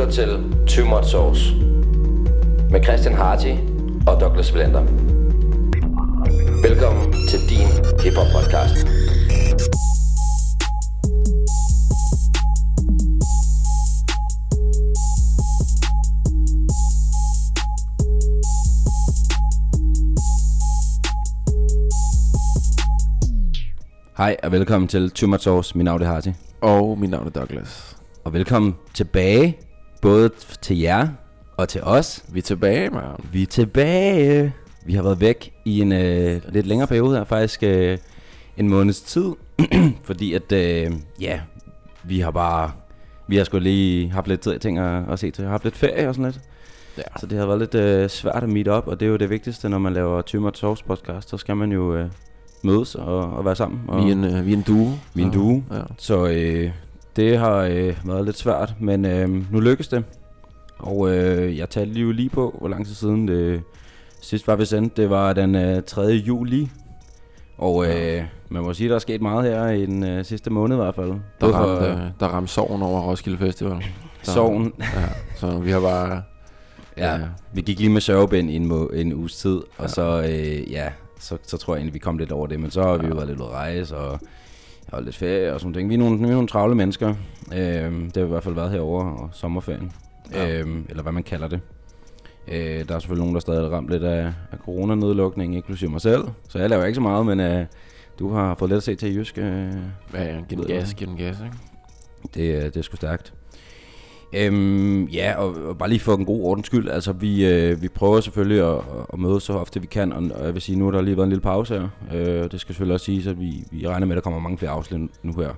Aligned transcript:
lytter 0.00 0.12
til 0.12 0.28
Too 0.66 0.88
Much 0.88 1.10
Sauce 1.10 1.54
med 2.70 2.84
Christian 2.84 3.14
Harty 3.14 3.54
og 4.06 4.20
Douglas 4.20 4.52
Blender. 4.52 4.82
Velkommen 6.68 7.12
til 7.28 7.40
din 7.48 7.66
hiphop 8.02 8.26
podcast. 8.34 8.86
Hej 24.16 24.36
og 24.42 24.52
velkommen 24.52 24.88
til 24.88 25.10
Too 25.10 25.28
Much 25.28 25.44
Sauce. 25.44 25.78
Mit 25.78 25.84
navn 25.84 26.02
er 26.02 26.06
Harty. 26.06 26.28
Og 26.60 26.98
mit 26.98 27.10
navn 27.10 27.26
er 27.26 27.30
Douglas. 27.30 27.96
Og 28.24 28.32
velkommen 28.32 28.74
tilbage, 28.94 29.58
både 30.00 30.30
til 30.62 30.78
jer 30.78 31.08
og 31.56 31.68
til 31.68 31.80
os. 31.82 32.24
Vi 32.28 32.38
er 32.38 32.42
tilbage, 32.42 32.90
man. 32.90 33.02
Vi 33.32 33.42
er 33.42 33.46
tilbage. 33.46 34.54
Vi 34.86 34.94
har 34.94 35.02
været 35.02 35.20
væk 35.20 35.52
i 35.64 35.80
en 35.80 35.92
øh, 35.92 36.40
lidt 36.48 36.66
længere 36.66 36.88
periode 36.88 37.16
her, 37.16 37.24
faktisk 37.24 37.62
øh, 37.62 37.98
en 38.56 38.68
måneds 38.68 39.00
tid. 39.00 39.32
fordi 40.04 40.34
at, 40.34 40.52
øh, 40.52 40.92
ja, 41.20 41.40
vi 42.02 42.20
har 42.20 42.30
bare, 42.30 42.70
vi 43.28 43.36
har 43.36 43.44
sgu 43.44 43.58
lige 43.58 44.10
haft 44.10 44.28
lidt 44.28 44.40
tid- 44.40 44.58
ting 44.58 44.78
at, 44.78 45.02
at 45.12 45.18
se 45.18 45.30
til. 45.30 45.44
haft 45.44 45.64
lidt 45.64 45.76
ferie 45.76 46.08
og 46.08 46.14
sådan 46.14 46.30
lidt. 46.30 46.40
Ja. 46.98 47.02
Så 47.20 47.26
det 47.26 47.38
har 47.38 47.46
været 47.46 47.58
lidt 47.58 47.74
øh, 47.74 48.08
svært 48.08 48.42
at 48.42 48.48
meet 48.48 48.68
op, 48.68 48.86
og 48.88 49.00
det 49.00 49.06
er 49.06 49.10
jo 49.10 49.16
det 49.16 49.30
vigtigste, 49.30 49.68
når 49.68 49.78
man 49.78 49.92
laver 49.92 50.22
Too 50.22 50.40
Much 50.40 50.60
Sauce 50.60 50.84
podcast. 50.84 51.28
Så 51.30 51.36
skal 51.36 51.56
man 51.56 51.72
jo 51.72 51.94
øh, 51.96 52.06
mødes 52.62 52.94
og, 52.94 53.18
og 53.32 53.44
være 53.44 53.56
sammen. 53.56 53.80
Og, 53.88 54.04
Vi 54.04 54.08
er 54.08 54.12
en, 54.12 54.24
øh, 54.24 54.46
vi 54.46 54.52
er 54.52 54.56
en 54.56 54.62
duo. 54.62 54.88
Vi 55.14 55.22
er 55.22 55.26
en 55.26 55.32
duo. 55.32 55.62
Ja. 55.72 55.80
Så 55.98 56.26
øh, 56.26 56.70
det 57.16 57.38
har 57.38 57.56
øh, 57.56 57.94
været 58.04 58.24
lidt 58.24 58.38
svært, 58.38 58.74
men 58.80 59.04
øh, 59.04 59.52
nu 59.52 59.60
lykkes 59.60 59.88
det. 59.88 60.04
Og 60.78 61.10
øh, 61.16 61.58
jeg 61.58 61.70
talte 61.70 61.94
lige 61.94 62.12
lige 62.12 62.28
på, 62.30 62.56
hvor 62.58 62.68
lang 62.68 62.86
tid 62.86 62.94
siden 62.94 63.28
det 63.28 63.62
sidst 64.20 64.46
var 64.46 64.56
vi 64.56 64.64
sendt. 64.64 64.96
Det 64.96 65.10
var 65.10 65.32
den 65.32 65.54
øh, 65.54 65.82
3. 65.82 66.02
juli. 66.02 66.70
Og 67.58 67.86
øh, 67.86 68.22
man 68.48 68.62
må 68.62 68.74
sige, 68.74 68.88
der 68.88 68.94
er 68.94 68.98
sket 68.98 69.22
meget 69.22 69.44
her 69.52 69.68
i 69.70 69.86
den 69.86 70.04
øh, 70.04 70.24
sidste 70.24 70.50
måned 70.50 70.76
i 70.76 70.80
hvert 70.80 70.94
fald. 70.94 71.12
Der 71.40 71.46
ramte, 71.46 71.86
øh, 71.90 71.98
der 72.20 72.26
ramte 72.26 72.52
sorgen 72.52 72.82
over 72.82 73.00
Roskilde 73.00 73.38
Festival. 73.38 73.72
Der- 73.72 74.32
sorgen. 74.32 74.72
Ja, 74.80 74.86
så 75.36 75.58
vi 75.58 75.70
har 75.70 75.80
bare... 75.80 76.22
Ja, 76.96 77.12
Ja. 77.14 77.20
vi 77.52 77.60
gik 77.60 77.78
lige 77.78 77.90
med 77.90 78.00
sørgebind 78.00 78.50
i 78.50 78.56
en, 78.56 78.66
må, 78.66 78.86
en 78.86 79.12
uges 79.12 79.36
tid, 79.36 79.56
og 79.56 79.64
Ja. 79.82 79.88
så, 79.88 80.22
øh, 80.22 80.72
ja, 80.72 80.88
så, 81.18 81.36
så 81.46 81.56
tror 81.56 81.74
jeg 81.74 81.78
egentlig, 81.78 81.94
vi 81.94 81.98
kom 81.98 82.18
lidt 82.18 82.32
over 82.32 82.46
det. 82.46 82.60
Men 82.60 82.70
så 82.70 82.82
har 82.82 82.96
vi 82.96 83.06
jo 83.06 83.08
Ja. 83.08 83.14
været 83.14 83.28
lidt 83.28 83.40
ude 83.40 83.48
at 83.48 83.54
rejse, 83.54 83.96
og 83.96 84.20
holdt 84.90 85.04
lidt 85.04 85.16
ferie 85.16 85.52
og 85.54 85.60
sådan 85.60 85.74
ting. 85.74 85.88
Vi 85.88 85.94
er 85.94 85.98
nogle, 85.98 86.18
vi 86.18 86.24
er 86.24 86.30
nogle 86.30 86.48
travle 86.48 86.74
mennesker. 86.74 87.14
Øh, 87.52 87.56
det 87.58 88.16
har 88.16 88.20
vi 88.20 88.20
i 88.20 88.24
hvert 88.24 88.42
fald 88.44 88.54
været 88.54 88.70
herovre 88.70 89.22
og 89.22 89.28
sommerferien. 89.32 89.92
Ja. 90.32 90.58
Øh, 90.60 90.66
eller 90.88 91.02
hvad 91.02 91.12
man 91.12 91.22
kalder 91.22 91.48
det. 91.48 91.60
Øh, 92.48 92.88
der 92.88 92.94
er 92.94 92.98
selvfølgelig 92.98 93.22
nogen, 93.22 93.34
der 93.34 93.40
stadig 93.40 93.64
er 93.64 93.68
ramt 93.68 93.88
lidt 93.90 94.02
af, 94.02 94.32
af 94.52 94.58
coronanedlukning, 94.64 95.56
inklusive 95.56 95.90
mig 95.90 96.00
selv. 96.00 96.22
Så 96.48 96.58
jeg 96.58 96.70
laver 96.70 96.84
ikke 96.84 96.94
så 96.94 97.00
meget, 97.00 97.26
men 97.26 97.40
øh, 97.40 97.66
du 98.18 98.32
har 98.32 98.54
fået 98.54 98.68
lidt 98.68 98.76
at 98.76 98.82
se 98.82 98.94
til 98.94 99.16
Jysk. 99.16 99.38
Øh, 99.38 99.44
Ja, 99.44 100.22
ja, 100.22 100.40
giv 100.48 100.58
den 100.58 100.66
gas, 100.66 100.94
giv 100.94 101.06
den 101.08 101.16
gas, 101.16 101.36
ikke? 101.40 101.56
det, 102.34 102.74
det 102.74 102.80
er 102.80 102.82
sgu 102.82 102.96
stærkt. 102.96 103.34
Øhm, 104.32 105.04
ja, 105.04 105.34
og, 105.38 105.54
og 105.68 105.78
bare 105.78 105.88
lige 105.88 106.00
for 106.00 106.14
en 106.14 106.24
god 106.24 106.44
ordens 106.44 106.66
skyld, 106.66 106.88
altså 106.88 107.12
vi, 107.12 107.46
øh, 107.46 107.82
vi 107.82 107.88
prøver 107.88 108.20
selvfølgelig 108.20 108.68
at, 108.74 108.80
at 109.12 109.18
mødes 109.18 109.42
så 109.42 109.52
ofte 109.52 109.80
vi 109.80 109.86
kan, 109.86 110.12
og, 110.12 110.22
og 110.34 110.44
jeg 110.44 110.54
vil 110.54 110.62
sige, 110.62 110.78
nu 110.78 110.84
har 110.84 110.90
der 110.92 111.00
lige 111.00 111.16
været 111.16 111.26
en 111.26 111.30
lille 111.30 111.42
pause 111.42 111.74
her. 111.80 111.88
Øh, 112.14 112.50
det 112.50 112.60
skal 112.60 112.74
selvfølgelig 112.74 112.94
også 112.94 113.06
siges, 113.06 113.26
at 113.26 113.40
vi, 113.40 113.64
vi 113.70 113.88
regner 113.88 114.06
med, 114.06 114.16
at 114.16 114.16
der 114.16 114.22
kommer 114.22 114.40
mange 114.40 114.58
flere 114.58 114.70
afsnit 114.72 115.10
nu 115.22 115.32
her. 115.32 115.50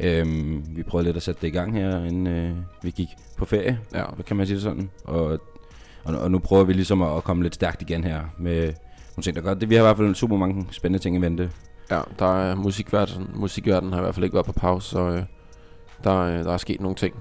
Øhm, 0.00 0.62
vi 0.76 0.82
prøvede 0.82 1.04
lidt 1.08 1.16
at 1.16 1.22
sætte 1.22 1.40
det 1.40 1.48
i 1.48 1.50
gang 1.50 1.74
her, 1.74 2.04
inden 2.04 2.26
øh, 2.26 2.50
vi 2.82 2.90
gik 2.90 3.08
på 3.36 3.44
ferie, 3.44 3.78
Ja. 3.94 4.04
hvad 4.14 4.24
kan 4.24 4.36
man 4.36 4.46
sige 4.46 4.54
det 4.54 4.62
sådan. 4.62 4.90
Og, 5.04 5.24
og, 6.04 6.14
og 6.18 6.30
nu 6.30 6.38
prøver 6.38 6.64
vi 6.64 6.72
ligesom 6.72 7.02
at, 7.02 7.16
at 7.16 7.24
komme 7.24 7.42
lidt 7.42 7.54
stærkt 7.54 7.82
igen 7.82 8.04
her 8.04 8.20
med 8.38 8.62
nogle 9.16 9.22
ting, 9.22 9.36
der 9.36 9.42
gør 9.42 9.54
det. 9.54 9.70
Vi 9.70 9.74
har 9.74 9.82
i 9.82 9.86
hvert 9.86 9.96
fald 9.96 10.14
super 10.14 10.36
mange 10.36 10.66
spændende 10.70 11.02
ting 11.02 11.16
i 11.16 11.20
vente. 11.20 11.50
Ja, 11.90 12.00
der 12.18 12.36
er 12.40 12.54
musikverden, 12.54 13.28
musikverden 13.34 13.92
har 13.92 13.98
i 13.98 14.02
hvert 14.02 14.14
fald 14.14 14.24
ikke 14.24 14.34
været 14.34 14.46
på 14.46 14.52
pause, 14.52 14.88
så 14.88 14.98
øh, 15.00 15.22
der, 16.04 16.18
øh, 16.18 16.44
der 16.44 16.52
er 16.52 16.56
sket 16.56 16.80
nogle 16.80 16.94
ting, 16.96 17.14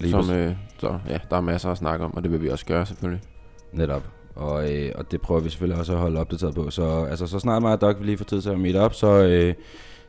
Lige 0.00 0.10
som, 0.10 0.30
øh, 0.30 0.54
så 0.78 0.98
ja, 1.08 1.18
der 1.30 1.36
er 1.36 1.40
masser 1.40 1.70
at 1.70 1.78
snakke 1.78 2.04
om, 2.04 2.14
og 2.14 2.22
det 2.22 2.32
vil 2.32 2.42
vi 2.42 2.48
også 2.48 2.66
gøre 2.66 2.86
selvfølgelig. 2.86 3.22
Netop. 3.72 4.02
Og, 4.34 4.72
øh, 4.72 4.92
og 4.94 5.10
det 5.10 5.20
prøver 5.20 5.40
vi 5.40 5.50
selvfølgelig 5.50 5.78
også 5.78 5.92
at 5.92 5.98
holde 5.98 6.20
opdateret 6.20 6.54
på. 6.54 6.70
Så, 6.70 7.04
altså, 7.04 7.26
så 7.26 7.38
snart 7.38 7.62
mig 7.62 7.72
og 7.72 7.80
Doc 7.80 7.96
vi 8.00 8.04
lige 8.04 8.18
får 8.18 8.24
tid 8.24 8.42
til 8.42 8.50
at 8.50 8.60
meet 8.60 8.76
op, 8.76 8.94
så, 8.94 9.06
øh, 9.06 9.54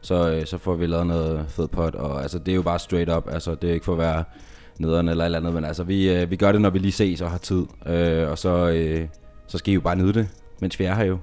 så, 0.02 0.32
øh, 0.32 0.46
så 0.46 0.58
får 0.58 0.76
vi 0.76 0.86
lavet 0.86 1.08
noget 1.08 1.46
fed 1.50 1.68
pot. 1.68 1.96
Og 1.96 2.22
altså, 2.22 2.40
det 2.40 2.52
er 2.52 2.56
jo 2.56 2.62
bare 2.62 2.80
straight 2.80 3.10
up. 3.10 3.28
Altså, 3.32 3.56
det 3.56 3.70
er 3.70 3.74
ikke 3.74 3.86
for 3.86 3.92
at 3.92 3.98
være 3.98 4.24
nederen 4.80 5.08
eller 5.08 5.24
et 5.24 5.26
eller 5.26 5.40
andet, 5.40 5.54
men 5.54 5.66
altså, 5.66 5.84
vi, 5.84 6.14
øh, 6.14 6.32
vi 6.32 6.36
gør 6.36 6.52
det, 6.52 6.62
når 6.62 6.70
vi 6.70 6.80
lige 6.80 6.92
ses 6.92 7.22
og 7.22 7.32
har 7.32 7.38
tid. 7.38 7.66
Øh, 7.86 8.30
og 8.30 8.38
så, 8.38 8.70
øh, 8.70 9.08
så 9.48 9.58
skal 9.58 9.72
I 9.72 9.76
jo 9.76 9.82
bare 9.82 9.96
nyde 9.96 10.14
det, 10.14 10.28
mens 10.62 10.80
vi 10.80 10.86
er 10.86 10.96
her 10.96 11.06
jo. 11.06 11.18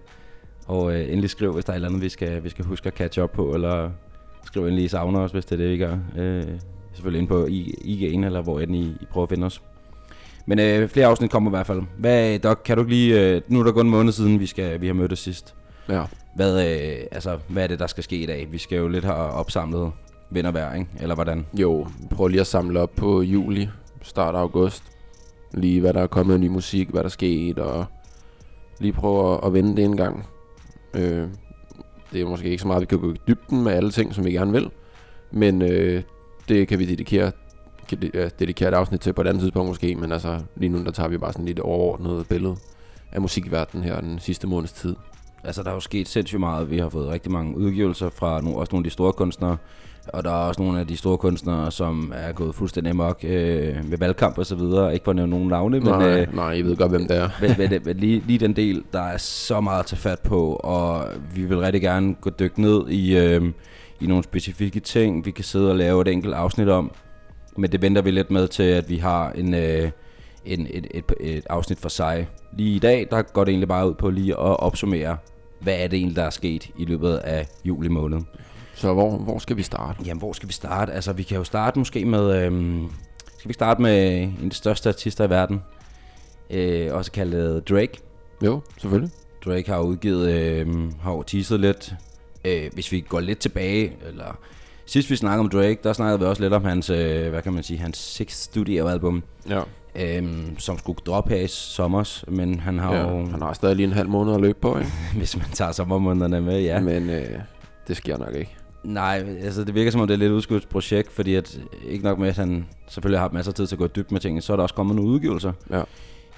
Og 0.66 0.94
øh, 0.94 1.08
endelig 1.08 1.30
skriv, 1.30 1.52
hvis 1.52 1.64
der 1.64 1.72
er 1.72 1.74
et 1.74 1.76
eller 1.76 1.88
andet, 1.88 2.02
vi 2.02 2.08
skal, 2.08 2.44
vi 2.44 2.48
skal 2.48 2.64
huske 2.64 2.86
at 2.86 2.94
catch 2.94 3.20
up 3.20 3.30
på, 3.30 3.54
eller 3.54 3.90
skriv 4.44 4.62
endelig, 4.62 4.84
I 4.84 4.88
savner 4.88 5.20
os, 5.20 5.32
hvis 5.32 5.44
det 5.44 5.52
er 5.52 5.56
det, 5.56 5.70
vi 5.70 5.78
gør. 5.78 5.98
Øh, 6.16 6.44
selvfølgelig 6.98 7.20
ind 7.20 7.28
på 7.28 7.46
I- 7.46 7.74
IG'en, 7.84 8.24
eller 8.26 8.42
hvor 8.42 8.60
end 8.60 8.76
I, 8.76 8.80
I 9.00 9.04
prøver 9.10 9.22
at 9.22 9.28
finde 9.28 9.46
os. 9.46 9.62
Men 10.46 10.58
øh, 10.58 10.88
flere 10.88 11.06
afsnit 11.06 11.30
kommer 11.30 11.50
i 11.50 11.52
hvert 11.52 11.66
fald. 11.66 11.82
Hvad, 11.98 12.38
Doc, 12.38 12.58
kan 12.64 12.76
du 12.76 12.82
ikke 12.82 12.90
lige... 12.94 13.20
Øh, 13.36 13.40
nu 13.48 13.60
er 13.60 13.64
der 13.64 13.72
gået 13.72 13.84
en 13.84 13.90
måned 13.90 14.12
siden, 14.12 14.40
vi, 14.40 14.46
skal, 14.46 14.80
vi 14.80 14.86
har 14.86 14.94
mødtes 14.94 15.18
sidst. 15.18 15.54
Ja, 15.88 16.02
Hvad, 16.36 16.66
øh, 16.70 16.96
altså, 17.12 17.38
hvad 17.48 17.62
er 17.62 17.66
det, 17.66 17.78
der 17.78 17.86
skal 17.86 18.04
ske 18.04 18.16
i 18.16 18.26
dag? 18.26 18.48
Vi 18.50 18.58
skal 18.58 18.78
jo 18.78 18.88
lidt 18.88 19.04
have 19.04 19.16
opsamlet 19.16 19.92
vind 20.30 20.46
og 20.46 20.54
vejr, 20.54 20.74
ikke? 20.74 20.90
Eller 21.00 21.14
hvordan? 21.14 21.46
jo, 21.54 21.86
prøv 22.10 22.28
lige 22.28 22.40
at 22.40 22.46
samle 22.46 22.80
op 22.80 22.90
på 22.96 23.22
juli, 23.22 23.68
start 24.02 24.34
af 24.34 24.38
august. 24.38 24.82
Lige 25.54 25.80
hvad 25.80 25.92
der 25.92 26.00
er 26.02 26.06
kommet 26.06 26.34
af 26.34 26.40
ny 26.40 26.46
musik, 26.48 26.88
hvad 26.90 27.00
der 27.00 27.04
er 27.04 27.10
sket, 27.10 27.58
og 27.58 27.84
lige 28.80 28.92
prøve 28.92 29.34
at, 29.34 29.40
at 29.46 29.52
vende 29.52 29.76
det 29.76 29.84
en 29.84 29.96
gang. 29.96 30.26
Øh, 30.94 31.28
det 32.12 32.20
er 32.20 32.26
måske 32.26 32.48
ikke 32.48 32.60
så 32.60 32.66
meget, 32.66 32.80
vi 32.80 32.86
kan 32.86 32.98
gå 33.00 33.12
i 33.12 33.16
dybden 33.28 33.62
med 33.64 33.72
alle 33.72 33.90
ting, 33.90 34.14
som 34.14 34.24
vi 34.24 34.32
gerne 34.32 34.52
vil. 34.52 34.70
Men 35.30 35.62
øh, 35.62 36.02
det 36.48 36.68
kan 36.68 36.78
vi 36.78 36.84
dedikere, 36.86 37.32
kan 37.88 37.98
dedikere 38.38 38.68
et 38.68 38.74
afsnit 38.74 39.00
til 39.00 39.12
på 39.12 39.20
et 39.20 39.26
andet 39.26 39.42
tidspunkt 39.42 39.68
måske. 39.68 39.94
Men 39.94 40.12
altså 40.12 40.38
lige 40.56 40.70
nu, 40.70 40.84
der 40.84 40.90
tager 40.90 41.08
vi 41.08 41.18
bare 41.18 41.32
sådan 41.32 41.46
lidt 41.46 41.60
overordnet 41.60 42.26
billede 42.28 42.56
af 43.12 43.20
musikverdenen 43.20 43.84
her 43.84 44.00
den 44.00 44.18
sidste 44.18 44.46
måneds 44.46 44.72
tid. 44.72 44.96
Altså, 45.44 45.62
der 45.62 45.70
er 45.70 45.74
jo 45.74 45.80
sket 45.80 46.08
sindssygt 46.08 46.40
meget. 46.40 46.70
Vi 46.70 46.78
har 46.78 46.88
fået 46.88 47.08
rigtig 47.08 47.32
mange 47.32 47.56
udgivelser 47.56 48.10
fra 48.10 48.40
nogle, 48.40 48.58
også 48.58 48.72
nogle 48.72 48.82
af 48.82 48.84
de 48.84 48.90
store 48.92 49.12
kunstnere. 49.12 49.56
Og 50.12 50.24
der 50.24 50.30
er 50.30 50.34
også 50.34 50.62
nogle 50.62 50.80
af 50.80 50.86
de 50.86 50.96
store 50.96 51.18
kunstnere, 51.18 51.72
som 51.72 52.12
er 52.16 52.32
gået 52.32 52.54
fuldstændig 52.54 52.90
amok 52.90 53.18
øh, 53.24 53.76
med 53.88 53.98
valgkamp 53.98 54.38
og 54.38 54.46
så 54.46 54.54
videre. 54.54 54.92
Ikke 54.94 55.04
for 55.04 55.10
at 55.12 55.16
nævne 55.16 55.30
nogen 55.30 55.48
navne, 55.48 55.80
men... 55.80 55.88
nej, 55.88 56.20
Øh, 56.20 56.34
nej, 56.36 56.44
jeg 56.44 56.64
ved 56.64 56.76
godt, 56.76 56.90
hvem 56.90 57.06
det 57.08 57.16
er. 57.16 57.28
men, 57.40 57.54
men, 57.58 57.80
men 57.84 57.96
lige, 57.96 58.22
lige 58.26 58.38
den 58.38 58.56
del, 58.56 58.82
der 58.92 59.00
er 59.00 59.16
så 59.16 59.60
meget 59.60 59.80
at 59.80 59.86
tage 59.86 59.98
fat 60.00 60.18
på, 60.18 60.52
og 60.52 61.04
vi 61.34 61.42
vil 61.42 61.58
rigtig 61.58 61.82
gerne 61.82 62.14
gå 62.14 62.30
dykke 62.30 62.60
ned 62.62 62.88
i, 62.88 63.18
øh, 63.18 63.42
i 64.00 64.06
nogle 64.06 64.24
specifikke 64.24 64.80
ting, 64.80 65.26
vi 65.26 65.30
kan 65.30 65.44
sidde 65.44 65.70
og 65.70 65.76
lave 65.76 66.02
et 66.02 66.08
enkelt 66.08 66.34
afsnit 66.34 66.68
om. 66.68 66.90
Men 67.56 67.72
det 67.72 67.82
venter 67.82 68.02
vi 68.02 68.10
lidt 68.10 68.30
med 68.30 68.48
til, 68.48 68.62
at 68.62 68.90
vi 68.90 68.96
har 68.96 69.32
en, 69.32 69.54
øh, 69.54 69.90
en, 70.44 70.66
et, 70.70 70.86
et, 70.90 71.04
et 71.20 71.46
afsnit 71.50 71.78
for 71.78 71.88
sig. 71.88 72.28
Lige 72.52 72.76
i 72.76 72.78
dag, 72.78 73.08
der 73.10 73.22
går 73.22 73.44
det 73.44 73.52
egentlig 73.52 73.68
bare 73.68 73.88
ud 73.88 73.94
på 73.94 74.10
lige 74.10 74.32
at 74.32 74.60
opsummere, 74.60 75.16
hvad 75.60 75.74
er 75.78 75.88
det 75.88 75.96
egentlig, 75.96 76.16
der 76.16 76.22
er 76.22 76.30
sket 76.30 76.70
i 76.78 76.84
løbet 76.84 77.16
af 77.16 77.46
juli 77.64 77.88
måned. 77.88 78.20
Så 78.74 78.92
hvor, 78.92 79.16
hvor 79.16 79.38
skal 79.38 79.56
vi 79.56 79.62
starte? 79.62 79.98
Jamen, 80.06 80.18
hvor 80.18 80.32
skal 80.32 80.48
vi 80.48 80.52
starte? 80.52 80.92
Altså, 80.92 81.12
vi 81.12 81.22
kan 81.22 81.36
jo 81.36 81.44
starte 81.44 81.78
måske 81.78 82.04
med... 82.04 82.44
Øhm, 82.44 82.90
skal 83.38 83.48
vi 83.48 83.54
starte 83.54 83.82
med 83.82 84.22
en 84.22 84.38
af 84.42 84.50
de 84.50 84.56
største 84.56 84.88
artister 84.88 85.24
i 85.24 85.30
verden? 85.30 85.62
Øh, 86.50 86.94
også 86.94 87.12
kaldet 87.12 87.68
Drake. 87.68 87.98
Jo, 88.44 88.60
selvfølgelig. 88.78 89.10
Drake 89.44 89.70
har 89.70 89.80
udgivet, 89.80 90.32
øh, 90.32 90.92
har 91.00 91.22
teaset 91.22 91.60
lidt. 91.60 91.94
Øh, 92.44 92.70
hvis 92.74 92.92
vi 92.92 93.00
går 93.00 93.20
lidt 93.20 93.38
tilbage, 93.38 93.92
eller 94.08 94.38
sidst 94.86 95.10
vi 95.10 95.16
snakkede 95.16 95.40
om 95.40 95.48
Drake, 95.48 95.78
der 95.84 95.92
snakkede 95.92 96.18
vi 96.20 96.24
også 96.24 96.42
lidt 96.42 96.52
om 96.52 96.64
hans, 96.64 96.90
øh, 96.90 97.28
hvad 97.28 97.42
kan 97.42 97.52
man 97.52 97.62
sige, 97.62 97.78
hans 97.78 97.98
sixth 97.98 98.36
studioalbum, 98.42 99.22
Ja. 99.48 99.62
øh, 100.20 100.28
som 100.58 100.78
skulle 100.78 100.98
droppe 101.06 101.30
her 101.34 101.40
i 101.40 101.46
sommers, 101.46 102.24
men 102.28 102.60
han 102.60 102.78
har 102.78 102.94
ja. 102.94 103.10
jo, 103.10 103.26
Han 103.26 103.42
har 103.42 103.52
stadig 103.52 103.76
lige 103.76 103.86
en 103.86 103.92
halv 103.92 104.08
måned 104.08 104.34
at 104.34 104.40
løbe 104.40 104.58
på, 104.60 104.78
ikke? 104.78 104.90
hvis 105.18 105.36
man 105.36 105.46
tager 105.52 105.72
sommermånederne 105.72 106.40
med, 106.40 106.60
ja. 106.60 106.80
Men 106.80 107.10
øh, 107.10 107.26
det 107.88 107.96
sker 107.96 108.18
nok 108.18 108.34
ikke. 108.34 108.54
Nej, 108.84 109.24
altså 109.42 109.64
det 109.64 109.74
virker 109.74 109.90
som 109.90 110.00
om 110.00 110.06
det 110.06 110.12
er 110.14 110.16
et 110.16 110.18
lidt 110.18 110.32
udskudt 110.32 110.68
projekt, 110.68 111.12
fordi 111.12 111.34
at 111.34 111.58
ikke 111.88 112.04
nok 112.04 112.18
med, 112.18 112.28
at 112.28 112.36
han 112.36 112.66
selvfølgelig 112.88 113.20
har 113.20 113.28
masser 113.32 113.50
af 113.52 113.54
tid 113.54 113.66
til 113.66 113.74
at 113.74 113.78
gå 113.78 113.86
dybden 113.86 114.14
med 114.14 114.20
tingene, 114.20 114.42
så 114.42 114.52
er 114.52 114.56
der 114.56 114.62
også 114.62 114.74
kommet 114.74 114.96
nogle 114.96 115.10
udgivelser. 115.10 115.52
Ja. 115.70 115.82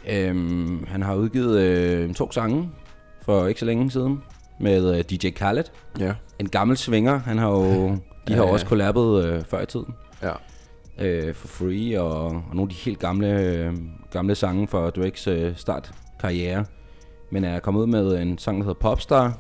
Øhm, 0.09 0.85
han 0.89 1.03
har 1.03 1.15
udgivet 1.15 1.61
øh, 1.61 2.15
to 2.15 2.33
sange 2.33 2.71
for 3.23 3.47
ikke 3.47 3.61
så 3.61 3.67
længe 3.67 3.91
siden 3.91 4.23
med 4.61 4.97
øh, 4.99 5.05
DJ 5.05 5.31
Khaled. 5.31 5.65
Ja. 5.99 6.15
En 6.39 6.49
gammel 6.49 6.77
svinger. 6.77 7.19
Han 7.19 7.39
har 7.39 7.51
jo, 7.51 7.65
de 7.91 7.99
Ja, 8.29 8.35
har 8.37 8.45
ja. 8.45 8.53
også 8.53 8.67
kollabet 8.67 9.25
øh, 9.25 9.45
før 9.45 9.61
i 9.63 9.67
tiden 9.67 9.95
Ja. 10.23 10.33
øh, 10.99 11.35
for 11.35 11.49
Free 11.49 12.01
og, 12.03 12.25
og 12.27 12.33
nogle 12.33 12.63
af 12.63 12.69
de 12.69 12.75
helt 12.75 12.99
gamle, 12.99 13.41
øh, 13.41 13.73
gamle 14.13 14.35
sange 14.35 14.69
fra 14.69 14.91
Drakes 14.91 15.27
øh, 15.27 15.57
startkarriere. 15.57 16.65
Men 17.33 17.45
er 17.45 17.59
kommet 17.59 17.81
ud 17.81 17.87
med 17.87 18.23
en 18.23 18.39
sang, 18.39 18.59
der 18.59 18.65
hedder 18.65 18.81
Popstar, 18.81 19.39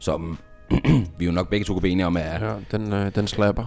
som 0.00 0.38
vi 1.18 1.24
jo 1.26 1.32
nok 1.32 1.48
begge 1.50 1.64
to 1.64 1.72
kunne 1.72 1.80
blive 1.80 1.92
enige 1.92 2.06
om 2.06 2.16
er 2.16 2.20
Ja, 2.48 2.54
den, 2.70 2.92
øh, 2.92 3.14
den 3.14 3.26
slapper. 3.26 3.64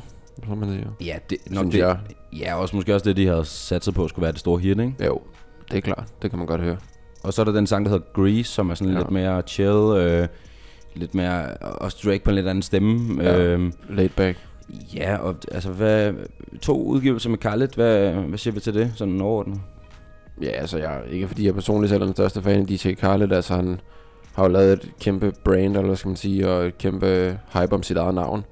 som 0.48 0.58
man 0.58 0.70
siger. 0.70 0.88
Ja, 1.06 1.18
det, 1.30 1.38
nok 1.52 1.64
Synes 1.64 1.74
det, 1.76 1.80
jeg. 1.82 1.98
ja, 2.40 2.56
også 2.56 2.76
måske 2.76 2.94
også 2.96 3.04
det, 3.10 3.18
de 3.18 3.28
havde 3.28 3.46
satset 3.46 3.94
på, 3.94 4.08
skulle 4.08 4.24
være 4.24 4.32
det 4.32 4.40
store 4.40 4.60
hit, 4.60 4.80
ikke? 4.80 4.94
Jo, 5.06 5.22
det 5.72 5.78
er 5.78 5.82
klart. 5.82 6.08
Det 6.22 6.30
kan 6.30 6.38
man 6.40 6.48
godt 6.48 6.62
høre. 6.62 6.78
Og 7.24 7.34
så 7.34 7.42
er 7.42 7.44
der 7.46 7.52
den 7.52 7.68
sang, 7.68 7.86
der 7.86 7.92
hedder 7.92 8.06
Grease, 8.14 8.52
som 8.52 8.70
er 8.70 8.74
sådan. 8.76 8.94
Ja. 8.94 9.00
lidt 9.00 9.12
mere 9.12 9.42
chill, 9.48 9.98
øh, 9.98 10.28
lidt 10.96 11.16
mere, 11.16 11.54
også 11.58 11.98
Drake 12.06 12.24
på 12.24 12.30
en 12.30 12.36
lidt 12.36 12.48
anden 12.48 12.62
stemme. 12.62 13.24
Ja. 13.24 13.38
Øhm, 13.38 13.74
Laid 13.90 14.10
back. 14.10 14.38
ja, 14.96 15.18
og 15.18 15.36
altså, 15.52 15.70
hvad, 15.70 16.14
to 16.62 16.84
udgivelser 16.84 17.30
med 17.30 17.38
Khaled, 17.38 17.68
hvad, 17.76 18.12
hvad 18.12 18.38
siger 18.38 18.54
vi 18.54 18.60
til 18.60 18.74
det, 18.74 18.92
sådan 18.96 19.22
overordnet? 19.22 19.62
Ja, 20.42 20.50
altså 20.50 20.78
jeg, 20.78 21.02
ikke 21.10 21.28
fordi 21.28 21.46
jeg 21.46 21.54
personligt 21.54 21.90
selv 21.90 22.02
er 22.02 22.06
den 22.06 22.16
største 22.16 22.42
fan 22.42 22.60
af 22.62 22.68
DJ 22.68 22.94
Khaled, 22.94 23.32
altså 23.32 23.56
han 23.56 23.80
har 24.34 24.44
jo 24.44 24.50
lavet 24.50 24.74
et 24.74 24.92
kæmpe 25.00 25.34
brand, 25.44 25.64
eller 25.78 25.82
hvad 25.82 25.96
skal 25.96 26.08
man 26.10 26.16
sige, 26.18 26.50
og 26.50 26.66
et 26.66 26.78
kæmpe 26.78 27.40
hype 27.54 27.74
om 27.76 27.84
sit 27.84 27.98
eget 27.98 28.16
navn. 28.16 28.46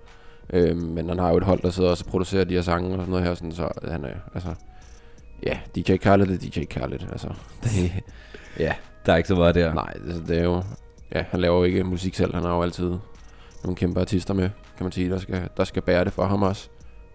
Øhm, 0.53 0.77
men 0.81 1.09
han 1.09 1.19
har 1.19 1.29
jo 1.29 1.37
et 1.37 1.43
hold, 1.43 1.61
der 1.61 1.69
sidder 1.69 1.89
og 1.89 1.97
så 1.97 2.05
producerer 2.05 2.43
de 2.43 2.53
her 2.53 2.61
sange 2.61 2.89
og 2.89 2.99
sådan 2.99 3.09
noget 3.09 3.25
her, 3.25 3.33
sådan, 3.33 3.51
så 3.51 3.67
han 3.91 4.05
er, 4.05 4.09
altså, 4.33 4.49
ja, 5.45 5.57
DJ 5.75 5.95
Khaled 5.97 6.27
er 6.29 6.37
DJ 6.37 6.63
Khaled, 6.69 6.99
altså, 7.11 7.27
det, 7.63 7.91
ja, 8.59 8.73
Der 9.05 9.13
er 9.13 9.17
ikke 9.17 9.27
så 9.29 9.35
meget 9.35 9.55
der. 9.55 9.73
nej, 9.73 9.93
det, 10.07 10.23
det 10.27 10.39
er 10.39 10.43
jo, 10.43 10.63
ja, 11.15 11.25
han 11.29 11.39
laver 11.41 11.57
jo 11.57 11.63
ikke 11.63 11.83
musik 11.83 12.15
selv, 12.15 12.33
han 12.33 12.43
har 12.43 12.55
jo 12.55 12.61
altid 12.61 12.91
nogle 13.63 13.75
kæmpe 13.75 13.99
artister 13.99 14.33
med, 14.33 14.49
kan 14.77 14.85
man 14.85 14.91
sige, 14.91 15.09
der 15.09 15.17
skal, 15.17 15.49
der 15.57 15.63
skal 15.63 15.81
bære 15.81 16.05
det 16.05 16.13
for 16.13 16.25
ham 16.25 16.43
også. 16.43 16.69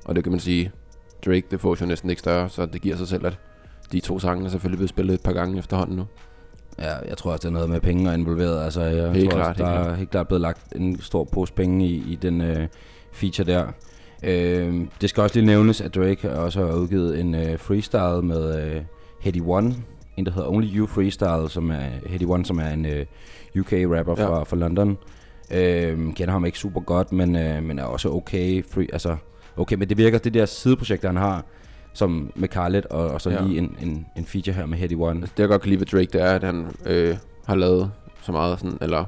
Og 0.05 0.15
det 0.17 0.25
kan 0.25 0.33
man 0.33 0.41
sige, 0.41 0.73
Drake, 1.27 1.47
det 1.50 1.61
får 1.61 1.77
jo 1.81 1.87
næsten 1.87 2.11
ikke 2.11 2.21
større, 2.21 2.49
så 2.49 2.67
det 2.67 2.83
giver 2.83 2.97
sig 2.97 3.09
selv, 3.09 3.27
at 3.27 3.39
de 3.93 4.00
to 4.00 4.19
sange 4.19 4.45
er 4.47 4.50
selvfølgelig 4.50 4.79
blevet 4.79 4.91
spillet 4.91 5.15
et 5.15 5.23
par 5.23 5.33
gange 5.33 5.59
efterhånden 5.59 5.97
nu. 5.97 6.06
Ja, 6.79 6.95
jeg 7.09 7.17
tror 7.17 7.33
også, 7.33 7.43
det 7.43 7.49
er 7.49 7.53
noget 7.53 7.71
med 7.71 7.81
penge 7.81 8.09
og 8.11 8.15
involveret. 8.15 8.65
Altså, 8.65 8.83
jeg 8.83 9.12
Helt 9.12 9.31
tror 9.31 9.39
klart, 9.39 9.49
også, 9.50 9.62
der 9.62 9.69
helt 9.71 9.79
er 9.79 9.85
klart. 9.85 9.99
helt 9.99 10.11
klart 10.11 10.29
blevet 10.29 10.41
lagt 10.41 10.73
en 10.77 11.00
stor 11.00 11.25
pose 11.25 11.53
penge 11.53 11.87
i, 11.87 12.05
i 12.12 12.15
den 12.15 12.41
øh, 12.41 12.69
feature 13.12 13.47
der. 13.47 13.67
Øh, 14.23 14.87
det 15.00 15.11
skal 15.11 15.23
også 15.23 15.37
lige 15.37 15.47
nævnes, 15.47 15.81
at 15.81 15.95
Drake 15.95 16.33
også 16.33 16.67
har 16.67 16.75
udgivet 16.75 17.21
en 17.21 17.35
øh, 17.35 17.59
freestyle 17.59 18.23
med 18.23 18.67
øh, 18.67 18.83
Heady 19.21 19.43
One. 19.47 19.75
En, 20.17 20.27
der 20.27 20.33
hedder 20.33 20.49
Only 20.49 20.67
You 20.77 20.87
Freestyle, 20.87 21.49
som 21.49 21.71
er 21.71 21.87
Heady 22.06 22.25
One, 22.27 22.45
som 22.45 22.59
er 22.59 22.69
en 22.69 22.87
øh, 22.87 23.06
UK-rapper 23.61 24.15
Ja. 24.19 24.27
fra, 24.27 24.45
fra 24.45 24.56
London. 24.56 24.99
Øh, 25.50 26.15
kender 26.15 26.31
ham 26.31 26.45
ikke 26.45 26.59
super 26.59 26.81
godt, 26.81 27.12
men, 27.12 27.37
øh, 27.37 27.62
men 27.62 27.79
er 27.79 27.85
også 27.85 28.11
okay. 28.11 28.65
Free, 28.71 28.87
altså, 28.93 29.17
okay, 29.56 29.77
men 29.77 29.89
det 29.89 29.97
virker, 29.99 30.19
det 30.19 30.35
der 30.35 30.47
sideprojekt, 30.47 31.05
han 31.05 31.17
har, 31.17 31.45
som 31.93 32.33
med 32.37 32.49
Khaled, 32.49 32.83
og, 32.91 33.09
og 33.11 33.21
så 33.21 33.31
Ja. 33.31 33.43
lige 33.43 33.59
en, 33.59 33.77
en, 33.83 34.06
en 34.17 34.25
feature 34.25 34.55
her 34.55 34.67
med 34.67 34.79
Heady 34.79 34.95
One. 34.97 35.21
Altså, 35.21 35.33
det 35.37 35.41
jeg 35.43 35.49
godt 35.49 35.62
kan 35.62 35.69
lide 35.69 35.81
ved 35.81 35.87
Drake, 35.87 36.09
det 36.12 36.23
er, 36.23 36.31
at 36.35 36.43
han 36.43 36.67
øh, 36.87 37.17
har 37.47 37.55
lavet 37.56 37.91
så 38.23 38.33
meget 38.33 38.61
sådan, 38.61 38.79
eller 38.81 39.05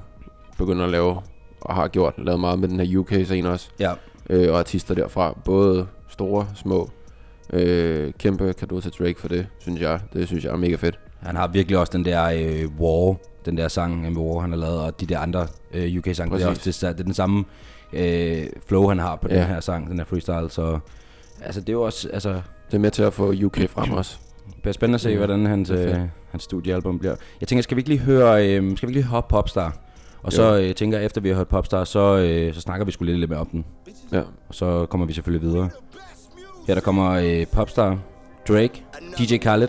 begynder 0.59 0.85
at 0.85 0.91
lave, 0.91 1.17
og 1.61 1.75
har 1.75 1.89
gjort, 1.89 2.15
lavet 2.19 2.41
meget 2.41 2.59
med 2.59 2.69
den 2.69 2.81
her 2.81 2.99
UK-scene 2.99 3.49
også, 3.51 3.71
Ja, 3.81 3.93
øh, 4.31 4.53
og 4.53 4.59
artister 4.59 4.95
derfra, 4.95 5.39
både 5.45 5.87
store, 6.09 6.47
små. 6.55 6.91
Øh, 7.53 8.13
kæmpe 8.19 8.53
kado 8.53 8.81
til 8.81 8.91
Drake 8.99 9.21
for 9.21 9.29
det, 9.29 9.47
synes 9.59 9.81
jeg. 9.81 10.01
Det 10.13 10.27
synes 10.27 10.45
jeg 10.45 10.53
er 10.53 10.57
mega 10.57 10.75
fedt. 10.77 10.99
Han 11.23 11.37
har 11.37 11.47
virkelig 11.49 11.79
også 11.79 11.93
den 11.93 12.05
der 12.05 12.25
øh, 12.25 12.81
War, 12.81 13.17
den 13.45 13.57
der 13.57 13.69
sang 13.69 14.03
med 14.03 14.23
War, 14.23 14.41
han 14.41 14.51
har 14.51 14.59
lavet, 14.59 14.81
og 14.81 15.01
de 15.01 15.07
der 15.07 15.19
andre 15.19 15.47
øh, 15.75 15.99
UK-sange. 15.99 16.37
Det 16.37 16.45
er, 16.45 16.49
også, 16.49 16.63
det, 16.65 16.81
det 16.97 17.01
er 17.01 17.05
den 17.05 17.15
samme 17.15 17.45
øh, 17.93 18.47
flow, 18.67 18.89
han 18.89 18.99
har 18.99 19.17
på 19.17 19.29
ja. 19.31 19.37
Den 19.39 19.47
her 19.47 19.61
sang, 19.61 19.91
den 19.91 19.99
her 19.99 20.05
freestyle. 20.05 20.51
Så 20.51 20.79
altså, 21.43 21.61
det 21.61 21.69
er 21.69 21.73
jo 21.73 21.83
også, 21.83 22.09
altså, 22.13 22.33
Det 22.67 22.75
er 22.75 22.79
med 22.79 22.91
til 22.91 23.03
at 23.03 23.13
få 23.13 23.35
UK 23.45 23.69
frem 23.69 23.93
også. 23.93 24.17
det 24.47 24.55
bliver 24.63 24.73
spændende 24.73 24.95
at 24.95 25.01
se, 25.01 25.11
Ja, 25.11 25.17
hvordan 25.17 25.47
hans, 25.47 25.71
øh, 25.71 25.97
hans 26.31 26.43
studiealbum 26.43 26.99
bliver. 26.99 27.15
Jeg 27.41 27.49
tænker, 27.49 27.63
skal 27.63 27.77
vi 27.77 27.81
ikke 27.81 27.89
lige 27.91 28.01
høre, 28.01 28.49
øh, 28.49 28.77
skal 28.77 28.89
vi 28.89 28.95
lige 28.95 29.05
høre 29.05 29.23
Popstar? 29.23 29.77
Og 30.23 30.33
så 30.33 30.59
øh, 30.61 30.75
tænker 30.75 30.99
jeg, 30.99 31.05
efter 31.07 31.21
vi 31.21 31.29
har 31.29 31.37
hørt 31.37 31.49
Popstar, 31.49 31.85
så, 31.85 32.17
øh, 32.19 32.55
så 32.55 32.61
snakker 32.61 32.85
vi 32.87 32.93
sgu 32.93 33.05
lidt, 33.05 33.19
lidt 33.19 33.31
mere 33.31 33.41
om 33.41 33.47
den. 33.47 33.65
Ja. 34.13 34.21
Og 34.49 34.55
så 34.55 34.87
kommer 34.87 35.07
vi 35.07 35.13
selvfølgelig 35.13 35.49
videre. 35.51 35.71
Her 36.67 36.75
der 36.75 36.81
kommer 36.81 37.11
øh, 37.11 37.47
Popstar, 37.47 37.99
Drake, 38.49 38.85
DJ 39.19 39.37
Khaled. 39.37 39.69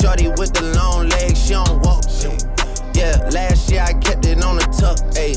Shorty 0.00 0.28
with 0.28 0.54
the 0.54 0.62
long 0.76 1.08
legs, 1.10 1.44
she 1.44 1.52
don't 1.52 1.84
walk. 1.84 2.04
Yeah, 2.94 3.28
last 3.32 3.70
year 3.70 3.82
I 3.82 3.92
kept 3.92 4.24
it 4.24 4.42
on 4.42 4.56
the 4.56 4.64
tuck. 4.72 4.96
Ayy, 5.12 5.36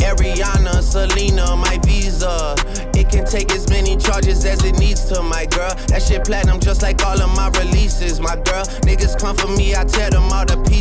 Ariana, 0.00 0.82
Selena, 0.82 1.56
my 1.56 1.78
visa. 1.84 2.54
It 2.94 3.08
can 3.10 3.24
take 3.24 3.52
as 3.52 3.68
many 3.68 3.96
charges 3.96 4.44
as 4.44 4.64
it 4.64 4.78
needs 4.78 5.04
to, 5.06 5.22
my 5.22 5.46
girl. 5.46 5.74
That 5.88 6.02
shit 6.02 6.24
platinum 6.24 6.60
just 6.60 6.82
like 6.82 7.04
all 7.04 7.20
of 7.20 7.34
my 7.36 7.48
releases, 7.60 8.20
my 8.20 8.36
girl. 8.36 8.64
Niggas 8.86 9.18
come 9.18 9.36
for 9.36 9.48
me, 9.48 9.74
I 9.74 9.84
tear 9.84 10.10
them 10.10 10.29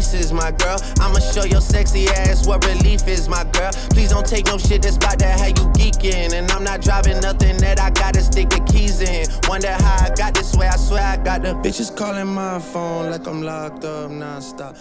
pieces, 0.10 0.34
my 0.34 0.52
girl. 0.52 0.78
I'ma 1.00 1.20
show 1.20 1.46
your 1.46 1.62
sexy 1.62 2.08
ass 2.08 2.48
what 2.48 2.66
relief 2.66 3.08
is, 3.08 3.28
my 3.28 3.44
girl. 3.52 3.72
Please 3.94 4.10
don't 4.10 4.26
take 4.26 4.46
no 4.48 4.58
shit 4.58 4.82
that's 4.82 4.98
about 4.98 5.20
to 5.20 5.26
have 5.26 5.50
you 5.50 5.66
geeking. 5.80 6.34
And 6.34 6.50
I'm 6.52 6.64
not 6.64 6.82
driving 6.82 7.20
nothing 7.22 7.58
that 7.58 7.80
I 7.80 7.90
gotta 7.90 8.22
stick 8.22 8.50
the 8.50 8.62
keys 8.72 9.02
in. 9.02 9.26
Wonder 9.48 9.72
how 9.72 10.06
I 10.06 10.10
got 10.16 10.34
this 10.36 10.56
way, 10.58 10.68
I 10.68 10.78
swear 10.78 11.04
I 11.04 11.18
got 11.18 11.42
the 11.44 11.54
bitches 11.64 11.96
calling 11.96 12.28
my 12.28 12.60
phone 12.60 13.12
like 13.12 13.28
I'm 13.28 13.42
locked 13.42 13.84
up 13.86 14.12
nonstop. 14.12 14.76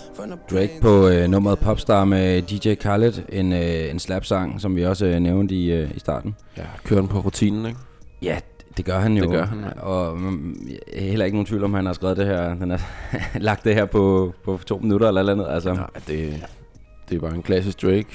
Drake 0.50 0.80
på 0.80 1.08
øh, 1.08 1.28
nummeret 1.28 1.58
Popstar 1.58 2.04
med 2.04 2.42
DJ 2.42 2.74
Khaled, 2.74 3.12
en, 3.28 3.52
øh, 3.52 3.90
en 3.90 3.98
slapsang, 3.98 4.60
som 4.60 4.76
vi 4.76 4.84
også 4.84 5.06
øh, 5.06 5.20
nævnte 5.20 5.54
i, 5.54 5.72
øh, 5.72 5.90
i 5.94 6.00
starten. 6.00 6.36
Ja, 6.56 6.62
kører 6.84 7.00
den 7.00 7.08
på 7.08 7.18
rutinen, 7.18 7.66
ikke? 7.66 7.78
Ja, 8.22 8.38
det 8.78 8.84
gør 8.86 8.98
han 8.98 9.16
jo. 9.16 9.22
Det 9.22 9.30
gør 9.30 9.44
han, 9.44 9.60
ja. 9.60 9.80
Og 9.80 10.18
mm, 10.18 10.56
er 10.92 11.00
heller 11.00 11.24
ikke 11.24 11.36
nogen 11.36 11.46
tvivl 11.46 11.64
om, 11.64 11.74
han 11.74 11.86
har 11.86 11.92
skrevet 11.92 12.16
det 12.16 12.26
her. 12.26 12.48
Han 12.56 12.70
har 12.70 12.80
lagt 13.48 13.64
det 13.64 13.74
her 13.74 13.84
på, 13.84 14.32
på 14.44 14.60
to 14.66 14.78
minutter 14.78 15.08
eller 15.08 15.20
et 15.20 15.30
eller 15.30 15.44
andet. 15.44 15.54
Altså, 15.54 15.72
Nej, 15.74 15.86
det, 16.06 16.46
det 17.08 17.16
er 17.16 17.20
bare 17.20 17.34
en 17.34 17.42
klassisk 17.42 17.82
Drake 17.82 18.06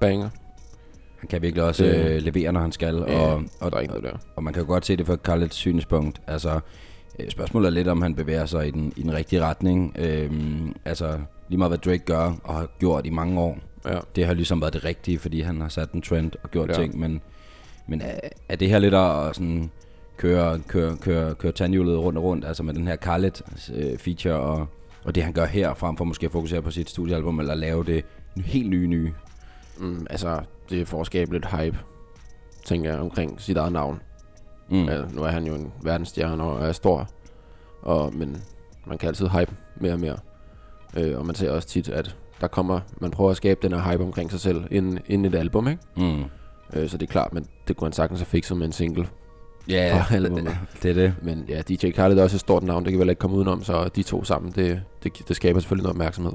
banger. 0.00 0.28
han 1.18 1.28
kan 1.28 1.42
virkelig 1.42 1.64
også 1.64 1.84
Det- 1.84 2.06
øh, 2.06 2.22
levere, 2.22 2.52
når 2.52 2.60
han 2.60 2.72
skal. 2.72 3.04
Ja, 3.08 3.18
og, 3.20 3.42
og, 3.60 3.70
der 3.70 3.76
er 3.76 3.80
ikke 3.80 3.94
noget 3.94 4.12
der. 4.12 4.18
og 4.36 4.44
man 4.44 4.52
kan 4.54 4.62
jo 4.62 4.68
godt 4.68 4.86
se 4.86 4.96
det 4.96 5.06
fra 5.06 5.16
Khaleds 5.16 5.54
synspunkt. 5.54 6.20
Altså, 6.26 6.60
øh, 7.20 7.30
spørgsmålet 7.30 7.66
er 7.66 7.70
lidt, 7.70 7.88
om 7.88 8.02
han 8.02 8.14
bevæger 8.14 8.46
sig 8.46 8.68
i 8.68 8.70
den, 8.70 8.92
i 8.96 9.02
den 9.02 9.12
rigtige 9.14 9.42
retning. 9.42 9.92
Øhm, 9.98 10.74
altså, 10.84 11.18
lige 11.48 11.58
meget 11.58 11.70
hvad 11.70 11.78
Drake 11.78 11.98
gør 12.04 12.32
og 12.44 12.54
har 12.54 12.66
gjort 12.78 13.06
i 13.06 13.10
mange 13.10 13.40
år, 13.40 13.58
Ja. 13.86 13.98
det 14.16 14.26
har 14.26 14.34
ligesom 14.34 14.60
været 14.60 14.72
det 14.72 14.84
rigtige, 14.84 15.18
fordi 15.18 15.40
han 15.40 15.60
har 15.60 15.68
sat 15.68 15.92
en 15.92 16.02
trend 16.02 16.32
og 16.42 16.50
gjort 16.50 16.68
ja. 16.68 16.74
ting, 16.74 16.98
men, 16.98 17.20
men 17.88 18.00
er, 18.00 18.14
er 18.48 18.56
det 18.56 18.68
her 18.68 18.78
lidt 18.78 18.94
at 18.94 19.36
sådan 19.36 19.70
køre, 20.18 20.58
køre, 20.68 20.96
køre, 20.96 21.34
køre 21.34 21.52
tandhjulet 21.52 21.98
rundt 21.98 22.18
og 22.18 22.24
rundt, 22.24 22.44
altså 22.44 22.62
med 22.62 22.74
den 22.74 22.86
her 22.86 22.96
Khaled 22.96 23.32
øh, 23.74 23.98
feature 23.98 24.34
og, 24.34 24.66
og 25.04 25.14
det 25.14 25.22
han 25.22 25.32
gør 25.32 25.44
her, 25.44 25.74
frem 25.74 25.96
for 25.96 26.04
måske 26.04 26.26
at 26.26 26.32
fokusere 26.32 26.62
på 26.62 26.70
sit 26.70 26.90
studiealbum, 26.90 27.40
eller 27.40 27.54
lave 27.54 27.84
det 27.84 28.04
helt 28.36 28.70
nye 28.70 28.86
nye. 28.86 29.12
Mm, 29.78 30.06
altså, 30.10 30.40
det 30.70 30.94
at 30.94 31.06
skabe 31.06 31.32
lidt 31.32 31.46
hype, 31.56 31.78
tænker 32.64 32.90
jeg, 32.90 33.00
omkring 33.00 33.40
sit 33.40 33.56
eget 33.56 33.72
navn. 33.72 34.00
Mm. 34.70 34.84
Ja, 34.84 35.04
nu 35.12 35.22
er 35.22 35.28
han 35.28 35.46
jo 35.46 35.54
en 35.54 35.72
verdensstjerne 35.82 36.42
og 36.42 36.68
er 36.68 36.72
stor, 36.72 37.08
og, 37.82 38.14
men 38.14 38.42
man 38.86 38.98
kan 38.98 39.08
altid 39.08 39.28
hype 39.28 39.52
mere 39.76 39.92
og 39.92 40.00
mere. 40.00 40.16
Øh, 40.96 41.18
og 41.18 41.26
man 41.26 41.34
ser 41.34 41.50
også 41.50 41.68
tit, 41.68 41.88
at 41.88 42.16
der 42.40 42.46
kommer, 42.46 42.80
man 43.00 43.10
prøver 43.10 43.30
at 43.30 43.36
skabe 43.36 43.60
den 43.62 43.72
her 43.72 43.92
hype 43.92 44.04
omkring 44.04 44.30
sig 44.30 44.40
selv 44.40 44.64
inden, 44.70 44.98
inden 45.06 45.34
et 45.34 45.38
album, 45.38 45.68
ikke? 45.68 45.82
Mm. 45.96 46.24
Øh, 46.72 46.88
så 46.88 46.98
det 46.98 47.08
er 47.08 47.12
klart, 47.12 47.32
men 47.32 47.46
det 47.68 47.76
kunne 47.76 47.86
han 47.86 47.92
sagtens 47.92 48.20
have 48.20 48.26
fikset 48.26 48.56
med 48.56 48.66
en 48.66 48.72
single. 48.72 49.08
Ja, 49.68 50.02
For 50.08 50.14
albumet. 50.14 50.56
det 50.82 50.90
er 50.90 50.94
det. 50.94 51.14
Men 51.22 51.44
ja, 51.48 51.62
DJ 51.68 51.90
Khaled 51.90 52.18
er 52.18 52.22
også 52.22 52.36
et 52.36 52.40
stort 52.40 52.62
navn, 52.62 52.84
det 52.84 52.92
kan 52.92 52.98
heller 52.98 53.10
ikke 53.12 53.20
komme 53.20 53.36
udenom, 53.36 53.64
så 53.64 53.88
de 53.96 54.02
to 54.02 54.24
sammen, 54.24 54.52
det, 54.52 54.82
det, 55.02 55.12
det 55.28 55.36
skaber 55.36 55.60
selvfølgelig 55.60 55.82
noget 55.82 55.94
opmærksomhed. 55.94 56.32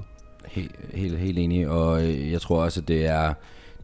Helt, 0.47 0.75
helt, 0.93 1.17
helt 1.19 1.39
enig, 1.39 1.67
og 1.67 2.03
øh, 2.03 2.31
jeg 2.31 2.41
tror 2.41 2.63
også, 2.63 2.81
at 2.81 2.87
det 2.87 3.05
er, 3.05 3.33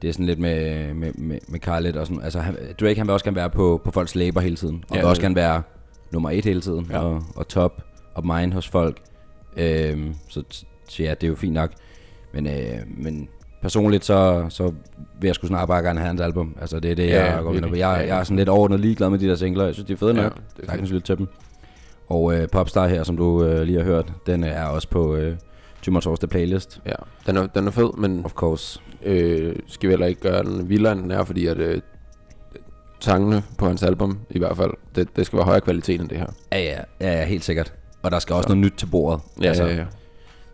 det 0.02 0.08
er 0.08 0.12
sådan 0.12 0.26
lidt 0.26 0.40
med, 0.40 0.94
med, 0.94 1.12
med, 1.14 1.40
med 1.48 1.60
Khaled 1.60 1.96
og 1.96 2.08
sådan, 2.08 2.24
altså 2.24 2.40
han, 2.40 2.58
Drake 2.80 2.96
han 2.98 3.08
vil 3.08 3.14
også 3.14 3.24
gerne 3.26 3.36
være 3.36 3.50
på, 3.50 3.82
på 3.84 3.92
folks 3.92 4.16
læber 4.16 4.42
hele 4.42 4.56
tiden, 4.56 4.84
og 4.90 4.96
Ja, 4.96 5.02
vil 5.02 5.08
også 5.10 5.20
det- 5.20 5.24
gerne 5.24 5.36
være 5.36 5.62
nummer 6.12 6.30
et 6.30 6.46
hele 6.46 6.62
tiden, 6.62 6.88
Ja. 6.92 7.00
og, 7.00 7.24
og 7.36 7.48
top. 7.48 7.82
of 8.16 8.24
mind 8.24 8.54
hos 8.54 8.68
folk. 8.68 8.98
Øh, 9.58 9.98
så, 10.30 10.44
så 10.90 11.04
ja, 11.04 11.10
det 11.14 11.24
er 11.24 11.28
jo 11.28 11.36
fint 11.36 11.54
nok. 11.54 11.72
Men, 12.34 12.48
øh, 12.48 12.80
men 12.98 13.30
personligt, 13.62 14.06
så, 14.06 14.46
så 14.50 14.64
vil 15.20 15.28
jeg 15.28 15.36
sgu 15.36 15.48
snart 15.48 15.68
bare 15.68 15.84
gerne 15.84 16.00
have 16.00 16.08
hans 16.08 16.22
album. 16.22 16.56
Altså, 16.62 16.80
det 16.80 16.92
er 16.92 16.96
det, 16.96 17.08
Ja, 17.08 17.34
jeg 17.36 17.44
går 17.44 17.54
ind 17.54 17.62
på. 17.64 17.76
Jeg, 17.76 17.78
Ja, 17.78 17.88
jeg 18.08 18.20
er 18.20 18.24
sådan 18.24 18.38
lidt 18.38 18.50
overordnet 18.50 18.80
ligeglad 18.80 19.10
med 19.10 19.20
de 19.20 19.28
der 19.28 19.36
singler. 19.36 19.66
Jeg 19.66 19.74
synes, 19.74 19.88
de 19.88 19.94
er 19.94 19.98
fede 19.98 20.16
Ja, 20.16 20.22
nok. 20.22 20.34
det 20.36 20.40
er 20.40 20.64
Ja, 20.64 20.66
Sagtens 20.68 20.92
lytte 20.92 21.06
til 21.08 21.18
dem. 21.18 21.28
Og 22.08 22.34
øh, 22.38 22.48
Popstar 22.52 22.88
her, 22.88 23.04
som 23.04 23.18
du 23.18 23.44
øh, 23.44 23.62
lige 23.62 23.78
har 23.78 23.86
hørt, 23.86 24.14
den 24.26 24.44
er 24.44 24.66
også 24.66 24.88
på 24.90 25.16
øh, 25.16 25.36
Tumor 25.82 26.00
Torsdag 26.00 26.30
playlist. 26.30 26.82
Ja, 26.86 26.92
den 27.28 27.38
er, 27.38 27.48
den 27.48 27.68
er 27.68 27.72
fed, 27.72 27.90
men 27.98 28.22
Of 28.26 28.32
course. 28.34 28.80
øh, 29.06 29.56
skal 29.68 29.88
vi 29.90 29.92
heller 29.92 30.08
ikke 30.08 30.22
gøre 30.22 30.44
den 30.44 30.70
vildere, 30.70 30.92
end 30.94 31.02
den 31.02 31.12
er, 31.12 31.24
fordi 31.24 31.48
at 31.48 31.58
øh, 31.58 31.82
sangene 33.00 33.44
på 33.58 33.66
hans 33.68 33.84
album, 33.84 34.20
i 34.30 34.40
hvert 34.40 34.58
fald, 34.58 34.72
det, 34.96 35.16
det 35.16 35.26
skal 35.26 35.38
være 35.38 35.46
højere 35.46 35.62
kvalitet 35.62 36.02
end 36.02 36.10
det 36.10 36.18
her. 36.18 36.28
Ja, 36.52 36.60
ja, 36.60 36.78
ja, 37.02 37.20
ja 37.20 37.26
helt 37.26 37.44
sikkert. 37.44 37.74
Og 38.02 38.12
der 38.12 38.20
skal 38.20 38.36
også 38.36 38.48
Så. 38.48 38.54
noget 38.56 38.66
nyt 38.66 38.74
til 38.78 38.86
bordet. 38.86 39.22
Ja, 39.42 39.48
altså, 39.48 39.66
ja, 39.66 39.76
ja. 39.76 39.84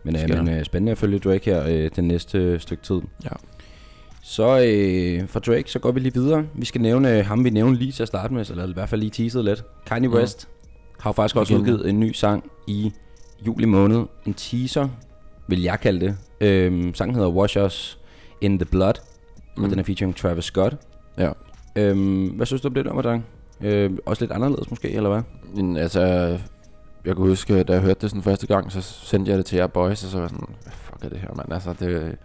Men, 0.06 0.16
øh, 0.16 0.46
men 0.46 0.50
øh, 0.50 0.66
spændende 0.66 0.92
at 0.92 0.98
følge 0.98 1.20
Drake 1.20 1.46
her 1.46 1.64
øh, 1.68 1.90
den 1.96 2.08
næste 2.08 2.60
stykke 2.60 2.84
tid. 2.84 3.02
Ja. 3.24 3.30
Så 4.22 4.60
øh, 4.66 5.28
for 5.28 5.40
Drake, 5.40 5.72
så 5.72 5.80
går 5.80 5.92
vi 5.92 6.00
lige 6.00 6.14
videre. 6.14 6.46
Vi 6.54 6.66
skal 6.66 6.82
nævne 6.82 7.18
øh, 7.18 7.26
ham, 7.26 7.44
vi 7.44 7.50
nævnte 7.50 7.80
lige 7.80 7.92
til 7.92 8.04
at 8.04 8.08
starte 8.08 8.34
med, 8.34 8.50
eller 8.50 8.68
i 8.70 8.74
hvert 8.74 8.90
fald 8.90 9.02
lige 9.02 9.12
teaset 9.12 9.46
lidt. 9.46 9.64
Kanye 9.86 10.08
Mm. 10.08 10.14
West 10.14 10.48
har 11.00 11.12
faktisk 11.12 11.36
også 11.36 11.56
udgivet 11.56 11.90
en 11.90 12.00
ny 12.00 12.12
sang 12.12 12.52
i 12.68 12.92
juli 13.48 13.66
måned. 13.66 14.04
En 14.26 14.34
teaser, 14.34 14.90
vil 15.48 15.62
jeg 15.62 15.80
kalde 15.80 16.06
det. 16.06 16.18
Øhm, 16.42 16.94
sangen 16.94 17.16
hedder 17.16 17.30
Wash 17.30 17.58
Us 17.58 18.00
in 18.42 18.60
the 18.60 18.66
Blood, 18.66 18.94
mm. 19.58 19.64
og 19.64 19.70
den 19.70 19.80
er 19.80 19.84
featuring 19.84 20.16
Travis 20.16 20.46
Scott. 20.46 20.76
Ja. 21.18 21.32
Øhm, 21.76 22.28
hvad 22.28 22.46
synes 22.46 22.62
du 22.62 22.68
om 22.68 22.74
det 22.74 22.86
der, 22.86 22.94
Madang? 22.94 23.26
Øh, 23.62 23.92
også 24.06 24.24
lidt 24.24 24.32
anderledes 24.32 24.70
måske, 24.70 24.92
eller 24.92 25.10
hvad? 25.10 25.22
Men, 25.56 25.78
altså, 25.78 26.38
jeg 27.06 27.16
kan 27.16 27.26
huske, 27.26 27.64
da 27.64 27.74
jeg 27.74 27.82
hørte 27.82 28.02
det 28.02 28.10
sådan 28.10 28.24
første 28.24 28.48
gang, 28.48 28.72
så 28.72 28.82
sendte 28.82 29.30
jeg 29.32 29.38
det 29.38 29.46
til 29.46 29.56
jer 29.56 29.68
boys, 29.68 30.04
og 30.04 30.10
så 30.10 30.18
var 30.18 30.24
jeg 30.24 30.30
sådan, 30.30 30.48
hvad 30.64 30.74
fuck 30.74 31.06
er 31.06 31.10
det 31.10 31.18
her, 31.20 31.30
mand? 31.36 31.54
Altså, 31.54 31.74
det, 31.80 32.16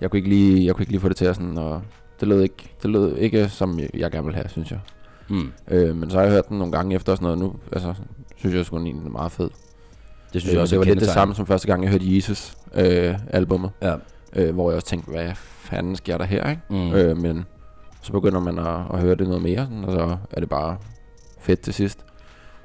jeg, 0.00 0.10
kunne 0.10 0.18
ikke 0.18 0.28
lige, 0.28 0.66
jeg 0.66 0.74
kunne 0.74 0.82
ikke 0.82 0.92
lige 0.92 1.00
få 1.00 1.08
det 1.08 1.16
til 1.16 1.24
at 1.24 1.36
sådan, 1.36 1.58
og 1.58 1.82
det 2.20 2.28
lød 2.28 2.42
ikke, 2.42 2.70
det 2.82 2.90
lød 2.90 3.16
ikke 3.16 3.48
som 3.48 3.78
jeg 3.94 4.10
gerne 4.10 4.24
ville 4.24 4.36
have, 4.36 4.48
synes 4.48 4.70
jeg. 4.70 4.80
Mm. 5.28 5.52
Øh, 5.68 5.96
men 5.96 6.10
så 6.10 6.16
har 6.16 6.24
jeg 6.24 6.32
hørt 6.32 6.48
den 6.48 6.58
nogle 6.58 6.72
gange 6.72 6.94
efter 6.94 7.12
og 7.12 7.18
sådan 7.18 7.24
noget, 7.24 7.38
nu 7.38 7.54
altså, 7.72 7.94
synes 8.36 8.54
jeg 8.56 8.64
sgu, 8.66 8.78
den 8.78 8.86
er 9.06 9.10
meget 9.10 9.32
fed. 9.32 9.50
Det 10.32 10.40
synes 10.40 10.46
Øh, 10.46 10.52
jeg 10.54 10.60
også 10.62 10.74
det 10.74 10.76
er 10.76 10.78
var 10.80 10.84
lidt 10.84 11.00
det 11.00 11.08
samme 11.08 11.34
som 11.34 11.46
første 11.46 11.66
gang, 11.66 11.82
jeg 11.82 11.90
hørte 11.90 12.16
Jesus 12.16 12.54
øh, 12.74 13.14
albummet, 13.30 13.70
Ja. 13.82 13.94
øh, 14.36 14.54
hvor 14.54 14.70
jeg 14.70 14.76
også 14.76 14.86
tænkte, 14.88 15.10
hvad 15.10 15.30
fanden 15.34 15.96
sker 15.96 16.18
der 16.18 16.24
her, 16.24 16.50
ikke? 16.50 16.62
Mm. 16.70 16.92
Øh, 16.92 17.16
men 17.16 17.44
så 18.02 18.12
begynder 18.12 18.40
man 18.40 18.58
at, 18.58 18.78
at 18.94 19.00
høre 19.00 19.14
det 19.14 19.26
noget 19.26 19.42
mere, 19.42 19.64
sådan, 19.64 19.84
og 19.84 19.92
så 19.92 20.16
er 20.30 20.40
det 20.40 20.48
bare 20.48 20.76
fedt 21.40 21.60
til 21.60 21.74
sidst. 21.74 22.04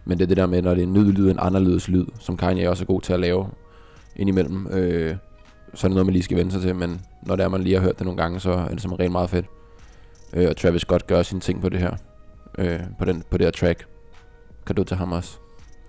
Men 0.05 0.17
det 0.17 0.23
er 0.23 0.27
det 0.27 0.37
der 0.37 0.45
med, 0.45 0.61
når 0.61 0.73
det 0.73 0.83
er 0.83 0.87
en 0.87 0.93
ny 0.93 1.11
lyd, 1.11 1.29
en 1.31 1.39
anderledes 1.39 1.87
lyd, 1.87 2.05
som 2.19 2.37
Kanye 2.37 2.69
også 2.69 2.83
er 2.83 2.85
god 2.85 3.01
til 3.01 3.13
at 3.13 3.19
lave 3.19 3.47
indimellem, 4.15 4.67
øh, 4.67 5.15
så 5.73 5.87
er 5.87 5.89
det 5.89 5.95
noget, 5.95 6.05
man 6.05 6.13
lige 6.13 6.23
skal 6.23 6.37
vende 6.37 6.51
sig 6.51 6.61
til, 6.61 6.75
men 6.75 7.01
når 7.23 7.35
det 7.35 7.43
er, 7.43 7.47
man 7.49 7.61
lige 7.63 7.75
har 7.75 7.81
hørt 7.81 7.97
det 7.97 8.05
nogle 8.05 8.21
gange, 8.21 8.39
så 8.39 8.51
er 8.51 8.67
det 8.67 8.81
som 8.81 8.93
regel 8.93 9.11
meget 9.11 9.29
fedt. 9.29 9.45
Øh, 10.33 10.49
og 10.49 10.57
Travis 10.57 10.81
Scott 10.81 11.07
gør 11.07 11.23
sine 11.23 11.41
ting 11.41 11.61
på 11.61 11.69
det 11.69 11.79
her, 11.79 11.95
øh, 12.57 12.79
på, 12.99 13.05
den, 13.05 13.23
på 13.29 13.37
det 13.37 13.45
her 13.45 13.51
track. 13.51 13.85
Kan 14.65 14.75
du 14.75 14.83
til 14.83 14.97
ham 14.97 15.11
også? 15.11 15.37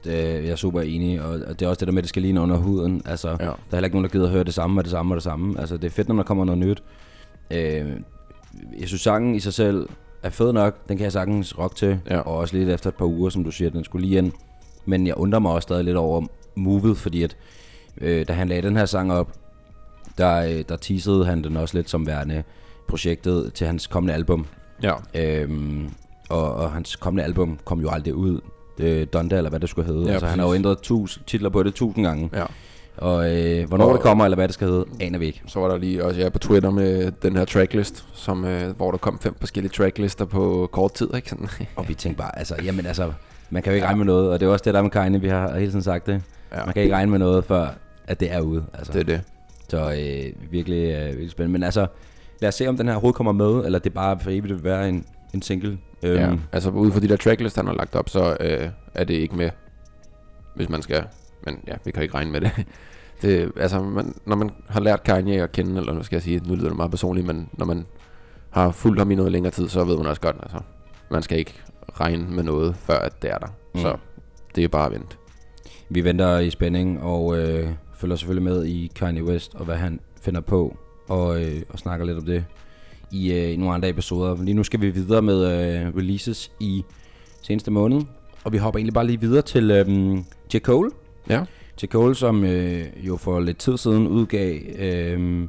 Det, 0.04 0.12
jeg 0.44 0.48
er 0.48 0.56
super 0.56 0.80
enig, 0.80 1.22
og 1.22 1.38
det 1.38 1.62
er 1.62 1.68
også 1.68 1.80
det 1.80 1.86
der 1.86 1.92
med, 1.92 1.98
at 1.98 2.02
det 2.04 2.08
skal 2.08 2.22
ligne 2.22 2.40
under 2.40 2.56
huden. 2.56 3.02
Altså, 3.04 3.28
Ja. 3.28 3.36
Der 3.36 3.44
er 3.44 3.54
heller 3.72 3.84
ikke 3.84 3.96
nogen, 3.96 4.04
der 4.04 4.10
gider 4.10 4.24
at 4.24 4.30
høre 4.32 4.44
det 4.44 4.54
samme 4.54 4.80
og 4.80 4.84
det 4.84 4.90
samme 4.90 5.12
og 5.12 5.16
det 5.16 5.22
samme. 5.22 5.60
Altså, 5.60 5.76
det 5.76 5.84
er 5.84 5.90
fedt, 5.90 6.08
når 6.08 6.16
der 6.16 6.22
kommer 6.22 6.44
noget 6.44 6.58
nyt. 6.58 6.82
Øh, 7.50 7.90
jeg 8.78 8.88
synes, 8.88 9.00
sangen 9.00 9.34
i 9.34 9.40
sig 9.40 9.52
selv 9.54 9.88
er 10.22 10.30
fed 10.30 10.52
nok. 10.52 10.88
Den 10.88 10.96
kan 10.96 11.04
jeg 11.04 11.12
sagtens 11.12 11.58
rock 11.58 11.76
til. 11.76 11.98
Ja. 12.10 12.18
Og 12.18 12.36
også 12.36 12.56
lidt 12.56 12.68
efter 12.68 12.90
et 12.90 12.94
par 12.94 13.06
uger, 13.06 13.30
som 13.30 13.44
du 13.44 13.50
siger, 13.50 13.70
den 13.70 13.84
skulle 13.84 14.06
lige 14.06 14.18
ind. 14.18 14.32
Men 14.84 15.06
jeg 15.06 15.16
undrer 15.16 15.38
mig 15.38 15.52
også 15.52 15.66
stadig 15.66 15.84
lidt 15.84 15.96
over 15.96 16.26
movet, 16.54 16.96
fordi 16.98 17.22
at, 17.22 17.36
øh, 18.00 18.28
da 18.28 18.32
han 18.32 18.48
lagde 18.48 18.62
den 18.62 18.76
her 18.76 18.86
sang 18.86 19.12
op, 19.12 19.32
der, 20.18 20.36
øh, 20.42 20.64
der 20.68 20.76
teasede 20.76 21.24
han 21.24 21.44
den 21.44 21.56
også 21.56 21.76
lidt 21.76 21.90
som 21.90 22.06
værende 22.06 22.42
projektet 22.88 23.54
til 23.54 23.66
hans 23.66 23.86
kommende 23.86 24.14
album. 24.14 24.46
Ja. 24.82 24.94
Øhm, 25.14 25.90
og, 26.28 26.54
og 26.54 26.72
hans 26.72 26.96
kommende 26.96 27.24
album 27.24 27.58
kom 27.64 27.80
jo 27.80 27.90
aldrig 27.90 28.14
ud. 28.14 28.40
Øh, 28.78 29.06
Donda, 29.12 29.36
eller 29.36 29.50
hvad 29.50 29.60
det 29.60 29.68
skulle 29.68 29.86
hedde. 29.92 30.06
Ja, 30.06 30.12
altså, 30.12 30.26
han 30.26 30.38
har 30.38 30.46
jo 30.46 30.54
ændret 30.54 30.78
tus, 30.78 31.20
titler 31.26 31.48
på 31.48 31.62
det 31.62 31.74
tusind 31.74 32.04
gange. 32.04 32.30
ja. 32.34 32.44
Og 32.96 33.36
øh, 33.40 33.68
hvornår 33.68 33.84
Og- 33.86 33.92
det 33.94 34.00
kommer, 34.02 34.24
eller 34.24 34.36
hvad 34.36 34.48
det 34.48 34.54
skal 34.54 34.68
hedde, 34.68 34.84
aner 35.00 35.18
vi 35.18 35.26
ikke. 35.26 35.42
Så 35.46 35.60
var 35.60 35.68
der 35.68 35.78
lige 35.78 36.04
også, 36.04 36.20
jeg 36.20 36.26
er 36.26 36.30
på 36.30 36.38
Twitter 36.38 36.70
med 36.70 37.12
den 37.22 37.36
her 37.36 37.44
tracklist, 37.44 38.04
som, 38.14 38.44
øh, 38.44 38.76
hvor 38.76 38.90
der 38.90 38.98
kom 38.98 39.18
fem 39.18 39.34
forskellige 39.40 39.72
tracklister 39.72 40.24
på 40.24 40.68
kort 40.72 40.94
tid, 40.94 41.08
ikke? 41.14 41.28
Sådan. 41.28 41.48
Og 41.76 41.88
vi 41.88 41.94
tænkte 41.94 42.18
bare, 42.18 42.38
altså, 42.38 42.54
jamen 42.64 42.86
altså, 42.86 43.12
man 43.50 43.62
kan 43.62 43.70
jo 43.72 43.74
ikke 43.74 43.86
regne 43.86 43.98
med 43.98 44.06
noget. 44.06 44.30
Og 44.30 44.40
det 44.40 44.46
er 44.46 44.50
også 44.50 44.62
det 44.64 44.74
der 44.74 44.82
med 44.82 44.90
Kanye, 44.90 45.20
vi 45.20 45.28
har 45.28 45.58
hele 45.58 45.70
tiden 45.70 45.82
sagt 45.82 46.06
det. 46.06 46.22
Ja. 46.52 46.64
Man 46.64 46.72
kan 46.74 46.82
ikke 46.82 46.94
regne 46.94 47.10
med 47.10 47.18
noget, 47.18 47.44
før 47.44 47.68
at 48.06 48.20
det 48.20 48.32
er 48.32 48.40
ude. 48.40 48.64
Altså. 48.74 48.92
Det 48.92 49.00
er 49.00 49.04
det. 49.04 49.20
Så 49.68 49.78
øh, 49.92 50.52
virkelig, 50.52 50.92
øh, 50.92 51.06
virkelig 51.06 51.30
spændende. 51.30 51.52
Men 51.52 51.62
altså, 51.62 51.86
lad 52.40 52.48
os 52.48 52.54
se, 52.54 52.66
om 52.68 52.76
den 52.76 52.86
her 52.86 52.94
overhovedet 52.94 53.16
kommer 53.16 53.32
med, 53.32 53.64
eller 53.64 53.78
det 53.78 53.94
bare 53.94 54.18
for 54.20 54.30
evigt 54.30 54.48
vil 54.54 54.64
være 54.64 54.88
en, 54.88 55.04
en 55.34 55.42
single. 55.42 55.78
Øhm, 56.02 56.20
Ja. 56.20 56.30
Altså 56.52 56.70
ud 56.70 56.90
fra 56.92 57.00
de 57.00 57.08
der 57.08 57.16
tracklist, 57.16 57.56
han 57.56 57.66
har 57.66 57.74
lagt 57.74 57.94
op, 57.94 58.08
så 58.08 58.36
øh, 58.40 58.68
er 58.94 59.04
det 59.04 59.14
ikke 59.14 59.36
med, 59.36 59.50
hvis 60.56 60.68
man 60.68 60.82
skal. 60.82 61.04
Men 61.44 61.60
ja, 61.66 61.74
vi 61.84 61.90
kan 61.90 62.02
ikke 62.02 62.14
regne 62.14 62.30
med 62.30 62.40
det. 62.40 62.50
det 63.22 63.52
altså, 63.56 63.82
man, 63.82 64.14
når 64.24 64.36
man 64.36 64.50
har 64.68 64.80
lært 64.80 65.02
Kanye 65.02 65.42
at 65.42 65.52
kende, 65.52 65.80
eller 65.80 65.92
nu 65.92 66.02
skal 66.02 66.16
jeg 66.16 66.22
sige, 66.22 66.40
nu 66.46 66.54
lyder 66.54 66.68
det 66.68 66.76
meget 66.76 66.90
personligt, 66.90 67.26
men 67.26 67.48
når 67.52 67.66
man 67.66 67.86
har 68.50 68.70
fulgt 68.70 68.98
ham 68.98 69.10
i 69.10 69.14
noget 69.14 69.32
længere 69.32 69.52
tid, 69.52 69.68
så 69.68 69.84
ved 69.84 69.96
man 69.96 70.06
også 70.06 70.20
godt, 70.20 70.36
altså, 70.42 70.58
man 71.10 71.22
skal 71.22 71.38
ikke 71.38 71.54
regne 72.00 72.30
med 72.30 72.42
noget, 72.42 72.76
før 72.76 72.98
at 72.98 73.22
det 73.22 73.30
er 73.30 73.38
der. 73.38 73.46
Mm. 73.46 73.52
Mm. 73.74 73.80
Så 73.80 73.96
det 74.54 74.64
er 74.64 74.68
bare 74.68 74.86
at 74.86 74.92
vente. 74.92 75.16
Vi 75.88 76.04
venter 76.04 76.38
i 76.38 76.50
spænding 76.50 77.02
og 77.02 77.38
øh, 77.38 77.68
følger 77.94 78.16
selvfølgelig 78.16 78.52
med 78.52 78.64
i 78.64 78.92
Kanye 78.94 79.24
West 79.24 79.54
og 79.54 79.64
hvad 79.64 79.76
han 79.76 80.00
finder 80.20 80.40
på 80.40 80.76
og, 81.08 81.42
øh, 81.42 81.62
og 81.68 81.78
snakker 81.78 82.06
lidt 82.06 82.18
om 82.18 82.24
det 82.24 82.44
i, 83.12 83.32
øh, 83.32 83.52
i 83.52 83.56
nogle 83.56 83.74
andre 83.74 83.88
episoder. 83.88 84.42
Lige 84.42 84.54
nu 84.54 84.64
skal 84.64 84.80
vi 84.80 84.90
videre 84.90 85.22
med 85.22 85.44
øh, 85.44 85.96
releases 85.96 86.52
i 86.60 86.84
seneste 87.42 87.70
måned, 87.70 88.02
og 88.44 88.52
vi 88.52 88.58
hopper 88.58 88.78
egentlig 88.78 88.94
bare 88.94 89.06
lige 89.06 89.20
videre 89.20 89.42
til 89.42 89.70
øh, 89.70 90.16
J. 90.54 90.58
Cole. 90.58 90.90
Ja. 91.28 91.44
J. 91.82 91.86
Cole, 91.86 92.14
som 92.14 92.44
øh, 92.44 92.84
jo 93.06 93.16
for 93.16 93.40
lidt 93.40 93.58
tid 93.58 93.76
siden 93.76 94.06
udgav 94.08 94.58
øh, 94.78 95.48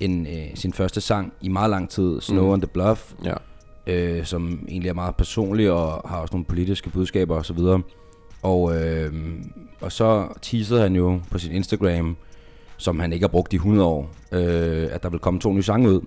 en, 0.00 0.26
øh, 0.26 0.46
sin 0.54 0.72
første 0.72 1.00
sang 1.00 1.32
i 1.40 1.48
meget 1.48 1.70
lang 1.70 1.90
tid, 1.90 2.20
Snow 2.20 2.44
Mm. 2.44 2.50
on 2.50 2.60
the 2.60 2.68
Bluff, 2.72 3.12
Ja. 3.24 3.34
øh, 3.86 4.24
som 4.24 4.64
egentlig 4.68 4.88
er 4.88 4.94
meget 4.94 5.16
personlig 5.16 5.70
og 5.70 6.08
har 6.08 6.16
også 6.18 6.32
nogle 6.34 6.44
politiske 6.44 6.90
budskaber 6.90 7.36
osv. 7.36 7.58
Og, 8.42 8.76
øh, 8.84 9.12
og 9.80 9.92
så 9.92 10.28
teasede 10.42 10.80
han 10.80 10.96
jo 10.96 11.20
på 11.30 11.38
sin 11.38 11.52
Instagram, 11.52 12.16
som 12.76 13.00
han 13.00 13.12
ikke 13.12 13.22
har 13.22 13.28
brugt 13.28 13.52
i 13.52 13.56
100 13.56 13.88
år, 13.88 14.10
øh, 14.32 14.88
at 14.92 15.02
der 15.02 15.08
vil 15.08 15.20
komme 15.20 15.40
to 15.40 15.52
nye 15.52 15.62
sange 15.62 15.88
ud. 15.90 16.00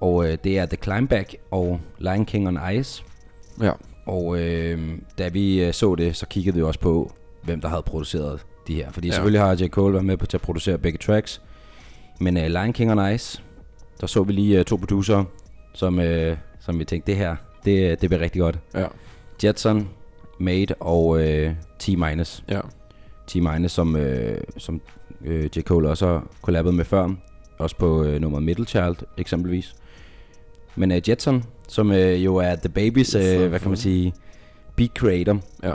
Og 0.00 0.30
øh, 0.30 0.38
det 0.44 0.58
er 0.58 0.66
The 0.66 0.76
Climbback 0.82 1.36
og 1.50 1.80
Lion 1.98 2.24
King 2.24 2.48
on 2.48 2.58
Ice. 2.78 3.04
Ja. 3.62 3.72
Og 4.06 4.40
øh, 4.40 4.98
da 5.18 5.28
vi 5.28 5.64
øh, 5.64 5.72
så 5.72 5.94
det, 5.94 6.16
så 6.16 6.26
kiggede 6.26 6.56
vi 6.56 6.62
også 6.62 6.80
på, 6.80 7.12
hvem 7.44 7.60
der 7.60 7.68
havde 7.68 7.82
produceret 7.82 8.46
de 8.66 8.74
her. 8.74 8.92
Fordi 8.92 9.08
ja. 9.08 9.14
Selvfølgelig 9.14 9.40
har 9.40 9.56
J. 9.60 9.68
Cole 9.68 9.92
været 9.92 10.04
med 10.04 10.16
på 10.16 10.26
til 10.26 10.36
at 10.36 10.40
producere 10.40 10.78
begge 10.78 10.98
tracks. 10.98 11.42
Men 12.20 12.36
øh, 12.36 12.46
Lion 12.46 12.72
King 12.72 12.90
on 12.92 13.12
Ice, 13.14 13.42
der 14.00 14.06
så 14.06 14.22
vi 14.22 14.32
lige 14.32 14.58
øh, 14.58 14.64
to 14.64 14.76
producer, 14.76 15.24
som, 15.72 15.98
øh, 15.98 16.36
som 16.60 16.78
vi 16.78 16.84
tænkte, 16.84 17.10
det 17.12 17.18
her, 17.18 17.36
det, 17.64 18.00
det 18.00 18.10
bliver 18.10 18.20
rigtig 18.22 18.40
godt. 18.40 18.58
Ja. 18.74 18.86
Jetson, 19.44 19.88
Made 20.40 20.74
og 20.80 21.22
øh, 21.28 21.54
T-Minus. 21.82 22.44
Ja. 22.48 22.60
T-Minus, 23.30 23.68
som, 23.68 23.96
øh, 23.96 24.40
som 24.56 24.80
øh, 25.24 25.44
J. 25.56 25.60
Cole 25.60 25.88
også 25.88 26.06
har 26.06 26.26
kollabet 26.42 26.74
med 26.74 26.84
før. 26.84 27.08
Også 27.58 27.76
på 27.76 28.04
øh, 28.04 28.20
nummeret 28.20 28.42
Middle 28.42 28.64
Child 28.64 28.96
eksempelvis. 29.18 29.74
Men 30.76 30.92
øh, 30.92 31.08
Jetson, 31.08 31.44
som 31.68 31.92
øh, 31.92 32.24
jo 32.24 32.36
er 32.36 32.56
The 32.56 32.68
Babys, 32.68 33.14
øh, 33.14 33.48
hvad 33.48 33.60
kan 33.60 33.68
man 33.68 33.76
sige, 33.76 34.12
beat 34.76 34.90
creator, 34.98 35.40
Ja. 35.62 35.72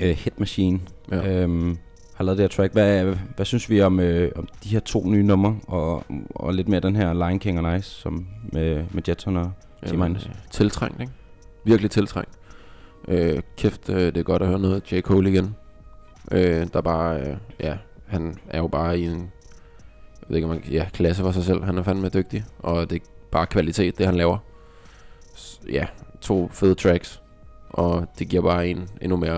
Øh, 0.00 0.16
hit 0.16 0.40
machine, 0.40 0.80
Ja. 1.12 1.42
øhm, 1.42 1.78
har 2.14 2.24
lavet 2.24 2.38
det 2.38 2.42
her 2.44 2.48
track. 2.48 2.72
Hvad, 2.72 3.16
hvad 3.36 3.46
synes 3.46 3.70
vi 3.70 3.80
om, 3.82 4.00
øh, 4.00 4.32
om 4.36 4.48
de 4.64 4.68
her 4.68 4.80
to 4.80 5.06
nye 5.08 5.22
numre, 5.22 5.58
og, 5.66 6.04
og 6.34 6.54
lidt 6.54 6.68
mere 6.68 6.80
den 6.80 6.96
her 6.96 7.12
Lion 7.12 7.38
King 7.38 7.66
og 7.66 7.72
Nice, 7.74 7.90
som 7.90 8.26
med, 8.52 8.84
med 8.90 9.08
Jetson 9.08 9.36
og 9.36 9.50
Jamen, 9.86 10.12
øh, 10.16 10.22
tiltrængt, 10.50 11.00
ikke? 11.00 11.12
Virkelig 11.64 11.90
tiltrængt. 11.90 12.30
Øh, 13.08 13.42
kæft, 13.56 13.88
øh, 13.88 13.96
det 14.00 14.16
er 14.16 14.22
godt 14.22 14.42
at 14.42 14.48
høre 14.48 14.58
noget 14.58 14.74
af 14.74 14.92
J. 14.92 15.00
Cole 15.00 15.30
igen. 15.30 15.54
Øh, 16.32 16.40
der 16.72 16.76
er 16.78 16.80
bare, 16.80 17.20
øh, 17.20 17.36
ja, 17.60 17.76
han 18.06 18.36
er 18.48 18.58
jo 18.58 18.66
bare 18.68 18.98
i 18.98 19.04
en, 19.06 19.18
jeg 20.20 20.28
ved 20.28 20.36
ikke 20.36 20.48
om 20.48 20.54
man, 20.54 20.64
ja, 20.70 20.86
klasse 20.92 21.22
for 21.22 21.30
sig 21.32 21.44
selv. 21.44 21.64
Han 21.64 21.78
er 21.78 21.82
fandme 21.82 22.08
dygtig, 22.08 22.44
og 22.58 22.90
det 22.90 22.96
er 23.02 23.06
bare 23.30 23.46
kvalitet, 23.46 23.98
det 23.98 24.06
han 24.06 24.14
laver. 24.14 24.38
S- 25.36 25.60
ja, 25.72 25.86
to 26.20 26.48
fede 26.52 26.74
tracks, 26.74 27.22
og 27.70 28.06
det 28.18 28.28
giver 28.28 28.42
bare 28.42 28.68
en 28.68 28.88
endnu 29.02 29.16
mere, 29.16 29.36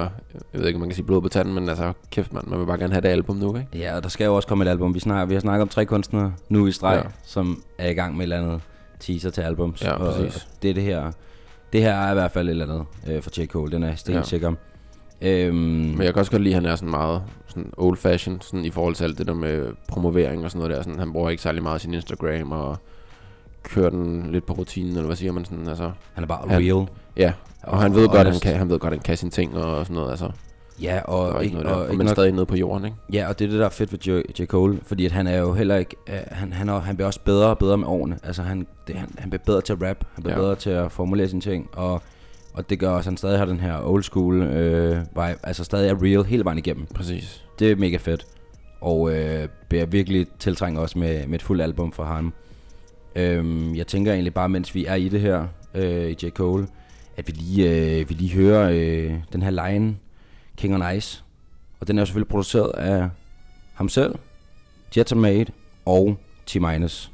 jeg 0.52 0.60
ved 0.60 0.66
ikke 0.66 0.76
om 0.76 0.80
man 0.80 0.88
kan 0.88 0.96
sige 0.96 1.04
blod 1.06 1.20
på 1.22 1.28
tanden, 1.28 1.54
men 1.54 1.68
altså, 1.68 1.92
kæft 2.10 2.32
mand, 2.32 2.46
man 2.46 2.58
vil 2.58 2.66
bare 2.66 2.78
gerne 2.78 2.92
have 2.92 3.00
det 3.00 3.08
album 3.08 3.36
nu, 3.36 3.56
ikke? 3.56 3.68
Ja, 3.78 3.96
og 3.96 4.02
der 4.02 4.08
skal 4.08 4.24
jo 4.24 4.36
også 4.36 4.48
komme 4.48 4.64
et 4.64 4.68
album. 4.68 4.94
Vi, 4.94 5.00
snakker, 5.00 5.24
vi 5.26 5.34
har 5.34 5.40
snakket 5.40 5.62
om 5.62 5.68
tre 5.68 5.84
kunstnere 5.86 6.32
nu 6.48 6.66
i 6.66 6.72
streg, 6.72 6.94
ja. 6.96 7.02
Ja. 7.02 7.08
som 7.24 7.62
er 7.78 7.88
i 7.88 7.94
gang 7.94 8.16
med 8.16 8.20
et 8.20 8.22
eller 8.32 8.46
andet 8.46 8.60
teaser 9.00 9.30
til 9.30 9.40
albums. 9.40 9.82
Ja, 9.84 9.92
og, 9.92 10.14
præcis. 10.14 10.36
og 10.36 10.62
det 10.62 10.70
er 10.70 10.74
det 10.74 10.82
her. 10.82 11.12
Det 11.72 11.80
her 11.80 11.94
er 11.94 12.10
i 12.10 12.14
hvert 12.14 12.30
fald 12.30 12.48
et 12.48 12.50
eller 12.50 12.64
andet 12.74 12.84
øh, 13.06 13.22
for 13.22 13.40
J. 13.40 13.46
Cole, 13.46 13.72
den 13.72 13.82
er 13.82 13.94
stensikker. 13.94 14.52
Øhm, 15.22 15.56
Men 15.56 16.02
jeg 16.02 16.12
kan 16.14 16.20
også 16.20 16.30
godt 16.30 16.42
lide, 16.42 16.56
at 16.56 16.62
han 16.62 16.70
er 16.72 16.76
sådan 16.76 16.90
meget 16.90 17.22
sådan 17.48 17.72
old 17.76 17.96
fashion 17.96 18.40
sådan 18.40 18.64
i 18.64 18.70
forhold 18.70 18.94
til 18.94 19.04
alt 19.04 19.18
det 19.18 19.26
der 19.26 19.34
med 19.34 19.72
promovering 19.88 20.44
og 20.44 20.50
sådan 20.50 20.58
noget 20.58 20.76
der. 20.76 20.82
Sådan, 20.82 20.98
han 20.98 21.12
bruger 21.12 21.30
ikke 21.30 21.42
særlig 21.42 21.62
meget 21.62 21.80
sin 21.80 21.94
Instagram 21.94 22.52
og 22.52 22.76
kører 23.62 23.90
den 23.90 24.32
lidt 24.32 24.46
på 24.46 24.52
rutinen, 24.52 24.90
eller 24.92 25.06
hvad 25.06 25.16
siger 25.16 25.32
man 25.32 25.44
sådan, 25.44 25.68
altså. 25.68 25.90
han 26.12 26.24
er 26.24 26.28
bare 26.28 26.48
han- 26.48 26.58
real. 26.62 26.86
Ja, 27.16 27.32
og, 27.62 27.72
Og 27.72 27.82
han 27.82 27.94
ved 27.94 28.08
godt, 28.08 28.26
han 28.28 28.40
kan, 28.40 28.56
han 28.56 28.68
ved 28.70 28.78
godt, 28.78 28.92
han 28.92 29.02
kan 29.02 29.16
sine 29.16 29.30
ting 29.30 29.56
og 29.56 29.86
sådan 29.86 29.94
noget, 29.94 30.10
altså. 30.10 30.30
Ja, 30.82 31.00
og, 31.04 31.18
Og, 31.28 31.44
ikke 31.44 31.56
noget 31.56 31.68
der, 31.68 31.74
og, 31.74 31.80
og 31.80 31.86
ikke 31.86 31.96
men 31.96 32.06
nok, 32.06 32.14
stadig 32.14 32.32
nede 32.32 32.46
på 32.46 32.56
jorden, 32.56 32.84
ikke? 32.84 32.96
ja, 33.12 33.28
og 33.28 33.38
det 33.38 33.44
er 33.44 33.48
det, 33.50 33.58
der 33.58 33.64
er 33.64 33.70
fedt 33.70 33.92
ved 33.92 33.98
J. 33.98 34.40
J. 34.42 34.46
Cole, 34.46 34.78
fordi 34.86 35.06
at 35.06 35.12
han 35.12 35.26
er 35.26 35.38
jo 35.38 35.52
heller 35.54 35.76
ikke, 35.76 35.96
uh, 36.08 36.14
han, 36.30 36.52
han, 36.52 36.68
er, 36.68 36.80
han 36.80 36.96
bliver 36.96 37.06
også 37.06 37.20
bedre 37.24 37.46
og 37.48 37.58
bedre 37.58 37.78
med 37.78 37.86
årene. 37.88 38.18
Altså 38.24 38.42
han, 38.42 38.66
det, 38.86 38.96
han, 38.96 39.08
han 39.18 39.30
bliver 39.30 39.42
bedre 39.46 39.60
til 39.60 39.72
at 39.72 39.82
rap, 39.82 40.04
han 40.14 40.22
bliver 40.22 40.36
Ja. 40.36 40.40
bedre 40.42 40.54
til 40.54 40.70
at 40.70 40.92
formulere 40.92 41.28
sine 41.28 41.40
ting, 41.40 41.68
og, 41.72 42.02
og 42.54 42.70
det 42.70 42.78
gør 42.78 42.88
også, 42.90 43.00
at 43.00 43.10
han 43.10 43.16
stadig 43.16 43.38
har 43.38 43.44
den 43.46 43.60
her 43.60 43.78
old 43.84 44.02
school 44.02 44.42
øh, 44.42 44.96
vibe, 44.98 45.38
altså 45.42 45.64
stadig 45.64 45.90
er 45.90 46.02
real 46.02 46.24
hele 46.24 46.44
vejen 46.44 46.58
igennem. 46.58 46.86
Præcis. 46.94 47.44
Det 47.58 47.70
er 47.70 47.76
mega 47.76 47.96
fedt. 47.96 48.26
Og 48.80 49.12
øh, 49.14 49.48
bliver 49.68 49.86
virkelig 49.86 50.26
tiltrængt 50.38 50.78
også 50.80 50.98
med, 50.98 51.26
med 51.26 51.34
et 51.34 51.42
fuldt 51.42 51.62
album 51.62 51.92
fra 51.92 52.04
ham. 52.04 52.32
Øhm, 53.16 53.74
jeg 53.74 53.86
tænker 53.86 54.12
egentlig 54.12 54.34
bare, 54.34 54.48
mens 54.48 54.74
vi 54.74 54.84
er 54.86 54.94
i 54.94 55.08
det 55.08 55.20
her, 55.20 55.46
øh, 55.74 56.08
i 56.10 56.16
J. 56.26 56.30
Cole, 56.30 56.66
at 57.16 57.26
vi 57.26 57.32
lige, 57.32 57.70
øh, 57.70 58.08
vi 58.08 58.14
lige 58.14 58.34
hører 58.34 58.70
øh, 58.70 59.14
den 59.32 59.42
her 59.42 59.50
line, 59.50 59.96
King 60.56 60.74
on 60.74 60.96
Ice. 60.96 61.22
Og 61.80 61.88
den 61.88 61.98
er 61.98 62.02
jo 62.02 62.06
selvfølgelig 62.06 62.28
produceret 62.28 62.70
af 62.70 63.08
ham 63.74 63.88
selv, 63.88 64.14
Jetamade 64.96 65.46
og 65.86 66.16
T-Minus. 66.46 67.10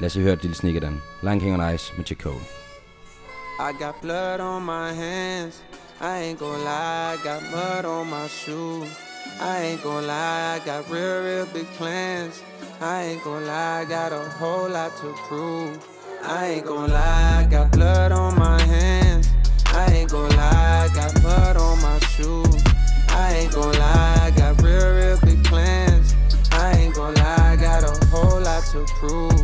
Lad 0.00 0.06
os 0.06 0.14
høre 0.14 0.32
et 0.32 0.42
lille 0.42 0.56
snik 0.56 0.74
af 0.74 0.80
den. 0.80 1.02
Line 1.22 1.40
King 1.40 1.62
on 1.62 1.74
Ice 1.74 1.92
med 1.96 2.04
J. 2.04 2.14
Cole. 2.14 2.40
I 3.60 3.72
got 3.84 3.94
blood 4.02 4.40
on 4.40 4.62
my 4.64 4.92
hands. 4.94 5.64
I 6.00 6.22
ain't 6.24 6.38
gonna 6.38 6.64
lie, 6.64 7.14
I 7.14 7.16
got 7.22 7.42
mud 7.52 7.84
on 7.84 8.06
my 8.06 8.26
shoes. 8.28 8.88
I 9.40 9.62
ain't 9.66 9.82
gonna 9.82 10.06
lie, 10.06 10.56
I 10.56 10.58
got 10.64 10.90
real, 10.90 11.22
real 11.22 11.46
big 11.52 11.66
plans. 11.78 12.42
I 12.80 13.02
ain't 13.02 13.22
gonna 13.22 13.44
lie, 13.44 13.82
I 13.82 13.84
got 13.84 14.12
a 14.12 14.24
whole 14.38 14.70
lot 14.70 14.96
to 15.00 15.12
prove. 15.28 15.78
I 16.22 16.46
ain't 16.46 16.66
gonna 16.66 16.92
lie, 16.92 17.40
I 17.40 17.48
got 17.50 17.70
blood 17.72 18.12
on 18.12 18.38
my 18.38 18.60
hands. 18.62 18.99
I 19.80 19.86
ain't 19.94 20.10
gonna 20.10 20.36
lie, 20.36 20.88
I 20.90 20.94
got 20.94 21.22
mud 21.22 21.56
on 21.56 21.80
my 21.80 21.98
shoes. 22.00 22.62
I 23.08 23.32
ain't 23.32 23.52
gonna 23.54 23.78
lie, 23.78 24.18
I 24.26 24.30
got 24.36 24.60
real, 24.60 24.94
real 24.94 25.18
big 25.24 25.42
plans. 25.44 26.14
I 26.52 26.72
ain't 26.72 26.94
gonna 26.94 27.18
lie, 27.18 27.52
I 27.52 27.56
got 27.56 27.84
a 27.84 28.06
whole 28.08 28.42
lot 28.42 28.62
to 28.72 28.84
prove. 28.98 29.40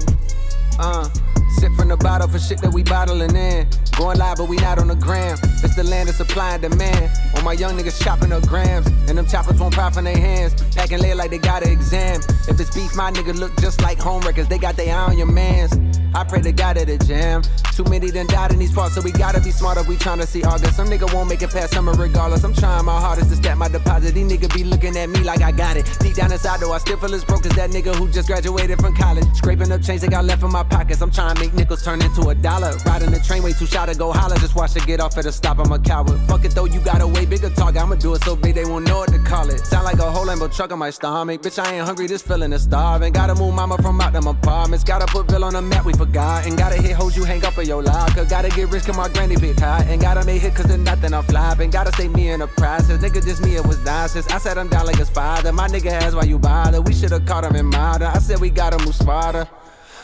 Uh, 0.78 1.09
sip 1.57 1.73
from 1.73 1.89
the 1.89 1.97
bottle 1.97 2.29
for 2.29 2.39
shit 2.39 2.61
that 2.61 2.73
we 2.73 2.83
bottling 2.83 3.35
in. 3.35 3.67
Going 3.97 4.19
live, 4.19 4.37
but 4.37 4.49
we 4.49 4.57
not 4.57 4.79
on 4.79 4.89
the 4.89 4.95
gram. 4.95 5.39
It's 5.65 5.75
the 5.75 5.85
land 5.85 6.09
of 6.09 6.15
supply 6.15 6.55
and 6.55 6.63
demand. 6.63 7.11
All 7.35 7.43
my 7.43 7.55
young 7.55 7.77
niggas 7.79 8.03
chopping 8.03 8.33
up 8.33 8.47
grams, 8.47 8.87
and 9.09 9.17
them 9.19 9.27
choppers 9.27 9.59
won't 9.59 9.75
pop 9.75 9.97
in 9.97 10.05
their 10.05 10.17
hands. 10.17 10.55
Packing 10.75 11.01
lead 11.01 11.15
like 11.15 11.31
they 11.31 11.39
got 11.39 11.65
an 11.65 11.71
exam. 11.71 12.21
If 12.49 12.61
it's 12.61 12.75
beef, 12.75 12.95
my 12.95 13.11
nigga 13.11 13.35
look 13.35 13.57
just 13.61 13.81
like 13.81 13.99
home 13.99 14.23
records. 14.23 14.49
They 14.49 14.59
got 14.59 14.77
their 14.77 14.95
eye 14.95 15.07
on 15.07 15.19
your 15.19 15.27
mans. 15.27 15.73
I 16.15 16.25
pray 16.25 16.41
to 16.43 16.53
God 16.53 16.79
at 16.79 16.87
the 16.87 16.99
jam. 16.99 17.43
Too 17.75 17.85
many 17.85 18.11
done 18.11 18.27
died 18.27 18.53
in 18.53 18.59
these 18.59 18.73
parts, 18.73 18.95
so 18.95 19.03
we 19.03 19.13
gotta 19.13 19.39
be 19.41 19.51
smart 19.51 19.77
if 19.77 19.87
we 19.87 19.97
tryna 19.97 20.27
see 20.27 20.43
August. 20.45 20.77
Some 20.77 20.89
nigga 20.89 21.13
won't 21.13 21.29
make 21.29 21.43
it 21.43 21.51
past 21.51 21.75
summer 21.75 21.93
regardless. 21.93 22.43
I'm 22.43 22.55
trying 22.55 22.87
my 22.87 22.99
hardest 22.99 23.29
to 23.31 23.37
stack 23.37 23.59
my 23.59 23.69
deposit. 23.69 24.15
These 24.15 24.33
niggas 24.33 24.55
be 24.55 24.65
looking 24.65 24.97
at 24.97 25.11
me 25.11 25.21
like 25.21 25.43
I 25.43 25.53
got 25.53 25.77
it. 25.77 25.85
Deep 26.01 26.15
down 26.15 26.33
inside 26.33 26.61
though, 26.61 26.73
I 26.73 26.79
still 26.79 26.97
feel 26.97 27.15
as 27.15 27.23
broke 27.23 27.45
as 27.45 27.55
that 27.57 27.71
nigga 27.71 27.95
who 27.95 28.09
just 28.09 28.29
graduated 28.29 28.81
from 28.81 28.95
college. 28.97 29.27
Scraping 29.35 29.71
up 29.71 29.83
change 29.83 30.01
they 30.01 30.09
got 30.09 30.25
left 30.25 30.43
in 30.43 30.51
my 30.51 30.63
pockets. 30.63 31.03
I'm 31.03 31.11
trying 31.11 31.37
to 31.37 31.46
nickels 31.55 31.83
turn 31.83 32.03
into 32.03 32.29
a 32.29 32.35
dollar. 32.35 32.73
Riding 32.85 33.11
the 33.11 33.21
train 33.21 33.43
way 33.43 33.53
too 33.53 33.67
shy 33.67 33.85
to 33.87 33.95
go 33.95 34.12
holler. 34.12 34.37
Just 34.37 34.55
watch 34.55 34.76
it 34.76 34.87
get 34.87 35.00
off 35.00 35.17
at 35.19 35.26
a 35.26 35.33
stop. 35.33 35.59
I'm 35.59 35.73
a 35.73 35.79
coward. 35.79 36.19
Fuck 36.29 36.45
it 36.45 36.53
though, 36.53 36.65
you 36.65 36.81
got 36.81 37.00
a 37.00 37.07
way 37.07 37.26
bigger 37.26 37.50
target. 37.50 37.83
I'ma 37.83 37.97
do 37.97 38.15
it 38.15 38.23
so 38.23 38.37
big 38.37 38.55
they 38.55 38.65
won't 38.65 38.87
know 38.87 38.99
what 38.99 39.12
to 39.12 39.19
call 39.19 39.49
it. 39.50 39.61
Sound 39.61 39.85
like 39.85 39.99
a 39.99 40.11
whole 40.11 40.26
Lambo 40.26 40.55
truck 40.55 40.73
on 40.73 40.79
my 40.79 40.91
stomach. 40.91 41.43
Bitch, 41.43 41.62
I 41.62 41.75
ain't 41.75 41.87
hungry, 41.87 42.07
this 42.07 42.23
feeling 42.23 42.53
is 42.53 42.62
starving. 42.62 43.12
Gotta 43.12 43.35
move 43.35 43.54
mama 43.54 43.76
from 43.78 44.00
out 44.00 44.13
them 44.13 44.26
apartments. 44.26 44.85
Gotta 44.85 45.06
put 45.06 45.26
Bill 45.28 45.45
on 45.45 45.54
the 45.54 45.63
map, 45.63 45.85
we 45.85 45.93
forgot. 45.93 46.47
And 46.47 46.56
gotta 46.56 46.76
hit 46.80 46.93
hoes 46.93 47.17
you 47.17 47.25
hang 47.25 47.45
up 47.45 47.59
in 47.59 47.67
your 47.67 47.82
locker. 47.82 48.25
Gotta 48.25 48.49
get 48.49 48.71
rich, 48.71 48.85
cause 48.85 48.97
my 48.97 49.09
granny 49.09 49.37
big 49.37 49.59
hot. 49.59 49.87
And 49.87 50.00
gotta 50.00 50.25
make 50.25 50.43
hit 50.43 50.54
cause 50.54 50.67
there's 50.67 50.80
nothing 50.80 51.15
I'm 51.15 51.25
flopping. 51.25 51.71
Gotta 51.71 51.93
stay 51.93 52.09
me 52.09 52.30
in 52.30 52.41
the 52.41 52.47
process. 52.47 52.99
Nigga, 53.02 53.25
just 53.25 53.43
me, 53.43 53.56
it 53.56 53.67
was 53.67 53.82
nonsense. 53.85 54.26
I 54.28 54.39
said 54.39 54.59
I'm 54.59 54.69
down 54.69 54.87
like 54.87 54.97
his 54.97 55.11
father. 55.11 55.52
My 55.52 55.69
nigga 55.69 55.91
has 55.91 56.15
why 56.15 56.25
you 56.25 56.39
bother. 56.39 56.80
We 56.80 56.93
should've 56.93 57.25
caught 57.26 57.45
him 57.45 57.56
in 57.56 57.67
modern. 57.67 58.09
I 58.09 58.19
said 58.19 58.41
we 58.41 58.50
gotta 58.50 58.78
move 58.85 58.95
smarter. 58.95 59.49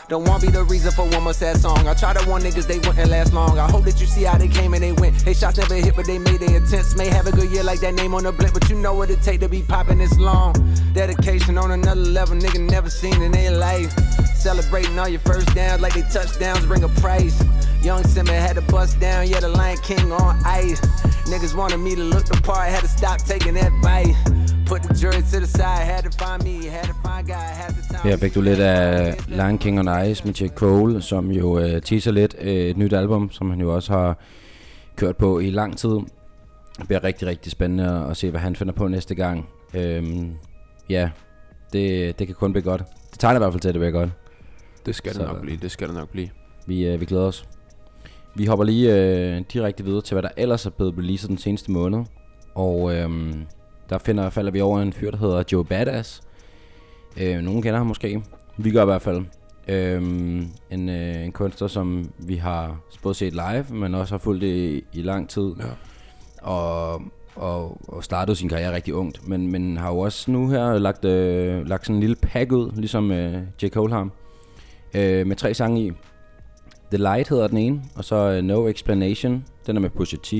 Don't 0.09 0.27
want 0.27 0.41
be 0.41 0.49
the 0.49 0.63
reason 0.65 0.91
for 0.91 1.07
one 1.07 1.23
more 1.23 1.33
sad 1.33 1.57
song. 1.57 1.87
I 1.87 1.93
tried 1.93 2.17
to 2.17 2.27
warn 2.27 2.41
niggas 2.41 2.67
they 2.67 2.79
wouldn't 2.79 3.09
last 3.09 3.33
long. 3.33 3.57
I 3.57 3.69
hope 3.71 3.85
that 3.85 4.01
you 4.01 4.05
see 4.05 4.23
how 4.23 4.37
they 4.37 4.49
came 4.49 4.73
and 4.73 4.83
they 4.83 4.91
went. 4.91 5.17
They 5.23 5.33
shots 5.33 5.57
never 5.57 5.75
hit, 5.75 5.95
but 5.95 6.05
they 6.05 6.19
made 6.19 6.41
their 6.41 6.61
attempts. 6.61 6.95
May 6.95 7.07
have 7.07 7.25
a 7.25 7.31
good 7.31 7.49
year 7.49 7.63
like 7.63 7.79
that 7.79 7.93
name 7.93 8.13
on 8.13 8.23
the 8.23 8.33
blimp, 8.33 8.53
but 8.53 8.69
you 8.69 8.75
know 8.75 8.93
what 8.93 9.09
it 9.09 9.21
take 9.21 9.39
to 9.39 9.49
be 9.49 9.61
popping 9.61 9.99
this 9.99 10.17
long. 10.19 10.53
Dedication 10.93 11.57
on 11.57 11.71
another 11.71 12.01
level, 12.01 12.35
nigga 12.35 12.59
never 12.69 12.89
seen 12.89 13.21
in 13.21 13.31
their 13.31 13.51
life. 13.51 13.91
Celebrating 14.35 14.99
all 14.99 15.07
your 15.07 15.21
first 15.21 15.53
downs 15.55 15.81
like 15.81 15.93
they 15.93 16.01
touchdowns 16.01 16.65
bring 16.65 16.83
a 16.83 16.89
price. 16.89 17.41
Young 17.81 18.03
Simba 18.03 18.33
had 18.33 18.55
to 18.55 18.61
bust 18.61 18.99
down, 18.99 19.27
yeah, 19.27 19.39
the 19.39 19.49
Lion 19.49 19.77
King 19.83 20.11
on 20.11 20.37
ice. 20.45 20.81
Niggas 21.27 21.55
wanted 21.55 21.77
me 21.77 21.95
to 21.95 22.03
look 22.03 22.25
the 22.25 22.39
part, 22.41 22.67
had 22.67 22.81
to 22.81 22.89
stop 22.89 23.19
taking 23.21 23.55
advice. 23.55 24.15
Put 24.67 24.81
the 24.81 24.93
jury 25.01 25.21
to 25.21 25.37
the 25.39 25.47
side, 25.47 25.83
had 25.91 26.03
to 26.03 26.11
find 26.25 26.43
me, 26.43 26.69
had 26.69 26.83
to 26.83 26.93
find 26.93 27.27
God, 27.27 27.35
had 27.61 27.73
the 27.73 27.81
time. 27.89 28.09
Her 28.09 28.17
fik 28.17 28.35
du 28.35 28.41
lidt 28.41 28.59
af 28.59 29.15
Lion 29.27 29.57
King 29.57 29.79
on 29.79 30.07
Ice 30.11 30.25
med 30.25 30.33
J. 30.33 30.47
Cole, 30.47 31.01
som 31.01 31.31
jo 31.31 31.59
øh, 31.59 31.81
teaser 31.81 32.11
lidt 32.11 32.35
øh, 32.41 32.47
et 32.55 32.77
nyt 32.77 32.93
album, 32.93 33.31
som 33.31 33.49
han 33.49 33.59
jo 33.61 33.75
også 33.75 33.93
har 33.93 34.17
kørt 34.95 35.17
på 35.17 35.39
i 35.39 35.49
lang 35.49 35.77
tid. 35.77 35.89
Det 36.79 36.87
bliver 36.87 37.03
rigtig, 37.03 37.27
rigtig 37.27 37.51
spændende 37.51 38.05
at 38.09 38.17
se, 38.17 38.29
hvad 38.31 38.39
han 38.39 38.55
finder 38.55 38.73
på 38.73 38.87
næste 38.87 39.15
gang. 39.15 39.47
Øhm, 39.73 40.31
ja, 40.89 41.09
det, 41.73 42.19
det 42.19 42.27
kan 42.27 42.35
kun 42.35 42.53
blive 42.53 42.63
godt. 42.63 42.83
Det 43.11 43.19
tegner 43.19 43.39
i 43.39 43.43
hvert 43.43 43.53
fald 43.53 43.61
til, 43.61 43.69
at 43.69 43.73
det 43.73 43.79
bliver 43.79 43.91
godt. 43.91 44.09
Det 44.85 44.95
skal 44.95 45.13
Så- 45.13 45.19
det 45.19 45.27
nok 45.27 45.41
blive, 45.41 45.57
det 45.61 45.71
skal 45.71 45.87
det 45.87 45.95
nok 45.95 46.09
blive. 46.09 46.29
Vi, 46.67 46.85
øh, 46.87 46.99
vi 47.01 47.05
glæder 47.05 47.25
os. 47.25 47.45
Vi 48.35 48.45
hopper 48.45 48.65
lige 48.65 48.95
øh, 48.95 49.41
direkte 49.53 49.83
videre 49.85 50.01
til, 50.01 50.15
hvad 50.15 50.23
der 50.23 50.29
ellers 50.37 50.65
er 50.65 50.69
blevet 50.69 50.93
releaset 50.97 51.29
den 51.29 51.37
seneste 51.37 51.71
måned. 51.71 51.99
Og 52.55 52.95
øhm, 52.95 53.33
der 53.89 53.97
finder, 53.97 54.29
falder 54.29 54.51
vi 54.51 54.61
over 54.61 54.79
en 54.79 54.93
fyr, 54.93 55.11
der 55.11 55.17
hedder 55.17 55.43
Joe 55.51 55.65
Badass. 55.65 56.21
Øh, 57.21 57.41
nogen 57.41 57.61
kender 57.61 57.77
ham 57.77 57.87
måske. 57.87 58.23
Vi 58.57 58.71
gør 58.71 58.81
i 58.81 58.85
hvert 58.85 59.01
fald. 59.01 59.25
Øhm, 59.67 60.47
en, 60.71 60.89
øh, 60.89 61.25
en 61.25 61.31
kunstner, 61.31 61.67
som 61.67 62.11
vi 62.17 62.35
har 62.35 62.79
både 63.03 63.15
set 63.15 63.33
live, 63.33 63.65
men 63.69 63.95
også 63.95 64.13
har 64.13 64.19
fulgt 64.19 64.43
i, 64.43 64.83
i 64.93 65.01
lang 65.01 65.29
tid. 65.29 65.53
Ja. 65.59 65.65
Og, 66.41 67.01
og, 67.35 67.81
og 67.87 68.03
startede 68.03 68.35
sin 68.35 68.49
karriere 68.49 68.75
rigtig 68.75 68.93
ungt. 68.93 69.27
Men, 69.27 69.51
men 69.51 69.77
har 69.77 69.89
jo 69.89 69.99
også 69.99 70.31
nu 70.31 70.49
her 70.49 70.77
lagt, 70.77 71.05
øh, 71.05 71.67
lagt 71.67 71.85
sådan 71.85 71.95
en 71.95 71.99
lille 71.99 72.15
pack 72.15 72.51
ud, 72.51 72.71
ligesom 72.75 73.11
øh, 73.11 73.41
J. 73.63 73.67
Cole 73.67 73.93
har. 73.93 74.09
Øh, 74.93 75.27
med 75.27 75.35
tre 75.35 75.53
sange 75.53 75.85
i. 75.85 75.91
The 76.91 76.97
Light 76.97 77.29
hedder 77.29 77.47
den 77.47 77.57
ene, 77.57 77.81
og 77.95 78.03
så 78.03 78.37
uh, 78.37 78.45
No 78.45 78.67
Explanation, 78.67 79.45
den 79.67 79.75
er 79.75 79.81
med 79.81 79.89
Pusha 79.89 80.17
T, 80.23 80.33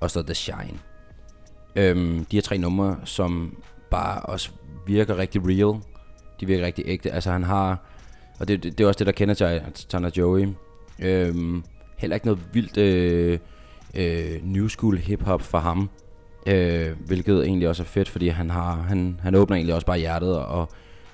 og 0.00 0.10
så 0.10 0.22
The 0.22 0.34
Shine. 0.34 0.78
Øhm, 1.76 2.24
de 2.24 2.36
her 2.36 2.42
tre 2.42 2.58
numre, 2.58 2.96
som 3.04 3.56
bare 3.90 4.20
også 4.20 4.50
virker 4.86 5.18
rigtig 5.18 5.42
real. 5.46 5.80
De 6.40 6.46
virker 6.46 6.66
rigtig 6.66 6.84
ægte. 6.86 7.10
Altså 7.10 7.30
han 7.30 7.42
har, 7.42 7.86
og 8.40 8.48
det, 8.48 8.62
det, 8.62 8.78
det 8.78 8.84
er 8.84 8.88
også 8.88 8.98
det, 8.98 9.06
der 9.06 9.12
kender 9.12 9.34
til 9.34 9.62
Tana 9.88 10.10
Joey. 10.16 10.48
Øhm, 10.98 11.64
heller 11.98 12.14
ikke 12.14 12.26
noget 12.26 12.40
vildt 12.52 12.78
øh, 12.78 13.38
øh, 13.94 14.40
new 14.42 14.68
school 14.68 14.98
hip-hop 14.98 15.42
for 15.42 15.58
ham. 15.58 15.90
Øh, 16.46 16.90
hvilket 17.06 17.44
egentlig 17.44 17.68
også 17.68 17.82
er 17.82 17.86
fedt, 17.86 18.08
fordi 18.08 18.28
han, 18.28 18.50
har, 18.50 18.74
han, 18.74 19.20
han 19.22 19.34
åbner 19.34 19.56
egentlig 19.56 19.74
også 19.74 19.86
bare 19.86 19.98
hjertet 19.98 20.38
og, 20.38 20.68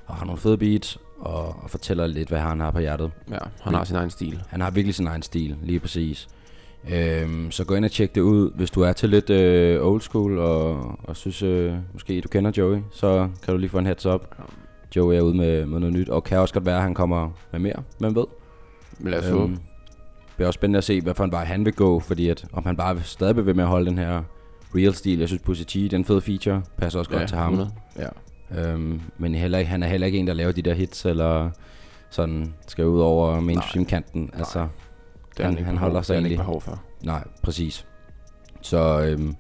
og 0.07 0.14
har 0.14 0.25
nogle 0.25 0.40
fede 0.40 0.59
beats 0.59 0.99
og, 1.18 1.62
og 1.62 1.71
fortæller 1.71 2.07
lidt, 2.07 2.29
hvad 2.29 2.38
han 2.38 2.61
har 2.61 2.71
på 2.71 2.79
hjertet. 2.79 3.11
Ja, 3.31 3.38
han 3.61 3.75
har 3.75 3.85
sin 3.85 3.97
egen 3.97 4.11
stil. 4.11 4.42
Han 4.49 4.61
har 4.61 4.71
virkelig 4.71 4.94
sin 4.94 5.07
egen 5.07 5.23
stil, 5.23 5.57
lige 5.62 5.81
præcis. 5.81 6.29
Øhm, 6.92 7.50
så 7.50 7.64
gå 7.64 7.74
ind 7.74 7.84
og 7.84 7.90
tjek 7.90 8.14
det 8.14 8.20
ud, 8.20 8.50
hvis 8.54 8.70
du 8.70 8.80
er 8.82 8.92
til 8.92 9.08
lidt 9.08 9.30
øh, 9.30 9.86
old 9.86 10.00
school, 10.00 10.38
og, 10.38 10.98
og 11.04 11.16
synes 11.16 11.42
øh, 11.42 11.74
måske 11.92 12.20
du 12.20 12.28
kender 12.28 12.50
Joey, 12.56 12.78
så 12.92 13.28
kan 13.44 13.54
du 13.54 13.58
lige 13.58 13.70
få 13.70 13.78
en 13.78 13.86
heads 13.86 14.06
up. 14.06 14.26
Joey 14.96 15.14
er 15.16 15.20
ude 15.20 15.36
med, 15.36 15.66
med 15.66 15.80
noget 15.80 15.94
nyt, 15.94 16.08
og 16.08 16.24
kan 16.24 16.38
også 16.38 16.54
godt 16.54 16.66
være, 16.66 16.76
at 16.76 16.82
han 16.82 16.94
kommer 16.94 17.30
med 17.52 17.60
mere, 17.60 17.82
hvem 17.98 18.14
ved. 18.14 18.24
Men 18.98 19.10
lad 19.10 19.18
os 19.18 19.28
håbe. 19.28 19.52
det 19.52 19.60
bliver 20.36 20.46
også 20.46 20.58
spændende 20.58 20.78
at 20.78 20.84
se, 20.84 21.00
hvad 21.00 21.14
for 21.14 21.24
en 21.24 21.32
vej 21.32 21.44
han 21.44 21.64
vil 21.64 21.72
gå, 21.72 22.00
fordi 22.00 22.28
at, 22.28 22.44
om 22.52 22.64
han 22.66 22.76
bare 22.76 23.02
stadig 23.02 23.46
vil 23.46 23.56
med 23.56 23.64
at 23.64 23.70
holde 23.70 23.86
den 23.90 23.98
her 23.98 24.22
real 24.74 24.94
stil. 24.94 25.18
Jeg 25.18 25.28
synes, 25.28 25.42
Pusha 25.42 25.64
T, 25.64 25.90
den 25.90 26.04
fede 26.04 26.20
feature, 26.20 26.62
passer 26.76 26.98
også 26.98 27.10
godt 27.10 27.28
til 27.28 27.36
ham. 27.38 27.52
100. 27.52 27.70
Ja. 27.98 28.72
Øhm, 28.72 29.00
men 29.18 29.34
heller, 29.34 29.58
ikke- 29.58 29.70
han 29.70 29.82
er 29.82 29.86
heller 29.86 30.06
ikke 30.06 30.18
en, 30.18 30.26
der 30.26 30.32
laver 30.34 30.52
de 30.52 30.62
der 30.62 30.74
hits, 30.74 31.04
eller 31.06 31.50
sådan 32.10 32.54
skal 32.66 32.86
ud 32.86 33.00
over 33.00 33.40
mainstream-kanten. 33.40 34.30
Altså, 34.38 34.68
Det 35.38 35.46
Han- 35.46 35.55
han 35.57 35.64
behov- 35.64 35.79
holder 35.79 36.03
sig 36.03 36.16
han 36.16 36.24
ikke 36.24 36.35
egentlig- 36.35 36.44
behov 36.46 36.61
for. 36.61 36.83
nej, 37.05 37.24
præcis. 37.42 37.87
Så 38.62 39.01
øhm, 39.03 39.37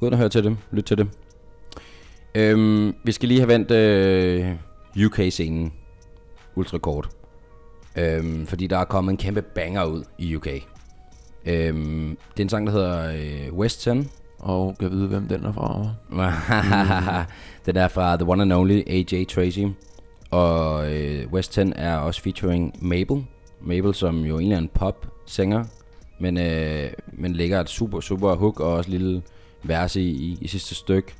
gå 0.00 0.06
ind 0.06 0.14
og 0.14 0.18
hør 0.20 0.28
til 0.28 0.44
det. 0.44 0.56
Lyt 0.72 0.84
til 0.84 0.98
det. 0.98 1.08
Øhm, 2.34 2.94
vi 3.04 3.12
skal 3.12 3.28
lige 3.28 3.40
have 3.40 3.48
vendt 3.48 3.70
øh, 3.70 4.54
UK-scenen 5.06 5.72
ultra 6.56 6.78
kort. 6.78 7.08
Øhm, 7.96 8.46
fordi 8.46 8.66
der 8.66 8.78
er 8.78 8.84
kommet 8.84 9.10
en 9.12 9.16
kæmpe 9.16 9.42
banger 9.42 9.84
ud 9.84 10.04
i 10.18 10.36
UK. 10.36 10.46
Øhm, 11.46 12.18
det 12.34 12.40
er 12.40 12.42
en 12.44 12.48
sang, 12.48 12.66
der 12.66 12.72
hedder 12.72 13.12
øh, 13.48 13.54
West 13.54 13.80
10. 13.82 13.90
Og 14.38 14.76
kan 14.80 14.90
vide, 14.90 15.08
hvem 15.08 15.28
den 15.28 15.44
er 15.44 15.52
fra. 15.52 15.90
den 17.66 17.76
er 17.76 17.88
fra 17.88 18.16
The 18.16 18.28
One 18.28 18.42
and 18.42 18.52
Only 18.52 18.82
AJ 18.86 19.24
Tracy. 19.24 19.58
Og 20.30 20.92
øh, 20.94 21.32
West 21.32 21.52
10 21.52 21.60
er 21.76 21.96
også 21.96 22.22
featuring 22.22 22.74
Mabel. 22.80 23.24
Mabel, 23.62 23.94
som 23.94 24.20
jo 24.20 24.38
egentlig 24.38 24.54
er 24.54 24.58
en 24.58 24.68
pop-sanger, 25.24 25.64
men, 26.18 26.38
øh, 26.38 26.90
men 27.12 27.32
lægger 27.32 27.60
et 27.60 27.68
super, 27.68 28.00
super 28.00 28.34
hook 28.34 28.60
og 28.60 28.72
også 28.72 28.90
lille 28.90 29.22
vers 29.62 29.96
i, 29.96 30.02
i, 30.02 30.38
i 30.40 30.48
sidste 30.48 30.74
stykke. 30.74 31.14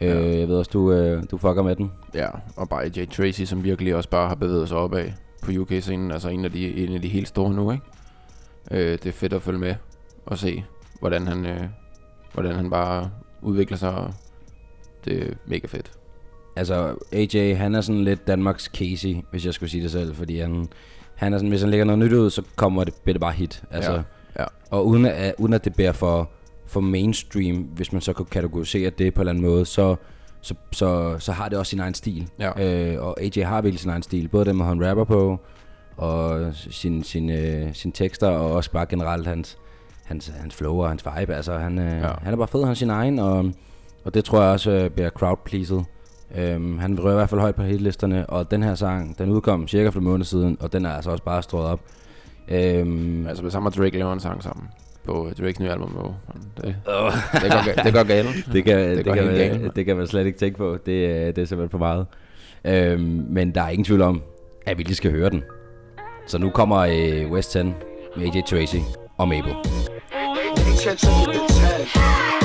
Ja. 0.00 0.14
Øh, 0.14 0.38
jeg 0.38 0.48
ved 0.48 0.56
også, 0.56 0.70
du, 0.72 0.92
øh, 0.92 1.22
du 1.30 1.36
fucker 1.36 1.62
med 1.62 1.76
den. 1.76 1.92
Ja, 2.14 2.28
og 2.56 2.68
bare 2.68 2.84
AJ 2.84 3.06
Tracy, 3.06 3.42
som 3.42 3.64
virkelig 3.64 3.94
også 3.94 4.08
bare 4.08 4.28
har 4.28 4.34
bevæget 4.34 4.68
sig 4.68 4.76
opad 4.76 5.10
på 5.42 5.50
UK-scenen. 5.52 6.10
Altså 6.10 6.28
en 6.28 6.44
af 6.44 6.52
de, 6.52 6.76
en 6.76 6.94
af 6.94 7.02
de 7.02 7.08
helt 7.08 7.28
store 7.28 7.50
nu, 7.50 7.72
ikke? 7.72 7.84
Øh, 8.70 8.92
det 8.92 9.06
er 9.06 9.12
fedt 9.12 9.32
at 9.32 9.42
følge 9.42 9.58
med 9.58 9.74
og 10.26 10.38
se, 10.38 10.64
hvordan 11.00 11.26
han, 11.26 11.46
øh, 11.46 11.64
hvordan 12.32 12.54
han 12.54 12.70
bare 12.70 13.10
udvikler 13.42 13.76
sig. 13.76 14.12
Det 15.04 15.22
er 15.22 15.34
mega 15.46 15.66
fedt. 15.66 15.92
Altså, 16.56 16.96
AJ, 17.12 17.54
han 17.54 17.74
er 17.74 17.80
sådan 17.80 18.04
lidt 18.04 18.26
Danmarks 18.26 18.64
Casey, 18.64 19.16
hvis 19.30 19.46
jeg 19.46 19.54
skulle 19.54 19.70
sige 19.70 19.82
det 19.82 19.90
selv, 19.90 20.14
fordi 20.14 20.38
han, 20.38 20.68
han 21.16 21.32
er 21.32 21.38
sådan, 21.38 21.48
hvis 21.48 21.60
han 21.60 21.70
lægger 21.70 21.84
noget 21.84 21.98
nyt 21.98 22.12
ud, 22.12 22.30
så 22.30 22.42
kommer 22.56 22.84
det, 22.84 22.94
bliver 22.94 23.14
det 23.14 23.20
bare 23.20 23.32
hit. 23.32 23.62
Altså, 23.70 23.92
Ja, 23.92 24.02
ja. 24.38 24.44
Og 24.70 24.86
uden 24.86 25.06
at, 25.06 25.34
uden 25.38 25.52
at 25.52 25.64
det 25.64 25.74
bliver 25.74 25.92
for, 25.92 26.30
for 26.66 26.80
mainstream, 26.80 27.56
hvis 27.56 27.92
man 27.92 28.02
så 28.02 28.12
kan 28.12 28.24
kategorisere 28.30 28.90
det 28.90 29.14
på 29.14 29.20
en 29.20 29.22
eller 29.28 29.32
anden 29.32 29.44
måde, 29.50 29.66
så, 29.66 29.96
så, 30.40 30.54
så, 30.72 31.16
så 31.18 31.32
har 31.32 31.48
det 31.48 31.58
også 31.58 31.70
sin 31.70 31.80
egen 31.80 31.94
stil. 31.94 32.28
Ja. 32.38 32.66
Øh, 32.94 33.02
og 33.04 33.20
AJ 33.20 33.42
har 33.42 33.62
virkelig 33.62 33.80
sin 33.80 33.90
egen 33.90 34.02
stil. 34.02 34.28
Både 34.28 34.44
den, 34.44 34.56
hvor 34.56 34.64
han 34.64 34.88
rapper 34.88 35.04
på, 35.04 35.40
og 35.96 36.50
sin, 36.54 37.02
sin, 37.02 37.30
øh, 37.30 37.74
sine 37.74 37.92
tekster, 37.92 38.28
og 38.28 38.52
også 38.52 38.70
bare 38.70 38.86
generelt 38.86 39.26
hans, 39.26 39.58
hans, 40.04 40.32
hans 40.40 40.54
flow 40.54 40.76
og 40.82 40.88
hans 40.88 41.04
vibe. 41.18 41.34
Altså, 41.34 41.58
han, 41.58 41.78
øh, 41.78 42.00
Ja. 42.02 42.10
han 42.22 42.32
er 42.32 42.36
bare 42.36 42.48
fed, 42.48 42.60
han 42.60 42.70
er 42.70 42.74
sin 42.74 42.90
egen, 42.90 43.18
og, 43.18 43.52
og 44.04 44.14
det 44.14 44.24
tror 44.24 44.42
jeg 44.42 44.50
også 44.52 44.70
øh, 44.70 44.90
bliver 44.90 45.10
crowd 45.10 45.38
pleased. 45.44 45.78
Øhm, 46.38 46.78
han 46.78 46.98
rører 47.04 47.12
i 47.12 47.16
hvert 47.16 47.28
fald 47.28 47.40
højt 47.40 47.54
på 47.54 47.62
hitlisterne, 47.62 48.30
og 48.30 48.50
den 48.50 48.62
her 48.62 48.74
sang, 48.74 49.18
den 49.18 49.30
udkom 49.30 49.68
cirka 49.68 49.88
for 49.88 49.98
en 49.98 50.04
måned 50.04 50.24
siden, 50.24 50.56
og 50.60 50.72
den 50.72 50.86
er 50.86 50.90
altså 50.90 51.10
også 51.10 51.24
bare 51.24 51.42
strået 51.42 51.66
op. 51.66 51.80
Øhm, 52.48 53.26
Altså 53.26 53.42
hvis 53.42 53.54
ham 53.54 53.66
og 53.66 53.72
Drake 53.74 53.98
laver 53.98 54.12
en 54.12 54.20
sang 54.20 54.42
sammen 54.42 54.66
på 55.04 55.30
Drakes 55.38 55.60
nye 55.60 55.70
album, 55.70 55.96
jo, 56.04 56.14
det, 56.56 56.64
det, 57.42 57.52
går, 57.52 57.82
det 57.82 57.94
går 57.94 58.02
galt. 58.06 58.28
det 58.52 58.64
kan, 58.64 58.78
det, 58.78 58.96
det, 58.96 59.04
kan 59.14 59.24
man, 59.26 59.34
galt, 59.34 59.76
det 59.76 59.86
kan 59.86 59.96
man 59.96 60.06
slet 60.06 60.26
ikke 60.26 60.38
tænke 60.38 60.58
på. 60.58 60.78
Det, 60.86 61.06
er- 61.06 61.32
det 61.32 61.42
er 61.42 61.46
simpelthen 61.46 61.70
for 61.70 61.78
meget. 61.78 62.06
Øhm, 62.64 63.24
men 63.30 63.54
der 63.54 63.62
er 63.62 63.68
ingen 63.68 63.84
tvivl 63.84 64.02
om, 64.02 64.22
at 64.66 64.78
vi 64.78 64.82
lige 64.82 64.94
skal 64.94 65.10
høre 65.10 65.30
den. 65.30 65.42
Så 66.26 66.38
nu 66.38 66.50
kommer 66.50 66.76
øh, 66.78 67.30
West 67.32 67.50
10 67.52 67.58
med 67.62 67.74
AJ 68.34 68.42
Tracy 68.50 68.76
og 69.16 69.28
Mabel. 69.28 69.52
You 70.96 72.35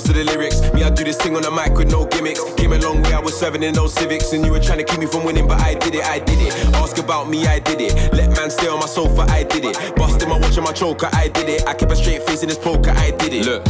comes 0.00 0.16
to 0.16 0.24
the 0.24 0.24
lyrics. 0.24 0.60
Me, 0.72 0.82
I 0.82 0.90
do 0.90 1.04
this 1.04 1.16
thing 1.16 1.36
on 1.36 1.42
the 1.42 1.50
mic 1.50 1.76
with 1.76 1.90
no 1.90 2.06
gimmicks. 2.06 2.40
Came 2.54 2.72
a 2.72 2.78
long 2.78 3.02
way, 3.02 3.12
I 3.12 3.20
was 3.20 3.38
serving 3.38 3.62
in 3.62 3.74
those 3.74 3.94
civics. 3.94 4.32
And 4.32 4.44
you 4.44 4.52
were 4.52 4.60
trying 4.60 4.78
to 4.78 4.84
keep 4.84 5.00
me 5.00 5.06
from 5.06 5.24
winning, 5.24 5.46
but 5.46 5.60
I 5.60 5.74
did 5.74 5.94
it, 5.94 6.04
I 6.04 6.18
did 6.18 6.40
it. 6.40 6.54
Ask 6.74 6.98
about 6.98 7.28
me, 7.28 7.46
I 7.46 7.58
did 7.58 7.80
it. 7.80 7.94
Let 8.12 8.30
man 8.36 8.50
stay 8.50 8.68
on 8.68 8.80
my 8.80 8.86
sofa, 8.86 9.22
I 9.22 9.44
did 9.44 9.64
it. 9.64 9.96
Busting 9.96 10.28
my 10.28 10.38
watch 10.38 10.56
and 10.56 10.64
my 10.64 10.72
choker, 10.72 11.08
I 11.12 11.28
did 11.28 11.48
it. 11.48 11.66
I 11.66 11.74
kept 11.74 11.92
a 11.92 11.96
straight 11.96 12.22
face 12.22 12.42
in 12.42 12.48
this 12.48 12.58
poker, 12.58 12.90
I 12.90 13.10
did 13.12 13.32
it. 13.34 13.46
Look. 13.46 13.64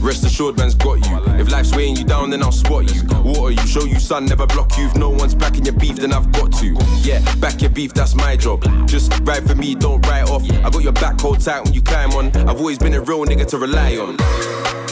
Rest 0.00 0.24
assured, 0.24 0.58
man's 0.58 0.74
got 0.74 0.94
you. 1.06 1.16
If 1.40 1.50
life's 1.50 1.74
weighing 1.74 1.96
you 1.96 2.04
down, 2.04 2.30
then 2.30 2.42
I'll 2.42 2.52
spot 2.52 2.92
you. 2.92 3.02
Water 3.24 3.52
you, 3.52 3.66
show 3.66 3.84
you 3.84 3.98
sun, 3.98 4.26
never 4.26 4.46
block 4.46 4.76
you. 4.76 4.86
If 4.86 4.96
no 4.96 5.10
one's 5.10 5.34
backing 5.34 5.64
your 5.64 5.74
beef, 5.74 5.96
then 5.96 6.12
I've 6.12 6.30
got 6.32 6.52
to. 6.54 6.76
Yeah, 7.02 7.20
back 7.36 7.60
your 7.60 7.70
beef, 7.70 7.94
that's 7.94 8.14
my 8.14 8.36
job. 8.36 8.62
Just 8.86 9.18
ride 9.20 9.46
for 9.46 9.54
me, 9.54 9.74
don't 9.74 10.04
write 10.06 10.28
off. 10.28 10.42
I 10.50 10.70
got 10.70 10.82
your 10.82 10.92
back 10.92 11.20
hold 11.20 11.40
tight 11.40 11.64
when 11.64 11.72
you 11.72 11.82
climb 11.82 12.12
on. 12.12 12.36
I've 12.48 12.58
always 12.58 12.78
been 12.78 12.94
a 12.94 13.00
real 13.00 13.24
nigga 13.24 13.46
to 13.48 13.58
rely 13.58 13.96
on. 13.96 14.85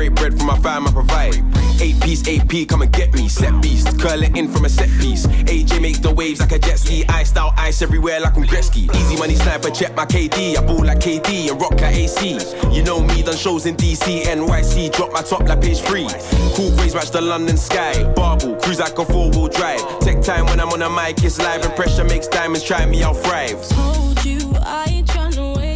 Break 0.00 0.14
bread 0.14 0.38
from 0.38 0.46
my 0.46 0.58
fam, 0.60 0.86
I 0.86 0.92
provide. 0.92 1.34
Eight 1.82 2.00
piece, 2.00 2.26
AP, 2.26 2.68
come 2.68 2.80
and 2.80 2.90
get 2.90 3.12
me. 3.12 3.28
Set 3.28 3.60
beast, 3.60 3.98
curl 4.00 4.22
it 4.22 4.34
in 4.34 4.48
from 4.48 4.64
a 4.64 4.68
set 4.68 4.88
piece. 4.98 5.26
AJ 5.26 5.82
makes 5.82 5.98
the 5.98 6.10
waves 6.10 6.40
like 6.40 6.52
a 6.52 6.58
jet 6.58 6.78
ski. 6.78 7.04
Iced 7.08 7.36
out 7.36 7.52
ice 7.58 7.82
everywhere 7.82 8.18
like 8.20 8.34
I'm 8.34 8.44
Gretzky. 8.44 8.94
Easy 8.96 9.16
money 9.18 9.34
sniper, 9.34 9.68
check 9.70 9.94
my 9.94 10.06
KD. 10.06 10.56
I 10.56 10.64
ball 10.64 10.84
like 10.86 11.00
KD 11.00 11.50
and 11.50 11.60
rock 11.60 11.72
like 11.72 11.94
AC. 11.94 12.38
You 12.70 12.82
know 12.82 13.00
me, 13.00 13.22
done 13.22 13.36
shows 13.36 13.66
in 13.66 13.76
DC, 13.76 14.22
NYC. 14.22 14.90
Drop 14.90 15.12
my 15.12 15.20
top 15.20 15.42
like 15.42 15.60
page 15.60 15.80
three. 15.80 16.08
Cool 16.54 16.74
grays 16.76 16.94
match 16.94 17.10
the 17.10 17.20
London 17.20 17.58
sky. 17.58 18.02
Barbell, 18.14 18.56
cruise 18.56 18.80
like 18.80 18.98
a 18.98 19.04
four 19.04 19.30
wheel 19.30 19.48
drive. 19.48 19.84
Take 20.00 20.22
time 20.22 20.46
when 20.46 20.60
I'm 20.60 20.70
on 20.70 20.80
a 20.80 20.88
mic, 20.88 21.22
it's 21.22 21.38
live 21.38 21.62
and 21.62 21.76
pressure 21.76 22.04
makes 22.04 22.26
diamonds. 22.26 22.64
Try 22.64 22.86
me, 22.86 23.02
I'll 23.02 23.12
thrive. 23.12 24.09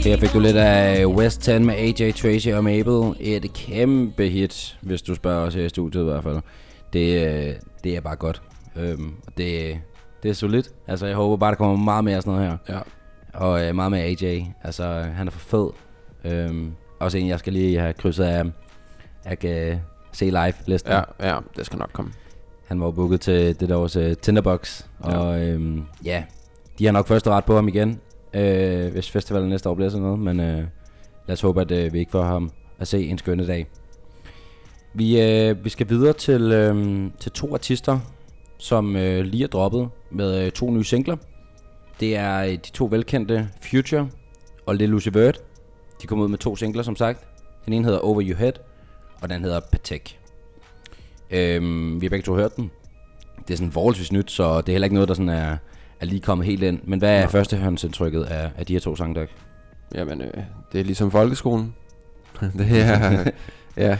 Her 0.04 0.16
fik 0.16 0.32
du 0.32 0.38
lidt 0.38 0.56
af 0.56 1.06
West 1.06 1.40
10 1.40 1.58
med 1.58 1.74
AJ 1.74 2.12
Tracy 2.12 2.48
og 2.48 2.64
Mabel. 2.64 3.16
Et 3.20 3.52
kæmpe 3.52 4.28
hit, 4.28 4.78
hvis 4.80 5.02
du 5.02 5.14
spørger 5.14 5.46
os 5.46 5.54
her 5.54 5.64
i 5.64 5.68
studiet 5.68 6.02
i 6.02 6.04
hvert 6.04 6.22
fald. 6.22 6.40
Det, 6.92 7.26
øh, 7.26 7.54
det 7.84 7.96
er 7.96 8.00
bare 8.00 8.16
godt. 8.16 8.42
Øhm, 8.76 9.14
det, 9.36 9.80
det 10.22 10.28
er 10.28 10.34
solidt. 10.34 10.70
Altså, 10.86 11.06
jeg 11.06 11.16
håber 11.16 11.36
bare, 11.36 11.50
der 11.50 11.56
kommer 11.56 11.76
meget 11.76 12.04
mere 12.04 12.16
af 12.16 12.22
sådan 12.22 12.40
noget 12.40 12.58
her. 12.66 12.74
Ja. 12.74 12.80
Og 13.34 13.64
øh, 13.64 13.74
meget 13.74 13.90
med 13.90 14.00
AJ. 14.00 14.44
Altså, 14.64 14.84
han 15.16 15.26
er 15.26 15.30
for 15.30 15.40
fed. 15.40 15.70
Øhm, 16.24 16.72
også 17.00 17.18
en, 17.18 17.28
jeg 17.28 17.38
skal 17.38 17.52
lige 17.52 17.80
have 17.80 17.92
krydset 17.92 18.24
af, 18.24 18.44
jeg 19.24 19.38
kan 19.38 19.80
se 20.12 20.24
live-listen. 20.24 20.92
Ja, 20.92 21.02
ja, 21.20 21.38
det 21.56 21.66
skal 21.66 21.78
nok 21.78 21.90
komme. 21.92 22.12
Han 22.66 22.80
var 22.80 22.90
booket 22.90 23.20
til 23.20 23.60
det 23.60 23.68
der 23.68 23.76
års 23.76 23.96
uh, 23.96 24.12
Tinderbox. 24.22 24.84
Og 24.98 25.40
øhm, 25.40 25.82
ja, 26.04 26.24
de 26.78 26.84
har 26.84 26.92
nok 26.92 27.06
første 27.06 27.30
ret 27.30 27.44
på 27.44 27.54
ham 27.54 27.68
igen, 27.68 28.00
øh, 28.34 28.92
hvis 28.92 29.10
festivalen 29.10 29.48
næste 29.48 29.68
år 29.68 29.74
bliver 29.74 29.90
sådan 29.90 30.02
noget. 30.02 30.18
Men 30.18 30.40
øh, 30.40 30.64
lad 31.26 31.32
os 31.32 31.40
håbe, 31.40 31.60
at 31.60 31.70
øh, 31.70 31.92
vi 31.92 31.98
ikke 31.98 32.10
får 32.10 32.22
ham 32.22 32.50
at 32.78 32.88
se 32.88 33.06
en 33.06 33.18
skønne 33.18 33.46
dag. 33.46 33.66
Vi, 34.94 35.22
øh, 35.22 35.64
vi 35.64 35.68
skal 35.68 35.88
videre 35.88 36.12
til, 36.12 36.52
øh, 36.52 37.10
til 37.20 37.32
to 37.32 37.54
artister, 37.54 37.98
som 38.58 38.96
øh, 38.96 39.24
lige 39.24 39.44
er 39.44 39.48
droppet 39.48 39.88
med 40.10 40.44
øh, 40.44 40.50
to 40.50 40.70
nye 40.70 40.84
singler. 40.84 41.16
Det 42.00 42.16
er 42.16 42.38
øh, 42.38 42.50
de 42.50 42.56
to 42.56 42.88
velkendte 42.90 43.48
Future 43.70 44.08
og 44.66 44.74
Lil 44.74 44.94
Uzi 44.94 45.14
Vert. 45.14 45.40
De 46.02 46.06
kom 46.06 46.20
ud 46.20 46.28
med 46.28 46.38
to 46.38 46.56
singler, 46.56 46.82
som 46.82 46.96
sagt. 46.96 47.26
Den 47.64 47.72
ene 47.72 47.84
hedder 47.84 47.98
Over 47.98 48.22
Your 48.24 48.36
Head, 48.36 48.52
og 49.22 49.30
den 49.30 49.42
hedder 49.42 49.60
Patek. 49.72 50.18
Øhm, 51.30 52.00
vi 52.00 52.06
har 52.06 52.10
begge 52.10 52.22
to 52.22 52.34
hørt 52.34 52.56
den. 52.56 52.70
Det 53.48 53.54
er 53.54 53.56
sådan 53.56 53.72
forholdsvis 53.72 54.12
nyt, 54.12 54.30
så 54.30 54.60
det 54.60 54.68
er 54.68 54.72
heller 54.72 54.86
ikke 54.86 54.94
noget, 54.94 55.08
der 55.08 55.14
sådan 55.14 55.28
er, 55.28 55.56
er 56.04 56.10
lige 56.10 56.20
kommet 56.20 56.46
helt 56.46 56.62
ind. 56.62 56.80
Men 56.84 56.98
hvad 56.98 57.22
er 57.22 57.28
førstehåndsindtrykket 57.28 58.22
af, 58.24 58.50
af 58.58 58.66
de 58.66 58.72
her 58.72 58.80
to 58.80 58.96
sange, 58.96 59.14
Doc? 59.20 59.28
Jamen, 59.94 60.20
øh, 60.20 60.30
det 60.72 60.80
er 60.80 60.84
ligesom 60.84 61.10
folkeskolen. 61.10 61.74
det 62.58 62.80
er, 62.80 63.24
ja, 63.76 63.98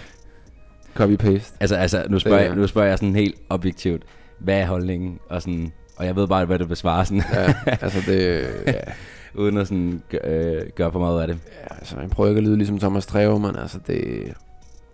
copy-paste. 0.98 1.56
Altså, 1.60 1.76
altså 1.76 2.04
nu, 2.08 2.18
spørger 2.18 2.38
Det 2.38 2.44
er- 2.44 2.50
jeg, 2.50 2.56
nu 2.56 2.66
spørger 2.66 2.88
jeg 2.88 2.98
sådan 2.98 3.14
helt 3.14 3.34
objektivt. 3.48 4.02
Hvad 4.38 4.60
er 4.60 4.66
holdningen? 4.66 5.18
Og, 5.30 5.42
sådan, 5.42 5.72
og 5.96 6.06
jeg 6.06 6.16
ved 6.16 6.28
bare, 6.28 6.44
hvad 6.44 6.58
du 6.58 6.64
vil 6.64 6.76
svare 6.76 7.04
sådan, 7.04 7.22
Ja, 7.32 7.54
altså 7.66 8.02
det, 8.06 8.46
ja, 8.66 8.80
uden 9.34 9.58
at 9.58 9.66
sådan, 9.68 10.02
øh, 10.24 10.62
gøre 10.74 10.92
for 10.92 10.98
meget 10.98 11.20
af 11.22 11.28
det. 11.28 11.38
ja, 11.70 11.74
altså 11.78 12.00
jeg 12.00 12.10
prøver 12.10 12.28
ikke 12.30 12.38
at 12.38 12.44
lyde 12.44 12.56
ligesom 12.56 12.78
Thomas 12.78 13.06
Treve, 13.06 13.40
men 13.40 13.56
altså 13.56 13.78
det, 13.86 14.32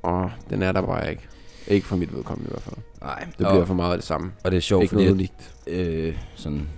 åh, 0.02 0.30
den 0.50 0.62
er 0.62 0.72
der 0.72 0.82
bare 0.82 1.10
ikke. 1.10 1.22
Ikke 1.68 1.86
for 1.86 1.96
mit 1.96 2.14
vedkommende 2.16 2.48
i 2.48 2.52
hvert 2.52 2.62
fald. 2.62 2.76
Nej, 3.02 3.24
Det 3.38 3.46
og, 3.46 3.52
bliver 3.52 3.64
for 3.64 3.74
meget 3.74 3.92
af 3.92 3.98
det 3.98 4.06
samme. 4.06 4.32
og 4.44 4.50
det 4.50 4.56
er 4.56 4.60
sjovt, 4.60 4.82
ikke 4.82 4.92
fordi 4.92 5.04
noget 5.04 5.14
unikt. 5.14 5.54
øh, 5.66 6.14
sådan, 6.34 6.68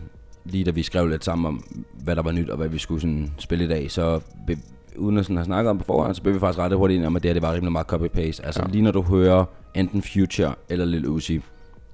lige 0.45 0.65
da 0.65 0.71
vi 0.71 0.83
skrev 0.83 1.07
lidt 1.07 1.25
sammen 1.25 1.47
om, 1.47 1.65
hvad 2.05 2.17
der 2.17 2.23
var 2.23 2.33
nyt, 2.33 2.51
og 2.51 2.57
hvad 2.57 2.69
vi 2.69 2.79
skulle 2.79 3.01
sådan 3.01 3.33
spille 3.39 3.65
i 3.65 3.69
dag, 3.69 3.91
så 3.91 4.21
be, 4.47 4.59
uden 4.97 5.19
at 5.19 5.25
sådan 5.25 5.37
have 5.37 5.45
snakket 5.45 5.71
om 5.71 5.79
på 5.79 5.85
forhånd, 5.85 6.15
så 6.15 6.23
blev 6.23 6.35
vi 6.35 6.39
faktisk 6.41 6.59
ret 6.59 6.73
hurtigt 6.77 6.97
enige 6.97 7.07
om, 7.07 7.17
at 7.17 7.23
det 7.23 7.29
her 7.29 7.33
det 7.33 7.43
var 7.43 7.53
rimelig 7.53 7.73
meget 7.73 7.87
copy-paste. 7.93 8.45
Altså 8.47 8.63
Ja. 8.63 8.69
lige 8.71 8.83
når 8.83 8.91
du 8.91 9.03
hører 9.03 9.45
enten 9.75 10.03
Future 10.03 10.55
eller 10.69 10.85
Lil 10.85 11.09
Uzi, 11.09 11.41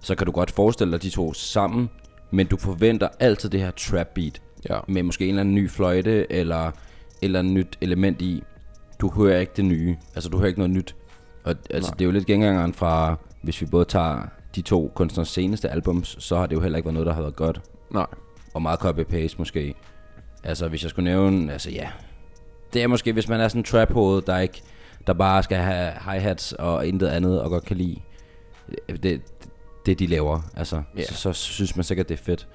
så 0.00 0.14
kan 0.14 0.26
du 0.26 0.32
godt 0.32 0.50
forestille 0.50 0.92
dig 0.92 1.02
de 1.02 1.10
to 1.10 1.32
sammen, 1.32 1.88
men 2.30 2.46
du 2.46 2.56
forventer 2.56 3.08
altid 3.20 3.50
det 3.50 3.60
her 3.60 3.70
trap 3.70 4.06
beat, 4.14 4.42
Ja. 4.70 4.78
med 4.88 5.02
måske 5.02 5.24
en 5.24 5.28
eller 5.28 5.40
anden 5.40 5.54
ny 5.54 5.70
fløjte, 5.70 6.32
eller 6.32 6.70
eller 7.22 7.42
nyt 7.42 7.78
element 7.80 8.22
i. 8.22 8.42
Du 9.00 9.10
hører 9.10 9.40
ikke 9.40 9.52
det 9.56 9.64
nye. 9.64 9.96
Altså, 10.14 10.30
du 10.30 10.36
hører 10.36 10.48
ikke 10.48 10.58
noget 10.60 10.70
nyt. 10.70 10.96
Og 11.44 11.54
altså, 11.70 11.90
Nej. 11.90 11.96
det 11.96 12.00
er 12.04 12.06
jo 12.06 12.10
lidt 12.12 12.26
gengangeren 12.26 12.72
fra, 12.74 13.16
hvis 13.42 13.60
vi 13.60 13.66
både 13.66 13.84
tager 13.84 14.20
de 14.56 14.62
to 14.62 14.92
kunstners 14.94 15.28
seneste 15.28 15.68
albums, 15.68 16.16
så 16.18 16.36
har 16.36 16.46
det 16.46 16.56
jo 16.56 16.60
heller 16.60 16.76
ikke 16.76 16.86
været 16.86 16.94
noget, 16.94 17.06
der 17.06 17.12
har 17.12 17.20
været 17.22 17.36
godt. 17.36 17.60
Nej. 17.90 18.06
Og 18.58 18.62
meget 18.62 18.78
copy-paste 18.80 19.34
måske. 19.38 19.74
Altså, 20.44 20.68
hvis 20.68 20.82
jeg 20.82 20.90
skulle 20.90 21.10
nævne, 21.10 21.52
altså 21.52 21.70
ja. 21.70 21.88
Det 22.72 22.82
er 22.82 22.86
måske, 22.86 23.12
hvis 23.12 23.28
man 23.28 23.40
er 23.40 23.48
sådan 23.48 23.60
en 23.60 23.64
trap 23.64 23.88
der 24.26 24.38
ikke, 24.38 24.62
der 25.06 25.12
bare 25.12 25.42
skal 25.42 25.56
have 25.58 25.92
hi-hats 25.92 26.52
og 26.52 26.86
intet 26.86 27.06
andet, 27.08 27.42
og 27.42 27.50
godt 27.50 27.64
kan 27.64 27.76
lide 27.76 28.00
det, 29.02 29.20
det 29.86 29.98
de 29.98 30.06
laver. 30.06 30.40
Altså, 30.56 30.82
Ja. 30.96 31.02
så, 31.02 31.14
så, 31.14 31.32
synes 31.32 31.76
man 31.76 31.84
sikkert, 31.84 32.08
det 32.08 32.18
er 32.18 32.22
fedt. 32.24 32.48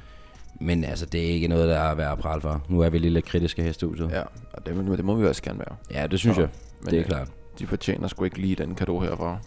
Men 0.61 0.83
altså, 0.83 1.05
det 1.05 1.21
er 1.21 1.27
ikke 1.29 1.47
noget, 1.47 1.69
der 1.69 1.79
er 1.79 1.95
værd 1.95 2.11
at 2.11 2.17
prale 2.19 2.41
for. 2.41 2.61
Nu 2.69 2.79
er 2.81 2.89
vi 2.89 2.97
lidt 2.97 3.25
kritiske 3.25 3.63
her 3.63 3.69
i 3.69 3.73
studiet. 3.73 4.09
Ja, 4.11 4.17
Ja, 4.17 4.23
og 4.53 4.65
det, 4.65 4.75
det 4.97 5.05
må 5.05 5.15
vi 5.15 5.27
også 5.27 5.41
gerne 5.43 5.59
være. 5.59 5.75
ja 6.01 6.07
det 6.07 6.19
synes 6.19 6.35
Så, 6.35 6.41
jeg. 6.41 6.49
Men 6.81 6.89
Det 6.89 6.97
er 6.97 7.01
øh, 7.03 7.07
klart. 7.07 7.27
De 7.59 7.67
fortjener 7.67 8.07
sgu 8.07 8.23
ikke 8.23 8.37
lige 8.41 8.55
den 8.55 8.75
kado 8.75 8.99
herfra. 8.99 9.37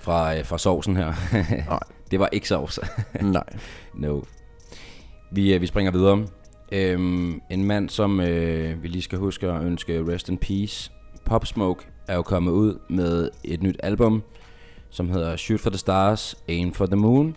Fra, 0.00 0.36
øh, 0.36 0.44
fra 0.44 0.58
sovsen 0.58 0.96
her. 0.96 1.12
Nej. 1.68 1.78
det 2.10 2.20
var 2.20 2.28
ikke 2.32 2.48
sovs. 2.48 2.78
Nej. 3.20 3.44
No. 3.94 4.20
Vi, 5.30 5.54
øh, 5.54 5.60
vi 5.60 5.66
springer 5.66 5.92
videre. 5.92 6.26
Øhm, 6.72 7.40
en 7.50 7.64
mand, 7.64 7.88
som 7.88 8.20
øh, 8.20 8.82
vi 8.82 8.88
lige 8.88 9.02
skal 9.02 9.18
huske 9.18 9.46
at 9.46 9.62
ønske 9.64 10.04
rest 10.08 10.28
in 10.28 10.38
peace. 10.38 10.92
Pop 11.24 11.46
Smoke 11.46 11.86
er 12.08 12.14
jo 12.14 12.22
kommet 12.22 12.52
ud 12.52 12.78
med 12.88 13.30
et 13.44 13.62
nyt 13.62 13.76
album, 13.82 14.22
som 14.90 15.08
hedder 15.08 15.36
Shoot 15.36 15.60
for 15.60 15.70
the 15.70 15.78
Stars, 15.78 16.36
Aim 16.48 16.72
for 16.72 16.86
the 16.86 16.96
Moon. 16.96 17.36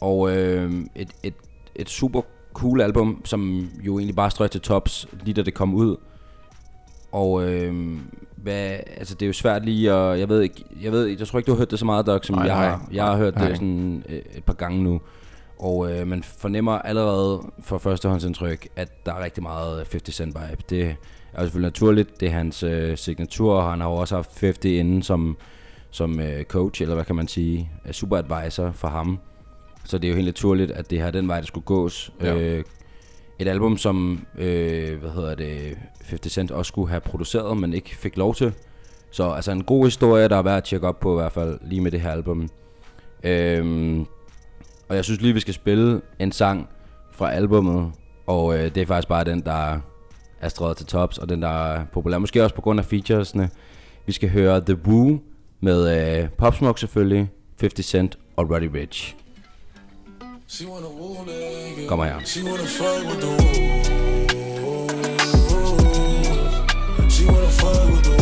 Og 0.00 0.36
øh, 0.36 0.72
et, 0.94 1.10
et, 1.22 1.34
et 1.74 1.90
super 1.90 2.22
cool 2.52 2.80
album, 2.80 3.20
som 3.24 3.70
jo 3.80 3.98
egentlig 3.98 4.16
bare 4.16 4.30
strøg 4.30 4.50
til 4.50 4.60
tops, 4.60 5.08
lige 5.24 5.34
da 5.34 5.42
det 5.42 5.54
kom 5.54 5.74
ud. 5.74 5.96
Og 7.12 7.52
øh, 7.52 7.96
hvad, 8.36 8.76
altså 8.96 9.14
det 9.14 9.22
er 9.22 9.26
jo 9.26 9.32
svært 9.32 9.64
lige 9.64 9.92
at, 9.92 10.18
jeg 10.18 10.28
ved 10.28 10.40
ikke, 10.40 10.64
jeg 10.82 10.92
ved, 10.92 11.06
jeg 11.06 11.26
tror 11.26 11.38
ikke 11.38 11.46
du 11.46 11.52
har 11.52 11.58
hørt 11.58 11.70
det 11.70 11.78
så 11.78 11.84
meget, 11.84 12.06
Doc, 12.06 12.26
som 12.26 12.36
Nej, 12.36 12.44
jeg 12.44 12.56
har. 12.56 12.88
Jeg 12.92 13.04
har 13.04 13.16
hørt 13.16 13.34
Nej. 13.34 13.48
det 13.48 13.56
sådan 13.56 14.04
øh, 14.08 14.16
et 14.16 14.44
par 14.44 14.52
gange 14.52 14.82
nu. 14.82 15.00
Og 15.62 15.92
øh, 15.92 16.06
man 16.06 16.22
fornemmer 16.22 16.72
allerede 16.72 17.40
for 17.60 17.78
førstehåndsindtryk, 17.78 18.68
at 18.76 19.06
der 19.06 19.14
er 19.14 19.24
rigtig 19.24 19.42
meget 19.42 19.76
50 19.76 20.14
Cent 20.14 20.36
vibe. 20.40 20.62
Det 20.70 20.82
er 20.82 20.94
jo 21.38 21.42
selvfølgelig 21.42 21.66
naturligt, 21.66 22.20
det 22.20 22.28
er 22.28 22.32
hans 22.32 22.62
øh, 22.62 22.96
signatur, 22.96 23.54
og 23.54 23.70
han 23.70 23.80
har 23.80 23.88
jo 23.88 23.94
også 23.94 24.14
haft 24.14 24.40
50 24.40 24.64
inden 24.64 25.02
som, 25.02 25.36
som 25.90 26.20
øh, 26.20 26.44
coach, 26.44 26.82
eller 26.82 26.94
hvad 26.94 27.04
kan 27.04 27.16
man 27.16 27.28
sige, 27.28 27.70
øh, 27.86 27.92
super 27.92 28.16
advisor 28.16 28.70
for 28.70 28.88
ham. 28.88 29.18
Så 29.84 29.98
det 29.98 30.08
er 30.08 30.10
jo 30.10 30.14
helt 30.14 30.26
naturligt, 30.26 30.70
at 30.70 30.90
det 30.90 30.98
her 30.98 31.06
er 31.06 31.10
den 31.10 31.28
vej, 31.28 31.40
der 31.40 31.46
skulle 31.46 31.64
gås. 31.64 32.12
Ja. 32.20 32.34
Øh, 32.34 32.64
et 33.38 33.48
album, 33.48 33.76
som 33.76 34.26
øh, 34.38 35.00
hvad 35.00 35.10
hedder 35.10 35.34
det, 35.34 35.78
50 36.04 36.32
Cent 36.32 36.50
også 36.50 36.68
skulle 36.68 36.90
have 36.90 37.00
produceret, 37.00 37.56
men 37.56 37.74
ikke 37.74 37.96
fik 37.96 38.16
lov 38.16 38.34
til. 38.34 38.52
Så 39.10 39.30
altså 39.30 39.52
en 39.52 39.64
god 39.64 39.84
historie, 39.84 40.28
der 40.28 40.36
er 40.36 40.42
værd 40.42 40.56
at 40.56 40.64
tjekke 40.64 40.88
op 40.88 41.00
på 41.00 41.12
i 41.12 41.20
hvert 41.20 41.32
fald, 41.32 41.58
lige 41.62 41.80
med 41.80 41.90
det 41.90 42.00
her 42.00 42.10
album. 42.10 42.48
Øhm, 43.24 44.06
og 44.92 44.96
jeg 44.96 45.04
synes 45.04 45.20
lige, 45.20 45.34
vi 45.34 45.40
skal 45.40 45.54
spille 45.54 46.00
en 46.18 46.32
sang 46.32 46.68
fra 47.12 47.32
albummet, 47.32 47.92
og 48.26 48.58
øh, 48.58 48.74
det 48.74 48.76
er 48.76 48.86
faktisk 48.86 49.08
bare 49.08 49.24
den, 49.24 49.40
der 49.40 49.78
er 50.40 50.48
strøget 50.48 50.76
til 50.76 50.86
tops, 50.86 51.18
og 51.18 51.28
den, 51.28 51.42
der 51.42 51.48
er 51.48 51.84
populær. 51.92 52.18
Måske 52.18 52.42
også 52.42 52.54
på 52.54 52.60
grund 52.60 52.80
af 52.80 52.86
featuresne. 52.86 53.50
Vi 54.06 54.12
skal 54.12 54.30
høre 54.30 54.60
The 54.60 54.76
Woo 54.86 55.18
med 55.60 56.20
øh, 56.22 56.28
Pop 56.28 56.54
Smoke 56.54 56.80
selvfølgelig, 56.80 57.30
50 57.60 57.86
Cent 57.86 58.18
og 58.36 58.50
Roddy 58.50 58.70
Rich. 58.74 59.16
Kommer 61.88 62.04
her. 62.04 62.14
She 62.24 62.44
wanna 62.44 62.64
fuck 62.64 63.04
with 63.08 63.20
the 63.20 63.28
woo. 63.28 63.40
She 67.10 67.26
wanna 67.26 67.48
fuck 67.48 67.90
with 67.90 68.02
the 68.02 68.21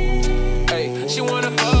She 1.11 1.19
wanna 1.19 1.51
fuck 1.57 1.80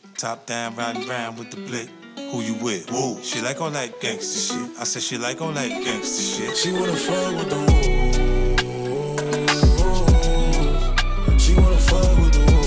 Top 0.17 0.45
down, 0.45 0.75
riding 0.75 1.07
round 1.07 1.37
with 1.37 1.51
the 1.51 1.57
blick. 1.57 1.89
Who 2.31 2.41
you 2.41 2.55
with? 2.63 2.91
Woo. 2.91 3.21
She 3.23 3.41
like 3.41 3.59
all 3.61 3.71
that 3.71 3.99
gangster 4.01 4.53
shit. 4.53 4.69
I 4.79 4.83
said 4.83 5.01
she 5.01 5.17
like 5.17 5.41
all 5.41 5.51
that 5.53 5.69
gangster 5.69 6.21
shit. 6.23 6.57
She 6.57 6.71
wanna 6.71 6.95
fuck 6.95 7.35
with 7.35 7.49
the 7.49 7.57
woo. 7.57 7.67
She 11.39 11.53
wanna 11.55 11.77
fuck 11.77 12.17
with 12.19 12.33
the 12.33 12.41
woo. 12.51 12.57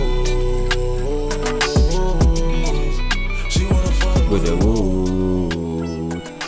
She 3.50 3.64
wanna 3.64 3.92
fuck 4.00 4.30
With 4.30 4.44
the 4.46 4.56
Woo. 4.56 5.48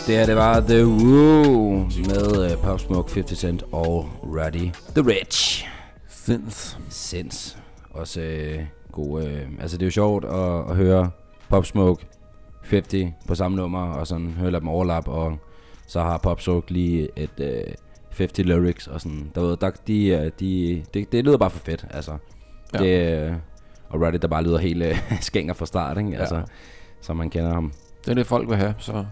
Det 0.07 0.17
her, 0.17 0.25
det 0.25 0.35
var 0.35 0.61
The 0.61 0.85
Woo 0.85 1.77
med 2.07 2.51
uh, 2.51 2.57
Pop 2.61 2.79
Smoke, 2.79 3.09
50 3.11 3.35
Cent 3.35 3.63
og 3.71 4.09
Roddy 4.23 4.71
The 4.95 5.01
Rich. 5.01 5.65
Sinds. 6.09 6.77
Sins. 6.89 7.57
Også 7.91 8.21
øh, 8.21 8.59
god... 8.97 9.23
Øh, 9.23 9.41
altså, 9.59 9.77
det 9.77 9.83
er 9.83 9.87
jo 9.87 9.91
sjovt 9.91 10.25
at, 10.25 10.69
at 10.69 10.75
høre 10.75 11.09
Pop 11.49 11.65
Smoke 11.65 12.05
50 12.69 13.13
på 13.27 13.35
samme 13.35 13.57
nummer, 13.57 13.93
og 13.93 14.07
sådan 14.07 14.31
høre 14.31 14.51
dem 14.51 14.67
overlap, 14.67 15.07
og 15.07 15.37
så 15.87 16.01
har 16.01 16.17
Pop 16.17 16.41
Smoke 16.41 16.71
lige 16.71 17.07
et 17.15 17.39
øh, 17.39 17.73
50 18.17 18.47
lyrics, 18.47 18.87
og 18.87 19.01
sådan, 19.01 19.31
der 19.35 19.41
ved, 19.41 19.57
der, 19.57 19.71
de, 19.87 20.07
øh, 20.07 20.31
de, 20.39 20.83
det, 20.93 21.11
det 21.11 21.25
lyder 21.25 21.37
bare 21.37 21.49
for 21.49 21.59
fedt, 21.59 21.85
altså. 21.89 22.17
Ja. 22.73 22.83
Ja. 22.83 23.19
Det, 23.19 23.29
øh, 23.29 23.33
og 23.89 24.01
Roddy, 24.01 24.17
der 24.21 24.27
bare 24.27 24.43
lyder 24.43 24.57
helt 24.57 24.83
øh, 24.83 25.11
skænger 25.21 25.53
fra 25.53 25.65
start, 25.65 25.97
ikke? 25.97 26.09
Ja. 26.09 26.19
Altså, 26.19 26.41
som 27.01 27.17
man 27.17 27.29
kender 27.29 27.53
ham. 27.53 27.73
Det 28.05 28.11
er 28.11 28.15
det, 28.15 28.27
folk 28.27 28.49
vil 28.49 28.57
have, 28.57 28.73
så... 28.77 29.05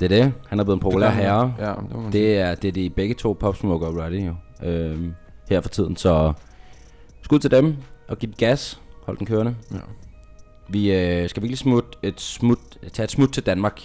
Det 0.00 0.12
er 0.12 0.22
det. 0.22 0.32
Han 0.48 0.60
er 0.60 0.64
blevet 0.64 0.76
en 0.76 0.80
populær 0.80 1.06
Det 1.06 1.16
herre. 1.16 1.54
Ja, 1.58 1.68
det 1.68 1.96
man. 1.96 2.12
Det 2.12 2.38
er, 2.38 2.54
det 2.54 2.68
er 2.68 2.72
de 2.72 2.90
begge 2.90 3.14
to 3.14 3.32
Pop 3.32 3.56
Smoke 3.56 3.86
og 3.86 3.96
Roddy 3.96 4.26
jo. 4.26 4.34
Øhm, 4.62 5.14
her 5.50 5.60
for 5.60 5.68
tiden, 5.68 5.96
så 5.96 6.32
Skud 7.22 7.38
til 7.38 7.50
dem, 7.50 7.76
og 8.08 8.18
giv 8.18 8.32
gas. 8.38 8.80
Hold 9.06 9.18
den 9.18 9.26
kørende. 9.26 9.56
Ja. 9.72 9.78
Vi 10.68 10.92
øh, 10.94 11.28
skal 11.28 11.42
virkelig 11.42 11.58
smut 11.58 11.98
et 12.02 12.20
smut, 12.20 12.58
tage 12.92 13.04
et 13.04 13.10
smut 13.10 13.32
til 13.32 13.42
Danmark 13.46 13.80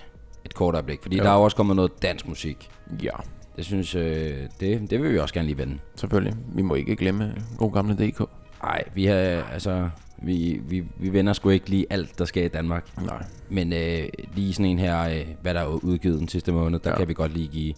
et 0.46 0.54
kort 0.54 0.74
øjeblik, 0.76 1.00
fordi 1.02 1.18
Jo. 1.18 1.24
der 1.24 1.30
er 1.30 1.36
jo 1.36 1.42
også 1.42 1.58
kommet 1.58 1.76
noget 1.76 1.92
dansk 2.02 2.28
musik. 2.28 2.70
Ja, 3.04 3.12
Det 3.56 3.66
synes 3.66 3.96
øh, 3.96 4.38
det, 4.60 4.90
det 4.90 5.02
vil 5.04 5.14
vi 5.14 5.20
også 5.20 5.34
gerne 5.34 5.48
lige 5.48 5.58
vende. 5.58 5.80
selvfølgelig. 5.96 6.34
Vi 6.56 6.62
må 6.62 6.76
ikke 6.76 6.96
glemme 6.96 7.36
god 7.58 7.74
gamle 7.74 7.94
DK. 7.96 8.20
Nej, 8.64 8.84
vi 8.94 9.06
har 9.06 9.16
altså 9.54 9.90
vi, 10.22 10.62
vi, 10.64 10.84
vi 10.98 11.14
vender 11.14 11.34
sgu 11.34 11.50
ikke 11.50 11.70
lige 11.70 11.86
alt 11.90 12.20
der 12.20 12.26
sker 12.26 12.46
i 12.46 12.48
Danmark. 12.48 12.98
Nej. 13.06 13.24
Men 13.50 13.74
øh, 13.74 14.10
lige 14.36 14.54
sådan 14.54 14.66
en 14.66 14.80
her, 14.80 15.02
øh, 15.10 15.26
hvad 15.42 15.54
der 15.54 15.60
er 15.62 15.66
udgivet 15.68 16.20
den 16.20 16.28
sidste 16.28 16.52
måned, 16.52 16.80
der 16.80 16.90
ja. 16.90 16.94
Ja. 16.94 16.98
kan 17.00 17.08
vi 17.08 17.14
godt 17.14 17.34
lige 17.34 17.48
give 17.48 17.70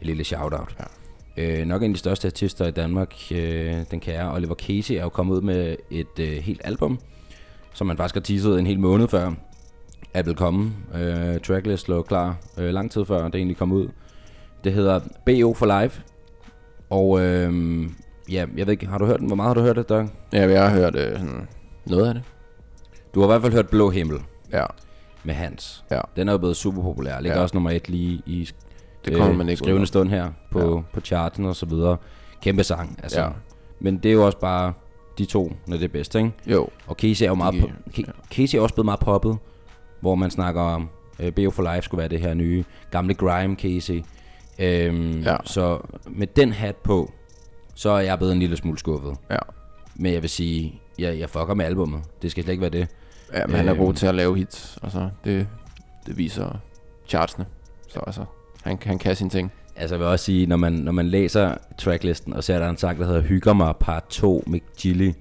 et 0.00 0.06
lille 0.06 0.24
shout-out. 0.24 0.76
Ja. 0.80 0.84
Øh, 1.36 1.66
nok 1.66 1.82
en 1.82 1.90
af 1.90 1.94
de 1.94 1.98
største 1.98 2.28
artister 2.28 2.66
i 2.66 2.70
Danmark, 2.70 3.14
øh, 3.30 3.74
den 3.90 4.00
kære 4.00 4.32
Oliver 4.34 4.54
Casey, 4.54 4.94
er 4.94 5.02
jo 5.02 5.08
kommet 5.08 5.34
ud 5.36 5.40
med 5.40 5.76
et 5.90 6.18
øh, 6.20 6.32
helt 6.32 6.60
album, 6.64 6.98
som 7.74 7.86
man 7.86 7.96
faktisk 7.96 8.14
har 8.14 8.20
teaset 8.20 8.58
en 8.58 8.66
hel 8.66 8.80
måned 8.80 9.08
før, 9.08 9.32
at 10.14 10.26
vil 10.26 10.34
komme. 10.34 10.72
Øh, 10.94 11.40
tracklist 11.40 11.88
lå 11.88 12.02
klar 12.02 12.36
øh, 12.58 12.70
lang 12.74 12.90
tid 12.90 13.04
før, 13.04 13.24
det 13.24 13.34
egentlig 13.34 13.56
kom 13.56 13.72
ud. 13.72 13.88
Det 14.64 14.72
hedder 14.72 15.00
BO 15.26 15.54
for 15.54 15.80
Life. 15.82 16.02
Og 16.90 17.20
øh, 17.20 17.82
ja, 18.30 18.46
jeg 18.56 18.66
ved 18.66 18.72
ikke, 18.72 18.86
har 18.86 18.98
du 18.98 19.06
hørt 19.06 19.20
den? 19.20 19.26
Hvor 19.26 19.36
meget 19.36 19.48
har 19.48 19.54
du 19.54 19.60
hørt 19.60 19.76
det, 19.76 19.88
Doug? 19.88 20.08
Ja, 20.32 20.48
jeg 20.50 20.70
har 20.70 20.76
hørt 20.78 20.96
øh, 20.96 21.12
sådan 21.12 21.48
noget 21.86 22.08
af 22.08 22.14
det. 22.14 22.22
Du 23.14 23.20
har 23.20 23.26
i 23.26 23.30
hvert 23.30 23.42
fald 23.42 23.52
hørt 23.52 23.68
Blå 23.68 23.90
Himmel 23.90 24.18
Ja, 24.52 24.64
med 25.24 25.34
Hans. 25.34 25.84
Ja. 25.90 26.00
Den 26.16 26.28
er 26.28 26.32
jo 26.32 26.38
blevet 26.38 26.56
super 26.56 26.82
populær. 26.82 27.20
Ligger 27.20 27.36
Ja. 27.38 27.42
også 27.42 27.56
nummer 27.56 27.70
et 27.70 27.88
lige 27.88 28.22
i 28.26 28.48
det 29.06 29.16
kommer 29.16 29.34
man 29.34 29.48
ikke 29.48 29.58
skrivende 29.58 29.86
stund 29.86 30.08
her 30.10 30.30
på, 30.50 30.76
Ja. 30.76 30.80
på 30.92 31.00
charten 31.00 31.44
og 31.44 31.56
så 31.56 31.66
videre. 31.66 31.96
Kæmpe 32.42 32.64
sang, 32.64 33.00
altså. 33.02 33.20
Ja. 33.20 33.28
Men 33.80 33.98
det 33.98 34.08
er 34.08 34.12
jo 34.12 34.26
også 34.26 34.38
bare 34.38 34.72
de 35.18 35.24
to, 35.24 35.52
når 35.66 35.76
det 35.76 35.84
er 35.84 35.88
bedst, 35.88 36.14
ikke? 36.14 36.32
Jo, 36.46 36.68
Og 36.86 36.96
Casey 36.96 37.24
er 37.24 37.28
jo 37.28 37.34
meget, 37.34 37.54
po- 37.54 38.02
Casey 38.34 38.58
er 38.58 38.62
også 38.62 38.74
blevet 38.74 38.84
meget 38.84 39.00
poppet, 39.00 39.38
hvor 40.00 40.14
man 40.14 40.30
snakker 40.30 40.60
om, 40.62 40.88
uh, 41.22 41.30
BO 41.34 41.50
for 41.50 41.74
Life 41.74 41.82
skulle 41.84 41.98
være 41.98 42.08
det 42.08 42.20
her 42.20 42.34
nye, 42.34 42.64
gamle 42.90 43.14
grime 43.14 43.54
Casey. 43.56 44.02
Øhm, 44.58 45.20
Ja. 45.22 45.36
Så 45.44 45.78
med 46.06 46.26
den 46.26 46.52
hat 46.52 46.76
på, 46.76 47.12
så 47.74 47.90
er 47.90 48.00
jeg 48.00 48.18
blevet 48.18 48.32
en 48.32 48.38
lille 48.38 48.56
smule 48.56 48.78
skuffet. 48.78 49.16
ja. 49.30 49.38
Men 49.98 50.12
jeg 50.12 50.22
vil 50.22 50.30
sige, 50.30 50.80
jeg, 50.98 51.18
jeg 51.18 51.30
fucker 51.30 51.54
med 51.54 51.64
albummet. 51.64 52.00
Det 52.22 52.30
skal 52.30 52.42
slet 52.42 52.52
ikke 52.52 52.60
være 52.60 52.70
det. 52.70 52.88
Ja, 53.34 53.46
men 53.46 53.56
han 53.56 53.68
er 53.68 53.74
Øhm. 53.74 53.84
god 53.84 53.94
til 53.94 54.06
at 54.06 54.14
lave 54.14 54.36
hits. 54.36 54.78
Altså, 54.82 55.08
det, 55.24 55.48
det 56.06 56.18
viser 56.18 56.58
chartsene. 57.08 57.46
Så 57.88 58.00
altså, 58.06 58.24
han, 58.66 58.78
han 58.84 58.98
kan 58.98 59.16
sine 59.16 59.30
ting. 59.30 59.52
Altså 59.76 59.94
jeg 59.94 60.00
vil 60.00 60.08
også 60.08 60.24
sige, 60.24 60.46
når 60.46 60.56
man, 60.56 60.72
når 60.72 60.92
man 60.92 61.06
læser 61.06 61.54
tracklisten, 61.78 62.32
og 62.32 62.44
ser 62.44 62.58
der 62.58 62.66
er 62.66 62.70
en 62.70 62.76
sang, 62.76 62.98
der 62.98 63.06
hedder 63.06 63.20
Hygger 63.20 63.52
mig 63.52 63.74
part 63.80 64.06
2 64.08 64.44
med 64.46 64.60
Gilly, 64.78 65.12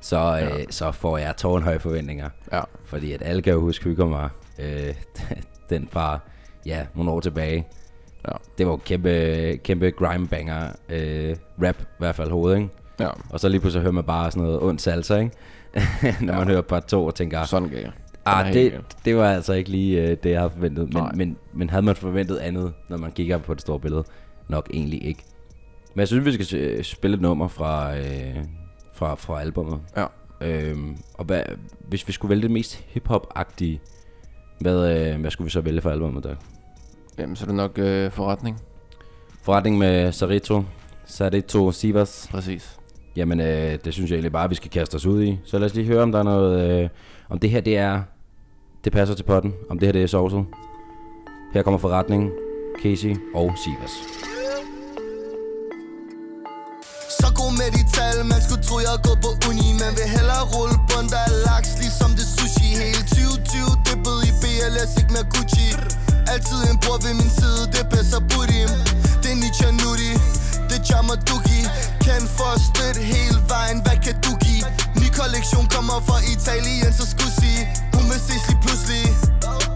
så, 0.00 0.18
ja. 0.18 0.58
øh, 0.58 0.64
så 0.70 0.92
får 0.92 1.18
jeg 1.18 1.36
tårnhøje 1.36 1.78
forventninger. 1.78 2.28
Ja, 2.52 2.60
Fordi 2.84 3.12
at 3.12 3.22
alle 3.22 3.42
kan 3.42 3.52
jo 3.52 3.60
huske 3.60 3.84
Hygger 3.84 4.06
mig, 4.06 4.28
øh, 4.58 4.94
den 5.70 5.88
fra, 5.90 6.18
ja, 6.66 6.86
nogle 6.94 7.10
år 7.10 7.20
tilbage. 7.20 7.66
Ja. 8.28 8.32
Det 8.58 8.66
var 8.66 8.72
jo 8.72 8.76
kæmpe, 8.76 9.56
kæmpe 9.64 9.90
grime 9.90 10.28
banger, 10.28 10.72
øh, 10.88 11.36
rap 11.62 11.80
i 11.80 11.84
hvert 11.98 12.14
fald 12.14 12.30
hovedet, 12.30 12.56
ikke? 12.58 12.70
ja. 13.00 13.08
Og 13.30 13.40
så 13.40 13.48
lige 13.48 13.60
pludselig 13.60 13.82
hører 13.82 13.92
man 13.92 14.04
bare 14.04 14.30
sådan 14.30 14.42
noget 14.42 14.62
ondt 14.62 14.82
salsa, 14.82 15.16
ikke? 15.16 15.36
når 16.26 16.34
man 16.34 16.48
hører 16.48 16.62
part 16.62 16.84
2 16.84 17.04
og 17.04 17.14
tænker, 17.14 17.44
Sådan 17.44 17.68
gav 17.68 17.80
jeg. 17.80 17.92
Ah, 18.24 18.52
det, 18.52 18.80
det 19.04 19.16
var 19.16 19.32
altså 19.32 19.52
ikke 19.52 19.70
lige 19.70 20.02
øh, 20.02 20.16
det, 20.22 20.30
jeg 20.30 20.40
havde 20.40 20.50
forventet. 20.50 20.94
Men, 20.94 21.02
Nej. 21.02 21.12
men, 21.14 21.36
men 21.52 21.70
havde 21.70 21.82
man 21.82 21.96
forventet 21.96 22.36
andet, 22.36 22.72
når 22.88 22.96
man 22.96 23.12
kigger 23.12 23.38
på 23.38 23.54
det 23.54 23.62
store 23.62 23.80
billede? 23.80 24.04
Nok 24.48 24.70
egentlig 24.72 25.04
ikke. 25.04 25.24
Men 25.94 26.00
jeg 26.00 26.08
synes, 26.08 26.24
vi 26.38 26.44
skal 26.44 26.58
øh, 26.58 26.84
spille 26.84 27.14
et 27.14 27.20
nummer 27.20 27.48
fra, 27.48 27.96
øh, 27.96 28.36
fra, 28.94 29.14
fra 29.14 29.40
albummet. 29.40 29.80
Ja. 29.96 30.06
Øhm, 30.40 30.96
og 31.14 31.24
hvad, 31.24 31.42
hvis 31.88 32.08
vi 32.08 32.12
skulle 32.12 32.30
vælge 32.30 32.42
det 32.42 32.50
mest 32.50 32.84
hip-hop-agtige, 32.88 33.80
hvad, 34.60 35.08
øh, 35.12 35.20
hvad 35.20 35.30
skulle 35.30 35.46
vi 35.46 35.50
så 35.50 35.60
vælge 35.60 35.80
for 35.80 35.90
albummet 35.90 36.24
der? 36.24 36.34
Jamen, 37.18 37.36
så 37.36 37.44
er 37.44 37.46
det 37.46 37.54
nok 37.54 37.78
øh, 37.78 38.10
forretning. 38.10 38.60
Forretning 39.42 39.78
med 39.78 40.12
Sarito, 40.12 40.62
Sarito 41.04 41.72
Sivas. 41.72 42.28
Præcis. 42.30 42.79
Jamen, 43.16 43.40
øh, 43.40 43.78
det 43.84 43.94
synes 43.94 44.10
jeg 44.10 44.16
egentlig 44.16 44.32
bare, 44.32 44.48
vi 44.48 44.54
skal 44.54 44.70
kaste 44.70 44.94
os 44.94 45.06
ud 45.06 45.22
i. 45.22 45.38
Så 45.44 45.58
lad 45.58 45.66
os 45.66 45.74
lige 45.74 45.86
høre, 45.86 46.02
om 46.02 46.12
der 46.12 46.18
er 46.18 46.22
noget... 46.22 46.82
Øh, 46.82 46.88
om 47.28 47.38
det 47.38 47.50
her, 47.50 47.60
det 47.60 47.76
er... 47.76 48.02
Det 48.84 48.92
passer 48.92 49.14
til 49.14 49.24
potten. 49.24 49.54
Om 49.70 49.78
det 49.78 49.86
her, 49.86 49.92
det 49.92 50.02
er 50.02 50.06
sovset. 50.06 50.44
Her 51.54 51.62
kommer 51.62 51.78
forretningen. 51.78 52.30
Casey 52.82 53.12
og 53.34 53.52
Sivas. 53.62 53.94
Så 57.20 57.28
god 57.40 57.52
med 57.60 57.70
de 57.76 57.82
tal, 57.96 58.16
man 58.32 58.40
skulle 58.46 58.62
tro 58.68 58.76
jeg 58.88 58.98
går 59.06 59.16
på 59.24 59.30
uni 59.48 59.68
Man 59.82 59.92
vil 59.98 60.08
hellere 60.16 60.44
rulle 60.54 60.76
bund 60.88 61.10
af 61.22 61.28
laks, 61.46 61.70
ligesom 61.82 62.10
det 62.18 62.26
sushi 62.36 62.68
Hele 62.82 63.02
2020 63.08 63.76
dippet 63.86 64.18
i 64.28 64.30
BLS, 64.42 64.92
ikke 65.00 65.12
mere 65.14 65.26
Gucci 65.34 65.66
Altid 66.32 66.60
en 66.70 66.78
bror 66.82 66.98
ved 67.04 67.14
min 67.20 67.30
side, 67.38 67.62
det 67.74 67.84
passer 67.92 68.20
bedst 68.20 68.30
booty 68.30 68.62
Det 69.22 69.30
er 69.34 69.38
Nietzsche 69.42 69.68
Nudi, 69.80 70.10
Jamaduki 70.90 71.60
Kendt 72.04 72.28
for 72.36 72.48
at 72.56 72.60
støtte 72.70 73.00
hele 73.14 73.38
vejen, 73.48 73.78
hvad 73.84 73.98
kan 74.04 74.16
du 74.24 74.32
give? 74.44 74.66
Ny 75.00 75.08
kollektion 75.20 75.66
kommer 75.74 75.98
fra 76.08 76.18
Italien, 76.34 76.92
så 76.98 77.04
skulle 77.12 77.34
sige 77.42 77.60
Hun 77.94 78.04
vil 78.10 78.20
ses 78.28 78.42
lige 78.48 78.60
pludselig. 78.64 79.06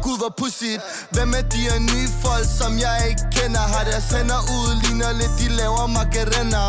Gud 0.05 0.17
hvor 0.21 0.33
pudsigt. 0.41 0.83
Hvem 1.15 1.31
er 1.39 1.45
de 1.55 1.61
her 1.69 1.79
nye 1.91 2.09
folk, 2.25 2.47
som 2.61 2.73
jeg 2.85 2.97
ikke 3.11 3.25
kender? 3.37 3.65
Har 3.75 3.85
deres 3.91 4.09
hænder 4.15 4.41
ud, 4.57 4.71
ligner 4.83 5.13
lidt 5.21 5.35
de 5.41 5.49
laver 5.61 5.87
macarena. 5.99 6.65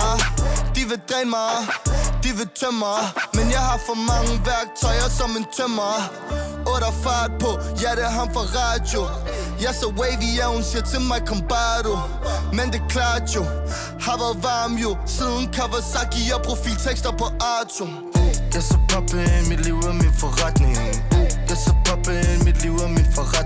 De 0.75 0.81
vil 0.89 0.99
dræne 1.09 1.29
mig, 1.37 1.55
de 2.23 2.29
vil 2.37 2.49
tømme 2.59 2.79
mig. 2.79 3.01
Men 3.37 3.45
jeg 3.55 3.63
har 3.69 3.79
for 3.87 3.97
mange 4.11 4.33
værktøjer 4.49 5.09
som 5.19 5.29
en 5.39 5.45
tømmer. 5.57 5.93
Otter 6.73 6.93
fart 7.03 7.31
på, 7.43 7.51
ja 7.81 7.89
det 7.97 8.03
er 8.09 8.13
ham 8.19 8.29
fra 8.35 8.43
radio. 8.59 9.01
Jeg 9.61 9.73
så 9.81 9.87
wavy, 9.99 10.29
ja 10.37 10.45
hun 10.53 10.63
siger 10.63 10.83
til 10.91 11.01
mig 11.01 11.21
kom 11.25 11.41
bare 11.49 12.01
Men 12.53 12.71
det 12.73 12.81
klart 12.89 13.35
jo, 13.35 13.43
har 14.05 14.17
været 14.17 14.43
varm 14.43 14.73
jo 14.73 14.97
Siden 15.05 15.47
Kawasaki 15.53 16.31
og 16.35 16.41
profiltekster 16.41 17.11
på 17.11 17.25
Arto 17.25 17.85
Jeg 18.53 18.61
er 18.61 18.61
så 18.61 18.77
poppin', 18.91 19.49
mit 19.49 19.61
liv 19.65 19.75
er 19.89 19.93
min 19.93 20.13
forretning 20.13 20.75
Jeg 21.47 21.55
er 21.55 21.55
så 21.55 21.73
poppin', 21.87 22.43
mit 22.45 22.61
liv 22.63 22.75
er 22.75 22.87
min 22.87 23.07
forretning 23.15 23.44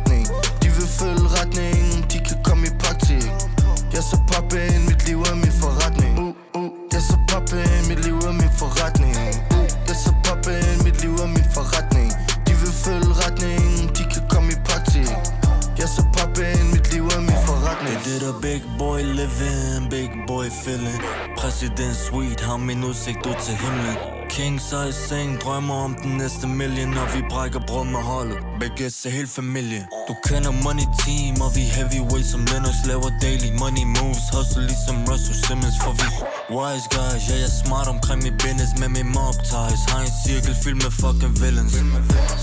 ansigt 23.10 23.26
ud 23.26 23.36
til 23.46 23.56
himlen. 23.56 23.96
King 24.30 24.62
size 24.62 25.08
seng, 25.08 25.42
drømmer 25.42 25.76
om 25.76 25.96
den 25.96 26.18
næste 26.18 26.48
million 26.48 26.98
Og 26.98 27.08
vi 27.16 27.22
brækker 27.30 27.60
brød 27.68 27.86
med 27.86 28.00
holdet, 28.00 28.38
begge 28.60 28.90
se 28.90 29.10
hele 29.10 29.28
familie 29.28 29.88
Du 30.08 30.16
kender 30.28 30.52
money 30.52 30.88
team, 31.04 31.42
og 31.42 31.52
vi 31.56 31.62
heavyweight 31.62 32.26
som 32.26 32.42
Lennox 32.52 32.76
Laver 32.88 33.12
daily 33.22 33.50
money 33.60 33.86
moves, 33.98 34.26
hustle 34.34 34.62
ligesom 34.70 34.98
Russell 35.10 35.38
Simmons 35.46 35.78
For 35.84 35.92
vi 35.92 36.08
wise 36.52 36.88
guys, 36.90 37.22
ja 37.30 37.36
jeg 37.36 37.50
er 37.52 37.56
smart 37.66 37.88
omkring 37.88 38.24
mit 38.24 38.38
business 38.44 38.72
Med 38.82 38.90
min 38.98 39.10
mob 39.18 39.36
ties, 39.50 39.82
har 39.90 40.02
en 40.08 40.14
cirkel 40.26 40.56
fyldt 40.64 40.84
med 40.84 40.92
fucking 41.02 41.36
villains. 41.42 41.74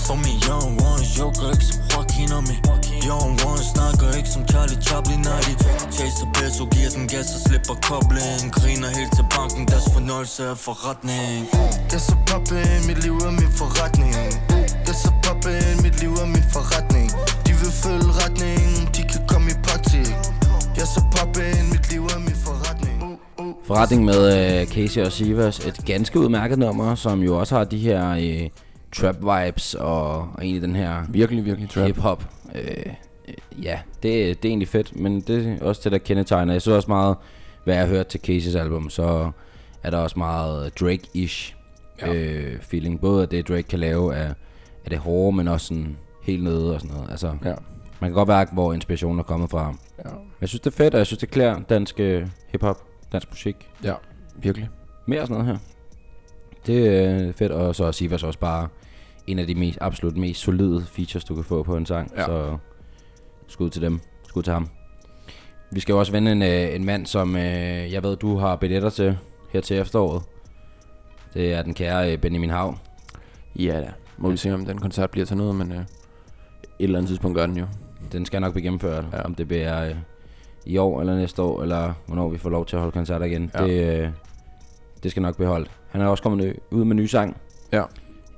For 0.05 0.17
me 0.23 0.33
young 0.47 0.71
ones, 0.89 1.07
joker 1.19 1.47
ikke 1.53 1.65
som 1.69 1.79
Joaquin 1.91 2.31
og 2.37 2.43
me. 2.49 2.55
Young 3.09 3.33
ones 3.49 3.65
snakker 3.73 4.07
ikke 4.17 4.31
som 4.35 4.43
Charlie 4.51 4.79
Chaplin 4.87 5.21
når 5.27 5.39
de 5.47 5.53
Chaser 5.95 6.27
peso, 6.35 6.63
giver 6.73 6.91
den 6.95 7.05
gas 7.13 7.29
og 7.35 7.41
slipper 7.47 7.75
kobling. 7.87 8.45
Griner 8.57 8.89
helt 8.97 9.13
til 9.17 9.25
banken, 9.35 9.63
deres 9.71 9.87
fornøjelse 9.95 10.41
er 10.51 10.57
forretning. 10.67 11.39
Det 11.89 11.97
er 12.01 12.05
så 12.09 12.15
poppin', 12.29 12.83
mit 12.87 12.99
liv 13.05 13.15
er 13.27 13.33
min 13.41 13.53
forretning. 13.61 14.13
Det 14.85 14.93
er 14.95 14.99
så 15.05 15.11
poppin', 15.25 15.77
mit 15.85 15.95
liv 16.01 16.13
er 16.23 16.29
min 16.35 16.47
forretning. 16.55 17.07
De 17.45 17.51
vil 17.61 17.73
følge 17.83 18.11
retningen, 18.21 18.73
de 18.95 19.01
kan 19.11 19.21
komme 19.31 19.47
i 19.55 19.57
praktik. 19.67 20.13
Jeg 20.75 20.83
er 20.87 20.91
så 20.95 21.01
poppin', 21.15 21.65
mit 21.73 21.85
liv 21.91 22.03
er 22.15 22.19
min 22.27 22.36
forretning 23.67 24.05
med 24.05 24.59
øh, 24.61 24.67
Casey 24.67 25.01
og 25.01 25.11
Sivas. 25.11 25.65
Et 25.67 25.85
ganske 25.85 26.19
udmærket 26.19 26.59
nummer, 26.59 26.95
som 26.95 27.21
jo 27.23 27.39
også 27.39 27.57
har 27.57 27.63
de 27.63 27.77
her 27.77 28.09
øh, 28.11 28.49
trap 28.95 29.15
vibes 29.21 29.73
og, 29.73 30.17
og 30.19 30.29
egentlig 30.41 30.61
den 30.61 30.75
her 30.75 31.03
Virkelig, 31.09 31.45
virkelig 31.45 31.69
trap. 31.69 31.85
hip-hop. 31.85 32.23
Øh, 32.55 32.61
øh, 33.27 33.63
ja, 33.65 33.79
det, 34.03 34.03
det 34.43 34.45
er 34.45 34.49
egentlig 34.49 34.67
fedt, 34.67 34.95
men 34.99 35.21
det 35.21 35.57
er 35.61 35.65
også 35.65 35.81
det, 35.83 35.91
der 35.91 35.97
kendetegner. 35.97 36.53
Jeg 36.53 36.61
synes 36.61 36.75
også 36.75 36.87
meget, 36.91 37.15
hvad 37.63 37.75
jeg 37.75 37.83
har 37.83 37.89
hørt 37.89 38.07
til 38.07 38.19
Caseys 38.19 38.55
album, 38.55 38.89
så 38.89 39.31
er 39.83 39.89
der 39.89 39.97
også 39.97 40.19
meget 40.19 40.71
Drake-ish 40.81 41.53
Ja. 42.01 42.13
øh, 42.13 42.59
feeling. 42.61 43.01
Både 43.01 43.23
at 43.23 43.31
det, 43.31 43.47
Drake 43.47 43.63
kan 43.63 43.79
lave 43.79 44.15
af, 44.15 44.27
af 44.85 44.89
det 44.89 44.99
hårde, 44.99 45.37
men 45.37 45.47
også 45.47 45.65
sådan 45.67 45.97
helt 46.23 46.43
nede 46.43 46.73
og 46.73 46.81
sådan 46.81 46.95
noget. 46.95 47.11
Altså, 47.11 47.27
Ja. 47.27 47.53
man 47.99 48.09
kan 48.09 48.13
godt 48.13 48.27
mærke, 48.27 48.53
hvor 48.53 48.73
inspirationen 48.73 49.19
er 49.19 49.23
kommet 49.23 49.49
fra. 49.49 49.73
Ja. 50.05 50.09
Jeg 50.41 50.49
synes, 50.49 50.61
det 50.61 50.71
er 50.73 50.75
fedt, 50.77 50.93
og 50.93 50.97
jeg 50.97 51.05
synes, 51.05 51.19
det 51.19 51.29
klæder 51.31 51.59
dansk 51.69 51.99
øh, 51.99 52.27
hip-hop, 52.51 52.77
dansk 53.11 53.29
musik. 53.29 53.69
Ja, 53.83 53.93
virkelig. 54.35 54.69
Mere 55.05 55.21
sådan 55.21 55.33
noget 55.33 55.47
her. 55.47 55.57
Det 56.65 56.87
er 56.87 57.31
fedt, 57.33 57.51
og 57.51 57.75
så 57.75 57.85
er 57.85 57.91
Sivas 57.91 58.23
også 58.23 58.39
bare 58.39 58.67
en 59.27 59.39
af 59.39 59.47
de 59.47 59.55
mest, 59.55 59.77
absolut 59.81 60.17
mest 60.17 60.41
solide 60.41 60.85
features, 60.85 61.23
du 61.23 61.35
kan 61.35 61.43
få 61.43 61.63
på 61.63 61.77
en 61.77 61.85
sang. 61.85 62.11
Ja. 62.17 62.25
Så 62.25 62.57
skud 63.47 63.69
til 63.69 63.81
dem. 63.81 63.99
Skud 64.27 64.43
til 64.43 64.53
ham. 64.53 64.69
Vi 65.71 65.79
skal 65.79 65.93
jo 65.93 65.99
også 65.99 66.11
vende 66.11 66.31
en, 66.31 66.41
øh, 66.41 66.75
en 66.75 66.85
mand, 66.85 67.05
som 67.05 67.35
øh, 67.35 67.93
jeg 67.93 68.03
ved, 68.03 68.15
du 68.15 68.37
har 68.37 68.55
billetter 68.55 68.89
til 68.89 69.17
her 69.49 69.61
til 69.61 69.77
efteråret. 69.77 70.23
Det 71.33 71.53
er 71.53 71.61
den 71.61 71.73
kære 71.73 72.13
øh, 72.13 72.17
Benjamin 72.17 72.49
Hav. 72.49 72.77
Ja 73.55 73.81
da. 73.81 73.91
Må 74.17 74.29
vi 74.29 74.37
se, 74.37 74.53
om 74.53 74.65
den 74.65 74.77
koncert 74.77 75.11
bliver 75.11 75.25
til 75.25 75.37
noget, 75.37 75.55
men 75.55 75.71
øh, 75.71 75.77
et 75.77 75.85
eller 76.79 76.97
andet 76.97 77.09
tidspunkt 77.09 77.37
gør 77.37 77.45
den 77.45 77.57
jo. 77.57 77.65
Den 78.11 78.25
skal 78.25 78.41
nok 78.41 78.53
blive 78.53 78.63
gennemført. 78.63 79.05
Ja. 79.11 79.17
Ja. 79.17 79.23
Om 79.23 79.35
det 79.35 79.47
bliver 79.47 79.89
øh, 79.89 79.95
i 80.67 80.77
år 80.77 80.99
eller 81.01 81.15
næste 81.15 81.41
år, 81.41 81.61
eller 81.63 81.93
hvornår 82.05 82.29
vi 82.29 82.37
får 82.37 82.49
lov 82.49 82.65
til 82.65 82.75
at 82.75 82.79
holde 82.79 82.91
koncerter 82.91 83.25
igen. 83.25 83.51
Ja. 83.55 83.63
Det, 83.65 84.03
øh, 84.03 84.09
det 85.03 85.11
skal 85.11 85.21
nok 85.23 85.35
blive 85.35 85.47
holdt. 85.49 85.71
Han 85.89 86.01
er 86.01 86.05
også 86.05 86.23
kommet 86.23 86.55
ud 86.71 86.83
med 86.83 86.91
en 86.91 86.97
ny 86.97 87.05
sang. 87.05 87.37
Ja. 87.71 87.83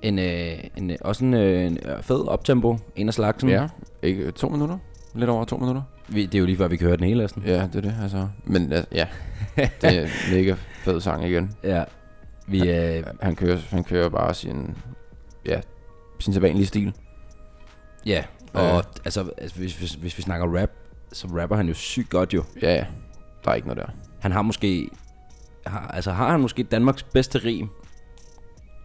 En, 0.01 0.19
øh, 0.19 0.63
en, 0.77 0.97
også 1.01 1.25
en, 1.25 1.33
øh, 1.33 1.63
en 1.65 1.77
øh, 1.85 2.03
fed 2.03 2.27
optempo. 2.27 2.77
En 2.95 3.07
af 3.07 3.13
slagsen. 3.13 3.49
Ja, 3.49 3.67
ikke 4.01 4.23
øh, 4.23 4.31
to 4.33 4.49
minutter? 4.49 4.77
Lidt 5.15 5.29
over 5.29 5.45
to 5.45 5.57
minutter? 5.57 5.81
Vi, 6.07 6.25
det 6.25 6.35
er 6.35 6.39
jo 6.39 6.45
lige 6.45 6.57
før, 6.57 6.67
vi 6.67 6.77
kan 6.77 6.87
høre 6.87 6.97
den 6.97 7.05
hele 7.05 7.19
næsten. 7.21 7.43
Ja, 7.45 7.63
det 7.73 7.75
er 7.75 7.81
det, 7.81 7.95
altså. 8.01 8.27
Men 8.45 8.73
altså, 8.73 8.87
ja, 8.91 9.07
det 9.81 9.97
er 9.97 10.01
en 10.03 10.09
mega 10.35 10.55
fed 10.83 11.01
sang 11.01 11.25
igen. 11.25 11.51
Ja. 11.63 11.83
Vi, 12.47 12.69
øh, 12.69 13.03
Han 13.21 13.35
kører, 13.35 13.57
han 13.69 13.83
kører 13.83 14.09
bare 14.09 14.33
sin, 14.33 14.77
ja, 15.45 15.61
sin 16.19 16.33
sædvanlige 16.33 16.65
stil. 16.65 16.93
ja, 18.05 18.23
og 18.53 18.77
Øh. 18.77 18.83
altså, 19.05 19.31
altså 19.37 19.57
hvis, 19.57 19.77
hvis, 19.77 19.93
hvis 19.93 20.17
vi 20.17 20.21
snakker 20.23 20.61
rap, 20.61 20.69
så 21.13 21.27
rapper 21.27 21.55
han 21.55 21.67
jo 21.67 21.73
sygt 21.73 22.09
godt 22.09 22.33
jo. 22.33 22.43
Ja, 22.61 22.73
ja. 22.73 22.85
Der 23.43 23.51
er 23.51 23.55
ikke 23.55 23.67
noget 23.67 23.83
der. 23.83 23.91
Han 24.19 24.31
har 24.31 24.41
måske, 24.41 24.89
har, 25.67 25.87
altså 25.87 26.11
har 26.11 26.31
han 26.31 26.39
måske 26.39 26.63
Danmarks 26.63 27.03
bedste 27.03 27.39
rim? 27.45 27.69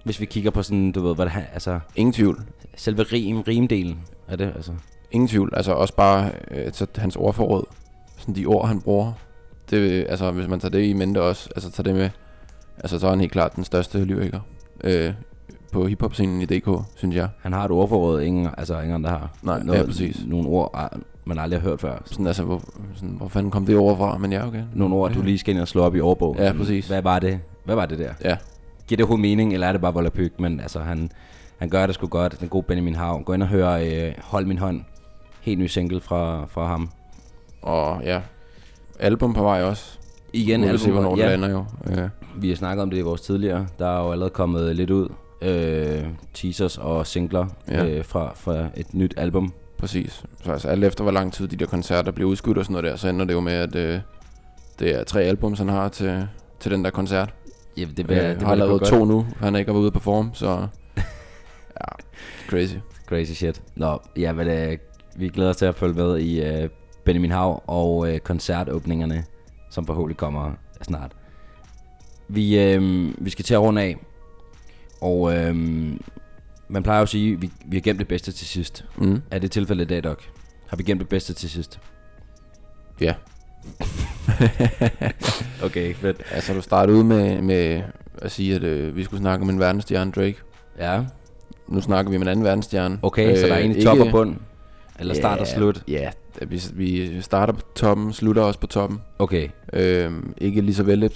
Hvis 0.04 0.20
vi 0.20 0.26
kigger 0.26 0.50
på 0.50 0.62
sådan, 0.62 0.92
du 0.92 1.02
ved, 1.06 1.14
hvad 1.14 1.26
det 1.26 1.32
er, 1.34 1.42
altså 1.52 1.80
Ingen 1.96 2.12
tvivl. 2.12 2.44
selve 2.76 3.02
rim, 3.02 3.40
rimdelen 3.40 4.00
af 4.28 4.38
det, 4.38 4.52
altså. 4.56 4.72
Ingen 5.10 5.28
tvivl. 5.28 5.52
Altså 5.56 5.72
også 5.72 5.94
bare 5.96 6.30
øh, 6.50 6.72
så 6.72 6.86
hans 6.96 7.16
ordforråd. 7.16 7.64
Sådan 8.18 8.34
de 8.34 8.46
ord, 8.46 8.68
han 8.68 8.80
bruger. 8.80 9.12
Det, 9.70 10.06
altså, 10.08 10.30
hvis 10.30 10.48
man 10.48 10.60
tager 10.60 10.70
det 10.70 10.84
i 10.84 10.92
mente 10.92 11.22
også, 11.22 11.50
altså 11.56 11.70
tager 11.70 11.82
det 11.82 11.94
med, 11.94 12.10
altså 12.78 12.98
så 12.98 13.06
er 13.06 13.10
han 13.10 13.20
helt 13.20 13.32
klart 13.32 13.56
den 13.56 13.64
største 13.64 14.04
lyriker 14.04 14.40
øh, 14.84 15.14
på 15.72 15.86
hiphop-scenen 15.86 16.42
i 16.42 16.44
DK, 16.44 16.68
synes 16.96 17.16
jeg. 17.16 17.28
Han 17.42 17.52
har 17.52 17.64
et 17.64 17.70
ordforråd, 17.70 18.22
ingen, 18.22 18.48
altså 18.58 18.80
ingen 18.80 18.94
andre 18.94 19.10
har. 19.10 19.30
Nej, 19.42 19.62
ja, 19.66 19.84
præcis. 19.84 20.24
Nogle 20.26 20.48
ord, 20.48 20.70
ah, 20.74 20.88
man 21.24 21.38
aldrig 21.38 21.60
har 21.60 21.68
hørt 21.68 21.80
før. 21.80 22.02
Sådan, 22.04 22.26
altså, 22.26 22.42
hvor, 22.44 22.62
sådan, 22.94 23.14
hvor 23.16 23.28
fanden 23.28 23.50
kom 23.50 23.66
det 23.66 23.76
ord 23.76 23.96
fra? 23.96 24.18
Men 24.18 24.32
ja, 24.32 24.46
okay. 24.46 24.62
Nogle 24.74 24.94
ord, 24.94 25.12
du 25.12 25.22
lige 25.22 25.38
skal 25.38 25.54
ind 25.54 25.62
og 25.62 25.68
slå 25.68 25.82
op 25.82 25.96
i 25.96 26.00
ordbogen. 26.00 26.38
Ja, 26.38 26.52
præcis. 26.52 26.86
Hvad 26.86 27.02
var 27.02 27.18
det? 27.18 27.40
Hvad 27.64 27.74
var 27.74 27.86
det 27.86 27.98
der? 27.98 28.12
Ja, 28.24 28.36
Giver 28.88 28.96
det 28.96 29.00
overhovedet 29.04 29.22
mening, 29.22 29.52
eller 29.52 29.66
er 29.66 29.72
det 29.72 29.80
bare 29.80 29.94
volapyk? 29.94 30.40
Men 30.40 30.60
altså, 30.60 30.78
han, 30.80 31.10
han 31.58 31.68
gør 31.68 31.86
det 31.86 31.94
sgu 31.94 32.06
godt. 32.06 32.40
Den 32.40 32.48
gode 32.48 32.62
Benjamin 32.62 32.94
Havn. 32.94 33.24
Gå 33.24 33.32
ind 33.32 33.42
og 33.42 33.48
hør 33.48 33.70
øh, 33.70 34.12
Hold 34.22 34.46
min 34.46 34.58
hånd. 34.58 34.80
Helt 35.40 35.58
ny 35.60 35.66
single 35.66 36.00
fra, 36.00 36.46
fra 36.46 36.66
ham. 36.66 36.90
og 37.62 38.02
ja. 38.04 38.20
Album 39.00 39.34
på 39.34 39.42
vej 39.42 39.62
også. 39.62 39.98
Igen, 40.32 40.60
vi 40.60 40.66
se, 40.66 40.72
album, 40.72 40.92
hvornår 40.92 41.16
det 41.16 41.22
ja, 41.22 41.28
lander 41.36 41.50
jo. 41.50 41.64
Øh, 41.86 42.08
vi 42.36 42.48
har 42.48 42.56
snakket 42.56 42.82
om 42.82 42.90
det 42.90 42.98
i 42.98 43.00
vores 43.00 43.20
tidligere. 43.20 43.66
Der 43.78 43.86
er 43.98 44.02
jo 44.04 44.12
allerede 44.12 44.30
kommet 44.30 44.76
lidt 44.76 44.90
ud. 44.90 45.08
Øh, 45.42 46.04
teasers 46.34 46.78
og 46.78 47.06
singler 47.06 47.46
Ja. 47.68 47.86
øh, 47.86 48.04
fra, 48.04 48.32
fra 48.36 48.66
et 48.76 48.94
nyt 48.94 49.14
album. 49.16 49.52
Præcis. 49.85 50.24
Så 50.43 50.53
altså 50.53 50.68
alt 50.68 50.85
efter, 50.85 51.03
hvor 51.03 51.12
lang 51.12 51.32
tid 51.32 51.49
de 51.49 51.57
der 51.57 51.66
koncerter 51.66 52.12
bliver 52.12 52.30
udskudt 52.30 52.59
og 52.59 52.64
sådan 52.64 52.72
noget 52.72 52.85
der, 52.91 52.97
så 52.97 53.09
ender 53.09 53.24
det 53.24 53.35
jo 53.35 53.41
med, 53.41 53.53
at 53.53 53.74
øh, 53.74 54.01
det 54.78 54.95
er 54.95 55.05
tre 55.05 55.22
album, 55.22 55.55
han 55.55 55.68
har 55.68 55.89
til, 55.89 56.28
til 56.61 56.70
den 56.70 56.85
der 56.85 56.91
koncert. 56.91 57.35
Ja, 57.76 57.85
det, 57.97 58.09
vil, 58.09 58.18
øh, 58.18 58.24
det 58.24 58.43
har 58.43 58.51
vil 58.51 58.59
lavet 58.59 58.82
to 58.82 59.05
nu. 59.05 59.26
Han 59.39 59.55
er 59.55 59.59
ikke 59.59 59.72
været 59.72 59.82
ude 59.82 59.91
på 59.91 60.01
form, 60.01 60.30
så... 60.35 60.47
ja, 61.80 61.87
crazy. 62.49 62.76
Crazy 63.07 63.32
shit. 63.32 63.62
Nå, 63.76 63.99
ja, 64.16 64.32
men 64.32 64.49
øh, 64.49 64.78
vi 65.16 65.28
glæder 65.28 65.51
os 65.51 65.57
til 65.57 65.66
at 65.66 65.74
følge 65.74 65.95
med 65.95 66.18
i 66.18 66.43
øh, 66.43 66.68
Benjamin 67.05 67.30
Hav 67.30 67.62
og 67.66 68.12
øh, 68.12 68.18
koncertåbningerne, 68.18 69.24
som 69.70 69.87
forhåbentlig 69.87 70.16
kommer 70.16 70.53
snart. 70.82 71.12
Vi, 72.28 72.61
øh, 72.61 73.09
vi 73.18 73.30
skal 73.30 73.45
til 73.45 73.55
at 73.55 73.61
runde 73.61 73.82
af, 73.82 73.97
og 75.01 75.37
øh, 75.37 75.57
man 76.68 76.82
plejer 76.82 76.98
jo 76.98 77.02
at 77.02 77.08
sige, 77.08 77.32
at 77.32 77.42
vi, 77.42 77.50
vi 77.66 77.76
har 77.76 77.80
gemt 77.82 77.98
det 77.98 78.08
bedste 78.08 78.32
til 78.32 78.46
sidst. 78.46 78.84
Mm. 78.96 79.22
Er 79.30 79.38
det 79.38 79.50
tilfældet 79.50 79.84
i 79.84 79.88
dag, 79.88 80.04
Doc? 80.04 80.18
Har 80.66 80.76
vi 80.76 80.82
gemt 80.82 81.00
det 81.00 81.08
bedste 81.08 81.32
til 81.34 81.50
sidst? 81.50 81.80
Ja. 83.00 83.14
Okay, 85.64 85.94
fedt. 85.94 86.22
Altså, 86.32 86.54
du 86.54 86.60
startede 86.60 86.98
ud 86.98 87.04
med, 87.04 87.42
med 87.42 87.82
at 88.18 88.32
sige, 88.32 88.54
at 88.54 88.62
øh, 88.62 88.96
vi 88.96 89.04
skulle 89.04 89.20
snakke 89.20 89.42
om 89.42 89.50
en 89.50 89.60
verdensstjerne, 89.60 90.10
Drake. 90.12 90.36
Ja, 90.78 91.02
Nu 91.68 91.80
snakker 91.80 92.10
vi 92.10 92.16
om 92.16 92.22
en 92.22 92.28
anden 92.28 92.44
verdensstjerne. 92.44 92.98
okay, 93.02 93.30
øh, 93.30 93.38
så 93.38 93.46
der 93.46 93.54
er 93.54 93.58
egentlig 93.58 93.84
top 93.84 93.98
og 93.98 94.06
bund? 94.10 94.36
Eller 94.98 95.14
start 95.14 95.38
og 95.38 95.46
slut? 95.46 95.82
Ja, 95.88 96.10
vi, 96.46 96.62
vi 96.74 97.20
starter 97.22 97.52
på 97.52 97.60
toppen, 97.76 98.12
slutter 98.12 98.42
også 98.42 98.60
på 98.60 98.66
toppen. 98.66 99.00
Okay, 99.18 99.48
Øh, 99.72 100.12
ikke 100.38 100.60
lige 100.60 100.74
så 100.74 100.82
vel, 100.82 101.10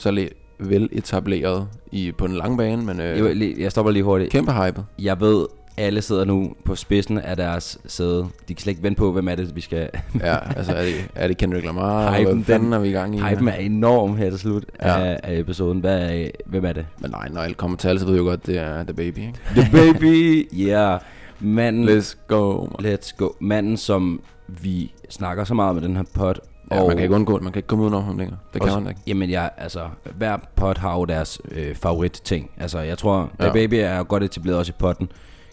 vel 0.60 0.88
etableret 0.92 1.68
i, 1.92 2.12
på 2.12 2.26
den 2.26 2.36
lange 2.36 2.56
bane, 2.56 2.84
men 2.84 3.00
øh, 3.00 3.40
jeg, 3.40 3.54
jeg 3.58 3.70
stopper 3.70 3.92
lige 3.92 4.02
hurtigt. 4.02 4.30
kæmpe 4.32 4.52
hype. 4.52 4.84
Jeg 4.98 5.20
ved, 5.20 5.46
alle 5.76 6.02
sidder 6.02 6.24
nu 6.24 6.54
på 6.64 6.74
spidsen 6.74 7.18
af 7.18 7.36
deres 7.36 7.78
sæde. 7.86 8.26
De 8.48 8.54
kan 8.54 8.58
slet 8.62 8.70
ikke 8.70 8.82
vente 8.82 8.98
på, 8.98 9.12
hvem 9.12 9.28
er 9.28 9.34
det, 9.34 9.56
vi 9.56 9.60
skal... 9.60 9.88
Ja, 10.20 10.36
altså 10.56 10.72
er 10.72 10.82
det, 10.84 10.94
er 11.14 11.28
det 11.28 11.36
Kendrick 11.36 11.64
Lamar? 11.66 12.12
Hypen, 12.18 12.44
den- 12.48 12.72
er 12.72 12.78
vi 12.78 12.88
i 12.88 12.92
gang 12.92 13.16
i? 13.16 13.20
Hypen 13.20 13.48
er 13.48 13.54
enorm 13.54 14.16
her 14.16 14.30
til 14.30 14.38
slut 14.38 14.64
Ja. 14.82 15.00
af, 15.00 15.20
af 15.22 15.38
episoden. 15.38 15.80
Hvad 15.80 16.10
er, 16.10 16.28
hvem 16.46 16.64
er 16.64 16.72
det? 16.72 16.86
Men 17.00 17.10
nej, 17.10 17.28
når 17.32 17.40
alt 17.40 17.56
kommer 17.56 17.76
til 17.76 17.88
alt, 17.88 18.00
så 18.00 18.06
ved 18.06 18.14
jeg 18.14 18.20
jo 18.20 18.24
godt, 18.28 18.46
det 18.46 18.58
er 18.58 18.82
The 18.82 18.94
Baby, 18.94 19.18
ikke? 19.18 19.34
The 19.56 19.68
Baby! 19.72 20.48
Yeah. 20.54 21.00
manden... 21.40 21.88
Let's 21.98 22.16
go, 22.28 22.66
man. 22.80 22.92
Let's 22.94 23.16
go. 23.16 23.28
Manden, 23.40 23.76
som 23.76 24.20
vi 24.62 24.92
snakker 25.10 25.44
så 25.44 25.54
meget 25.54 25.74
med 25.74 25.82
den 25.82 25.96
her 25.96 26.04
pot. 26.14 26.40
Ja, 26.72 26.86
man 26.86 26.96
kan 26.96 27.02
ikke 27.02 27.14
undgå 27.14 27.34
det. 27.34 27.42
Man 27.42 27.52
kan 27.52 27.58
ikke 27.58 27.66
komme 27.66 27.84
ud 27.84 27.92
over 27.92 28.02
ham 28.02 28.18
længere. 28.18 28.36
Det 28.52 28.60
kan 28.62 28.68
også- 28.70 28.80
man 28.80 28.88
ikke. 28.88 29.00
Jamen, 29.06 29.30
jeg, 29.30 29.50
altså, 29.56 29.80
hver 30.16 30.36
pot 30.56 30.78
har 30.78 30.94
jo 30.98 31.04
deres 31.04 31.40
øh, 31.50 31.74
favorit 31.74 32.12
ting. 32.24 32.50
Altså, 32.58 32.78
jeg 32.78 32.98
tror, 32.98 33.30
The 33.38 33.46
Ja. 33.46 33.52
Baby 33.52 33.74
er 33.74 34.02
godt 34.02 34.22
etableret 34.22 34.58
også 34.58 34.70
i 34.72 34.78
potten, 34.78 35.08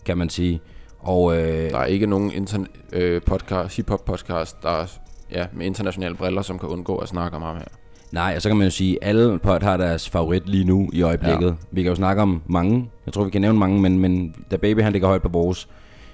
kan 0.06 0.18
man 0.18 0.30
sige. 0.30 0.62
Og 1.00 1.38
øh, 1.38 1.70
Der 1.70 1.78
er 1.78 1.86
ikke 1.86 2.08
nogen 2.08 2.32
intern- 2.32 2.68
øh, 2.94 3.22
podcast, 3.22 3.76
hip-hop 3.76 4.06
podcast, 4.06 4.64
der 4.64 4.70
er 4.70 4.86
ja, 5.32 5.46
med 5.54 5.66
internationale 5.66 6.16
briller, 6.16 6.42
som 6.42 6.60
kan 6.60 6.70
undgå 6.70 6.98
at 6.98 7.08
snakke 7.08 7.38
om 7.38 7.44
ham 7.44 7.56
her. 7.58 7.66
Nej, 8.12 8.34
og 8.36 8.42
så 8.42 8.50
kan 8.50 8.58
man 8.58 8.66
jo 8.68 8.72
sige, 8.72 9.04
at 9.04 9.10
alle 9.10 9.40
pot 9.40 9.64
har 9.64 9.78
deres 9.78 10.10
favorit 10.10 10.50
lige 10.50 10.64
nu 10.64 10.90
i 10.94 11.02
øjeblikket. 11.02 11.48
Ja. 11.48 11.54
Vi 11.72 11.84
kan 11.84 11.90
jo 11.90 11.96
snakke 11.96 12.22
om 12.22 12.42
mange. 12.48 12.90
Jeg 13.06 13.14
tror, 13.14 13.24
vi 13.24 13.30
kan 13.30 13.42
nævne 13.42 13.60
mange, 13.60 13.82
men, 13.82 14.00
men 14.00 14.36
The 14.50 14.58
Baby, 14.58 14.82
han 14.82 14.92
ligger 14.92 15.08
højt 15.08 15.22
på 15.22 15.30
vores. 15.30 15.68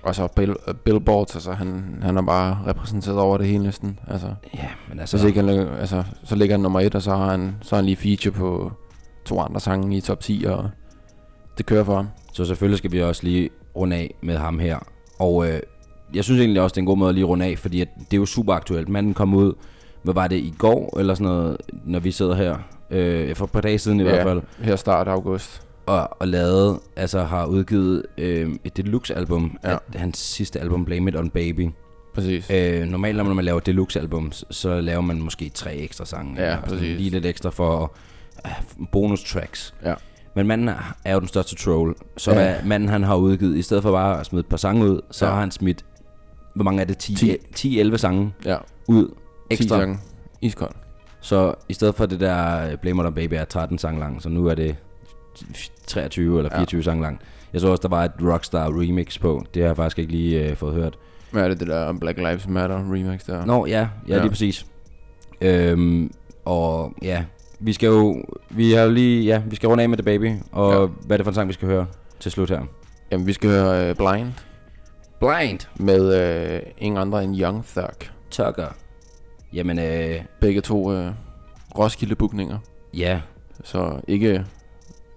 Og 0.03 0.15
så 0.15 0.27
Bill, 0.27 0.51
uh, 0.51 0.73
Billboards, 0.85 1.35
altså 1.35 1.51
han, 1.51 1.97
han 2.01 2.17
er 2.17 2.21
bare 2.21 2.57
repræsenteret 2.67 3.19
over 3.19 3.37
det 3.37 3.47
hele 3.47 3.63
næsten. 3.63 3.99
Altså, 4.07 4.27
Ja, 4.53 4.67
men 4.89 4.97
så, 4.97 5.01
altså... 5.01 5.17
hvis 5.17 5.25
ikke 5.25 5.39
han, 5.43 5.49
altså, 5.67 6.03
så 6.23 6.35
ligger 6.35 6.53
han 6.53 6.59
nummer 6.61 6.79
et, 6.79 6.95
og 6.95 7.01
så 7.01 7.15
har 7.15 7.31
han, 7.31 7.55
så 7.61 7.75
har 7.75 7.77
han 7.77 7.85
lige 7.85 7.95
feature 7.95 8.31
på 8.31 8.71
to 9.25 9.39
andre 9.39 9.59
sange 9.59 9.97
i 9.97 10.01
top 10.01 10.19
10, 10.19 10.45
og 10.47 10.69
det 11.57 11.65
kører 11.65 11.83
for 11.83 11.95
ham. 11.95 12.07
Så 12.33 12.45
selvfølgelig 12.45 12.77
skal 12.77 12.91
vi 12.91 13.01
også 13.03 13.23
lige 13.23 13.49
runde 13.75 13.95
af 13.95 14.13
med 14.21 14.37
ham 14.37 14.59
her. 14.59 14.79
Og 15.19 15.47
øh, 15.47 15.59
jeg 16.13 16.23
synes 16.23 16.39
egentlig 16.39 16.61
også, 16.61 16.73
det 16.73 16.77
er 16.77 16.81
en 16.81 16.85
god 16.85 16.97
måde 16.97 17.09
at 17.09 17.15
lige 17.15 17.25
runde 17.25 17.45
af, 17.45 17.57
fordi 17.57 17.81
at 17.81 17.87
det 17.97 18.13
er 18.13 18.17
jo 18.17 18.25
super 18.25 18.53
aktuelt. 18.53 18.89
Manden 18.89 19.13
kom 19.13 19.33
ud, 19.33 19.53
hvad 20.03 20.13
var 20.13 20.27
det, 20.27 20.35
i 20.35 20.53
går 20.57 20.99
eller 20.99 21.13
sådan 21.13 21.33
noget, 21.33 21.57
når 21.85 21.99
vi 21.99 22.11
sidder 22.11 22.35
her. 22.35 22.57
Øh, 22.89 23.35
for 23.35 23.45
et 23.45 23.51
par 23.51 23.61
dage 23.61 23.79
siden 23.79 23.99
i 23.99 24.03
hvert 24.03 24.23
fald. 24.23 24.41
her 24.59 24.75
start 24.75 25.07
af 25.07 25.11
august. 25.11 25.61
Og, 25.91 26.09
og 26.21 26.27
lavet, 26.27 26.79
altså 26.95 27.23
har 27.23 27.45
udgivet 27.45 28.03
øh, 28.17 28.55
et 28.63 28.77
deluxe-album. 28.77 29.57
Ja. 29.63 29.77
Hans 29.95 30.17
sidste 30.17 30.59
album, 30.59 30.85
Blame 30.85 31.09
It 31.11 31.15
On 31.17 31.29
Baby. 31.29 31.69
Præcis. 32.15 32.49
Øh, 32.49 32.83
normalt, 32.87 33.17
når 33.17 33.23
man 33.33 33.45
laver 33.45 33.59
deluxe-album, 33.59 34.31
så- 34.31 34.45
så 34.51 34.81
laver 34.81 35.01
man 35.01 35.21
måske 35.21 35.49
tre 35.49 35.75
ekstra 35.75 36.05
sange. 36.05 36.33
Ja, 36.37 36.41
eller 36.43 36.55
sådan 36.55 36.69
præcis. 36.79 36.97
Lige 36.97 37.09
lidt 37.09 37.25
ekstra 37.25 37.49
for 37.49 37.93
uh, 38.45 38.85
bonus 38.91 39.23
tracks. 39.23 39.73
Ja. 39.85 39.93
Men 40.35 40.47
manden 40.47 40.69
er- 41.05 41.13
jo 41.13 41.19
den 41.19 41.27
største 41.27 41.55
troll. 41.55 41.95
Så 42.17 42.31
Ja. 42.31 42.55
manden 42.65 42.89
han 42.89 43.03
har 43.03 43.15
udgivet, 43.15 43.57
i 43.57 43.61
stedet 43.61 43.83
for 43.83 43.91
bare 43.91 44.19
at 44.19 44.25
smide 44.25 44.39
et 44.39 44.45
par 44.49 44.57
sange 44.57 44.85
ud, 44.91 45.01
så 45.11 45.25
Ja. 45.25 45.31
har 45.31 45.39
han 45.39 45.51
smidt, 45.51 45.85
hvor 46.55 46.63
mange 46.63 46.81
er 46.81 46.85
det? 46.85 46.97
10 46.97 47.15
Ti. 47.15 47.37
10-11 47.55 47.97
sange 47.97 48.33
Ja, 48.45 48.57
ud 48.87 49.07
10 49.07 49.13
ekstra. 49.49 49.79
sange. 49.79 49.97
Iskold. 50.41 50.71
Så 51.21 51.53
i 51.69 51.73
stedet 51.73 51.95
for 51.95 52.05
det 52.05 52.19
der 52.19 52.67
øh, 52.71 52.77
Blame 52.77 53.01
It 53.01 53.07
On 53.07 53.13
Baby 53.13 53.33
er 53.33 53.45
13 53.45 53.77
sange 53.77 53.99
lang, 53.99 54.21
så 54.21 54.29
nu 54.29 54.45
er 54.47 54.55
det 54.55 54.75
23 55.87 56.37
eller 56.39 56.49
24 56.49 56.79
ja. 56.79 56.83
sange 56.83 57.01
lang. 57.03 57.19
Jeg 57.53 57.61
så 57.61 57.67
også, 57.67 57.81
der 57.81 57.87
var 57.89 58.03
et 58.03 58.11
Rockstar 58.21 58.67
remix 58.81 59.19
på. 59.19 59.43
Det 59.53 59.61
har 59.61 59.69
jeg 59.69 59.75
faktisk 59.75 59.99
ikke 59.99 60.11
lige 60.11 60.49
øh, 60.49 60.55
fået 60.55 60.73
hørt. 60.73 60.97
Hvad 61.31 61.43
er 61.43 61.47
det, 61.47 61.59
det 61.59 61.67
der 61.67 61.93
Black 61.93 62.17
Lives 62.17 62.47
Matter 62.47 62.77
remix 62.77 63.25
der? 63.25 63.45
Nå, 63.45 63.65
ja, 63.65 63.79
ja, 63.79 63.87
Ja. 64.15 64.19
lige 64.21 64.29
præcis. 64.29 64.65
Øhm, 65.41 66.11
og 66.45 66.93
ja, 67.01 67.23
vi 67.59 67.73
skal 67.73 67.87
jo, 67.87 68.23
vi 68.49 68.71
har 68.71 68.81
jo 68.83 68.89
lige, 68.91 69.23
ja, 69.23 69.41
vi 69.47 69.55
skal 69.55 69.69
runde 69.69 69.83
af 69.83 69.89
med 69.89 69.97
The 69.97 70.03
Baby, 70.03 70.35
og 70.51 70.73
Ja. 70.81 70.87
hvad 71.05 71.15
er 71.15 71.17
det 71.17 71.25
for 71.25 71.31
en 71.31 71.35
sang, 71.35 71.47
vi 71.47 71.53
skal 71.53 71.67
høre 71.67 71.85
til 72.19 72.31
slut 72.31 72.49
her? 72.49 72.61
Jamen, 73.11 73.27
vi 73.27 73.33
skal 73.33 73.49
høre 73.49 73.89
uh, 73.89 73.95
Blind 73.95 74.31
Blind 75.19 75.59
med 75.75 76.61
uh, 76.63 76.71
ingen 76.77 77.01
andre 77.01 77.23
end 77.23 77.35
Young 77.41 77.65
Thug. 77.65 77.89
Tucker. 78.31 78.67
Jamen, 79.53 79.79
øh, 79.79 80.15
Begge 80.41 80.61
to 80.61 80.91
uh, 80.91 81.07
Roskilde 81.77 82.15
bookninger. 82.15 82.57
ja, 82.93 83.21
Så 83.63 83.99
ikke 84.07 84.45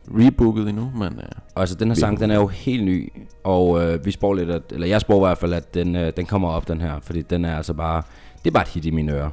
rebooket 0.08 0.68
endnu, 0.68 0.92
men... 0.94 1.12
Uh, 1.12 1.24
Og 1.54 1.60
altså, 1.60 1.74
den 1.74 1.88
her 1.88 1.94
sang, 1.94 2.20
den 2.20 2.30
er 2.30 2.34
jo 2.34 2.46
helt 2.46 2.84
ny, 2.84 3.12
og 3.44 3.82
øh, 3.82 4.04
vi 4.06 4.10
spår 4.10 4.34
lidt, 4.34 4.50
at, 4.50 4.62
eller 4.70 4.86
jeg 4.86 5.00
spår 5.00 5.16
i 5.16 5.28
hvert 5.28 5.38
fald, 5.38 5.52
at 5.52 5.74
den, 5.74 5.96
øh, 5.96 6.12
den 6.16 6.26
kommer 6.26 6.48
op, 6.48 6.68
den 6.68 6.80
her, 6.80 7.00
fordi 7.02 7.22
den 7.22 7.44
er 7.44 7.56
altså 7.56 7.74
bare, 7.74 8.02
det 8.38 8.46
er 8.46 8.50
bare 8.50 8.62
et 8.62 8.68
hit 8.68 8.84
i 8.84 8.90
mine 8.90 9.12
ører. 9.12 9.30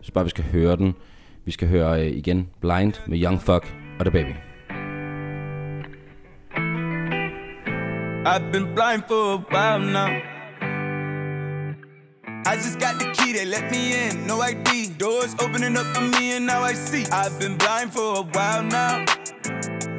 Så 0.00 0.12
bare, 0.12 0.24
vi 0.24 0.30
skal 0.30 0.44
høre 0.44 0.76
den. 0.76 0.94
Vi 1.44 1.50
skal 1.50 1.68
høre 1.68 2.00
øh, 2.00 2.06
igen 2.06 2.48
Blind 2.60 2.92
med 3.06 3.22
Young 3.22 3.40
Fuck 3.42 3.74
og 3.98 4.06
The 4.06 4.10
Baby. 4.10 4.34
I've 8.24 8.52
been 8.52 8.66
blind 8.76 9.02
for 9.08 9.34
a 9.34 9.40
while 9.52 9.92
now. 9.92 10.10
I 12.44 12.54
just 12.54 12.78
got 12.78 12.94
the 13.00 13.08
key, 13.16 13.32
they 13.36 13.46
let 13.56 13.64
me 13.70 13.82
in, 14.02 14.26
no 14.26 14.36
ID. 14.50 14.70
Doors 15.00 15.34
opening 15.44 15.76
up 15.80 15.86
for 15.94 16.02
me, 16.14 16.36
and 16.36 16.46
now 16.46 16.62
I 16.70 16.74
see. 16.74 17.04
I've 17.20 17.36
been 17.40 17.56
blind 17.58 17.92
for 17.92 18.08
a 18.22 18.24
while 18.34 18.62
now. 18.62 19.04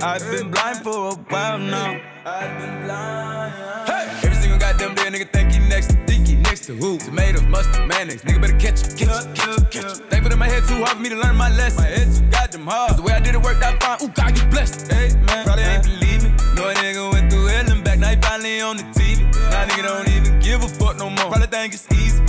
I've 0.01 0.21
been 0.31 0.51
blind 0.51 0.77
for 0.77 1.09
a 1.09 1.15
while 1.15 1.57
now. 1.59 1.99
I've 2.25 2.59
been 2.59 2.85
blind. 2.85 3.53
Hey! 3.87 4.19
Every 4.23 4.35
single 4.35 4.59
goddamn 4.59 4.95
day, 4.95 5.03
nigga 5.03 5.31
think 5.31 5.51
he 5.51 5.59
next 5.59 5.87
to 5.91 6.05
Dinky, 6.05 6.35
next 6.35 6.65
to 6.65 6.75
who? 6.75 6.97
Tomatoes, 6.97 7.43
mustard, 7.43 7.87
mayonnaise. 7.87 8.21
Nigga 8.23 8.41
better 8.41 8.57
catch 8.57 8.81
it, 8.81 8.97
catch 8.97 9.25
it, 9.25 9.35
catch 9.35 9.57
it, 9.57 9.71
catch 9.71 9.99
it. 9.99 10.09
Thankful 10.09 10.29
that 10.29 10.37
my 10.37 10.47
head 10.47 10.63
too 10.67 10.75
hard 10.83 10.89
for 10.97 10.99
me 11.01 11.09
to 11.09 11.15
learn 11.15 11.35
my 11.35 11.49
lesson. 11.55 11.83
My 11.83 11.89
head 11.89 12.07
too 12.13 12.25
goddamn 12.31 12.67
hard. 12.67 12.89
'Cause 12.89 12.97
the 12.97 13.03
way 13.03 13.13
I 13.13 13.19
did 13.19 13.35
it 13.35 13.41
worked 13.41 13.63
out 13.63 13.81
fine. 13.81 13.97
Ooh, 14.01 14.11
God, 14.13 14.37
you 14.37 14.45
blessed. 14.47 14.91
Hey, 14.91 15.15
man. 15.27 15.45
Probably 15.45 15.63
ain't 15.63 15.83
believe 15.83 16.23
me. 16.23 16.29
Know 16.55 16.69
a 16.69 16.73
nigga 16.73 17.11
went 17.13 17.31
through 17.31 17.45
hell 17.47 17.71
and 17.71 17.83
back. 17.83 17.99
Now 17.99 18.09
he 18.09 18.17
finally 18.17 18.61
on 18.61 18.77
the 18.77 18.83
TV. 18.97 19.23
Now 19.51 19.65
nigga 19.67 19.83
don't 19.83 20.09
even 20.09 20.39
give 20.39 20.63
a 20.63 20.67
fuck 20.67 20.97
no 20.97 21.09
more. 21.09 21.29
Probably 21.31 21.47
think 21.47 21.73
it's 21.73 21.87
easy. 21.93 22.21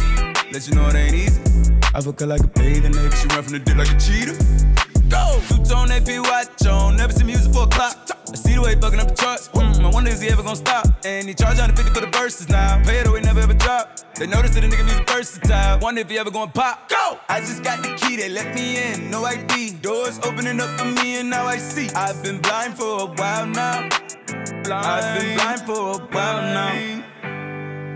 Let 0.52 0.66
you 0.68 0.74
know 0.74 0.88
it 0.88 0.94
ain't 0.94 1.14
easy. 1.14 1.40
I 1.94 2.00
fuck 2.00 2.20
her 2.20 2.26
like 2.26 2.40
a 2.42 2.46
bathing 2.48 2.92
nigga. 2.92 3.14
She 3.20 3.26
run 3.34 3.42
from 3.42 3.52
the 3.52 3.58
dick 3.58 3.76
like 3.76 3.90
a 3.90 3.98
cheetah. 3.98 4.36
Go! 5.08 5.40
Two 5.48 5.62
tone 5.64 5.90
AP 5.90 6.08
watch 6.26 6.66
on. 6.66 6.96
Never 6.96 7.12
see 7.12 7.24
music 7.24 7.52
for 7.52 7.64
a 7.64 7.66
clock. 7.66 7.96
I 8.30 8.36
see 8.36 8.54
the 8.54 8.62
way 8.62 8.74
he 8.74 8.80
fucking 8.80 9.00
up 9.00 9.08
the 9.08 9.14
charts. 9.14 9.48
Mm, 9.48 9.84
I 9.84 9.90
wonder 9.90 10.10
is 10.10 10.20
he 10.20 10.28
ever 10.28 10.42
gonna 10.42 10.56
stop? 10.56 10.86
And 11.04 11.28
he 11.28 11.34
charge 11.34 11.58
150 11.58 11.92
for 11.92 12.00
the 12.00 12.10
verses 12.18 12.48
now. 12.48 12.82
Pay 12.84 12.98
it 12.98 13.06
he 13.06 13.20
never 13.20 13.40
ever 13.40 13.54
drop. 13.54 14.00
They 14.16 14.26
notice 14.26 14.54
that 14.54 14.62
the 14.62 14.68
nigga 14.68 14.84
music 14.84 15.08
versatile. 15.08 15.78
Wonder 15.80 16.00
if 16.00 16.10
he 16.10 16.18
ever 16.18 16.30
gonna 16.30 16.50
pop. 16.50 16.88
Go! 16.88 17.18
I 17.28 17.40
just 17.40 17.62
got 17.62 17.82
the 17.82 17.94
key, 17.96 18.16
they 18.16 18.28
let 18.28 18.54
me 18.54 18.82
in. 18.82 19.10
No 19.10 19.24
ID. 19.24 19.74
Doors 19.82 20.18
opening 20.22 20.60
up 20.60 20.70
for 20.78 20.86
me 20.86 21.16
and 21.18 21.30
now 21.30 21.46
I 21.46 21.58
see. 21.58 21.90
I've 21.90 22.22
been 22.22 22.40
blind 22.40 22.76
for 22.76 23.02
a 23.02 23.06
while 23.06 23.46
now. 23.46 23.88
Blind. 24.62 24.86
I've 24.86 25.20
been 25.20 25.36
blind 25.36 25.60
for 25.62 25.72
a 25.72 25.98
while 25.98 26.42
now. 26.42 27.04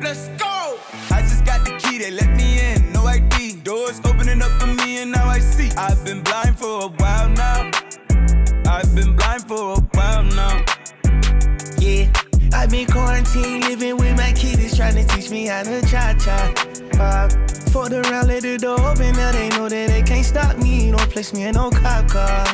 Let's 0.02 0.28
go! 0.38 0.78
I 1.11 1.22
just 1.22 1.44
got 1.44 1.64
the 1.64 1.78
they 1.99 2.11
let 2.12 2.30
me 2.36 2.61
in. 2.61 2.92
No 2.92 3.05
ID. 3.05 3.57
Doors 3.62 4.01
opening 4.05 4.40
up 4.40 4.51
for 4.61 4.68
me 4.68 5.03
and 5.03 5.11
now 5.11 5.26
I 5.26 5.40
see. 5.40 5.70
I've 5.76 6.05
been 6.05 6.22
blind 6.22 6.59
for 6.59 6.84
a 6.84 6.88
while 6.88 7.28
now. 7.30 7.70
I've 8.66 8.94
been 8.94 9.16
blind 9.16 9.42
for 9.42 9.74
a 9.74 9.80
while 9.80 10.24
now. 10.24 10.64
Yeah, 11.78 12.11
I've 12.53 12.70
been 12.70 12.86
quarantined, 12.86 13.64
living 13.64 13.96
with 13.96 14.16
my 14.16 14.32
kids, 14.32 14.76
trying 14.76 14.94
to 14.94 15.05
teach 15.14 15.30
me 15.30 15.46
how 15.46 15.62
to 15.64 15.80
cha 15.82 16.14
cha. 16.18 16.38
Uh, 17.01 17.28
fucked 17.70 17.92
around, 17.92 18.28
let 18.28 18.42
the 18.42 18.59
door 18.59 18.80
open, 18.80 19.12
now 19.14 19.32
they 19.32 19.49
know 19.51 19.68
that 19.68 19.88
they 19.88 20.03
can't 20.03 20.24
stop 20.24 20.57
me. 20.59 20.90
Don't 20.90 21.11
place 21.11 21.32
me 21.34 21.44
in 21.44 21.55
no 21.55 21.70
cop 21.70 22.09
car. 22.09 22.44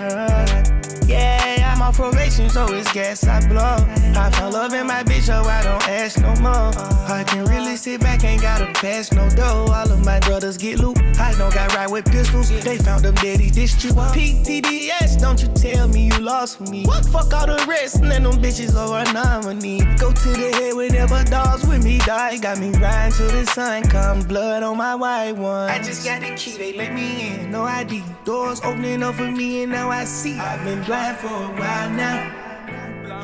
Yeah, 1.07 1.64
I'm 1.75 1.83
on 1.83 1.93
probation, 1.93 2.49
so 2.49 2.73
it's 2.73 2.93
gas 2.93 3.27
I 3.27 3.45
blow. 3.49 3.59
I 3.59 4.31
found 4.31 4.55
love 4.55 4.73
in 4.75 4.87
my 4.87 5.03
bitch, 5.03 5.23
so 5.23 5.43
I 5.43 5.61
don't 5.65 5.89
ask 5.89 6.21
no 6.21 6.33
more. 6.37 6.71
I 7.11 7.25
can 7.27 7.47
really 7.47 7.75
sit 7.75 8.01
back, 8.01 8.23
ain't 8.23 8.43
gotta 8.43 8.67
pass 8.75 9.13
no 9.13 9.29
dough. 9.31 9.67
All 9.73 9.91
of 9.91 10.05
my 10.05 10.21
brothers 10.21 10.57
get 10.57 10.79
loot. 10.79 10.97
I 11.19 11.35
don't 11.37 11.53
got 11.53 11.75
right 11.75 11.91
with 11.91 12.05
pistols. 12.05 12.49
They 12.63 12.79
found 12.79 13.05
them 13.05 13.17
daddy 13.17 13.51
dissed 13.51 13.83
you. 13.83 13.91
PTDS, 13.91 15.21
don't 15.21 15.43
you 15.43 15.49
tell 15.49 15.89
me 15.89 16.07
you 16.07 16.19
lost 16.21 16.61
me. 16.61 16.85
What? 16.85 17.07
Fuck 17.07 17.35
all 17.35 17.49
the 17.49 17.67
rest, 17.69 17.97
and 17.97 18.09
then 18.09 18.23
them 18.23 18.35
bitches 18.41 18.77
are 18.77 19.01
a 19.01 19.13
nominee. 19.13 19.81
Go 19.99 20.13
to 20.13 20.29
the 20.29 20.53
head 20.55 20.75
whenever 20.75 21.25
dogs 21.25 21.67
with 21.67 21.83
me 21.83 21.99
die. 21.99 22.39
Got 22.39 22.61
me 22.61 22.71
riding 22.79 23.13
till 23.19 23.31
the 23.31 23.45
sun 23.47 23.83
come, 23.89 24.21
blood 24.23 24.63
on 24.63 24.77
my 24.77 24.95
white 24.95 25.33
one. 25.33 25.69
I 25.71 25.83
just 25.83 26.05
got 26.05 26.21
the 26.21 26.37
key, 26.37 26.57
they 26.57 26.73
let 26.75 26.95
me 26.95 27.31
in, 27.31 27.51
no 27.51 27.65
ID. 27.65 28.05
Doors 28.25 28.61
opening 28.63 29.03
up 29.03 29.17
for 29.17 29.29
me, 29.29 29.65
and 29.65 29.73
now 29.73 29.91
I 29.91 30.05
see. 30.05 30.39
I've 30.39 30.63
been 30.63 30.81
blind 30.85 31.17
for 31.17 31.27
a 31.27 31.31
while 31.31 31.64
now. 31.97 32.17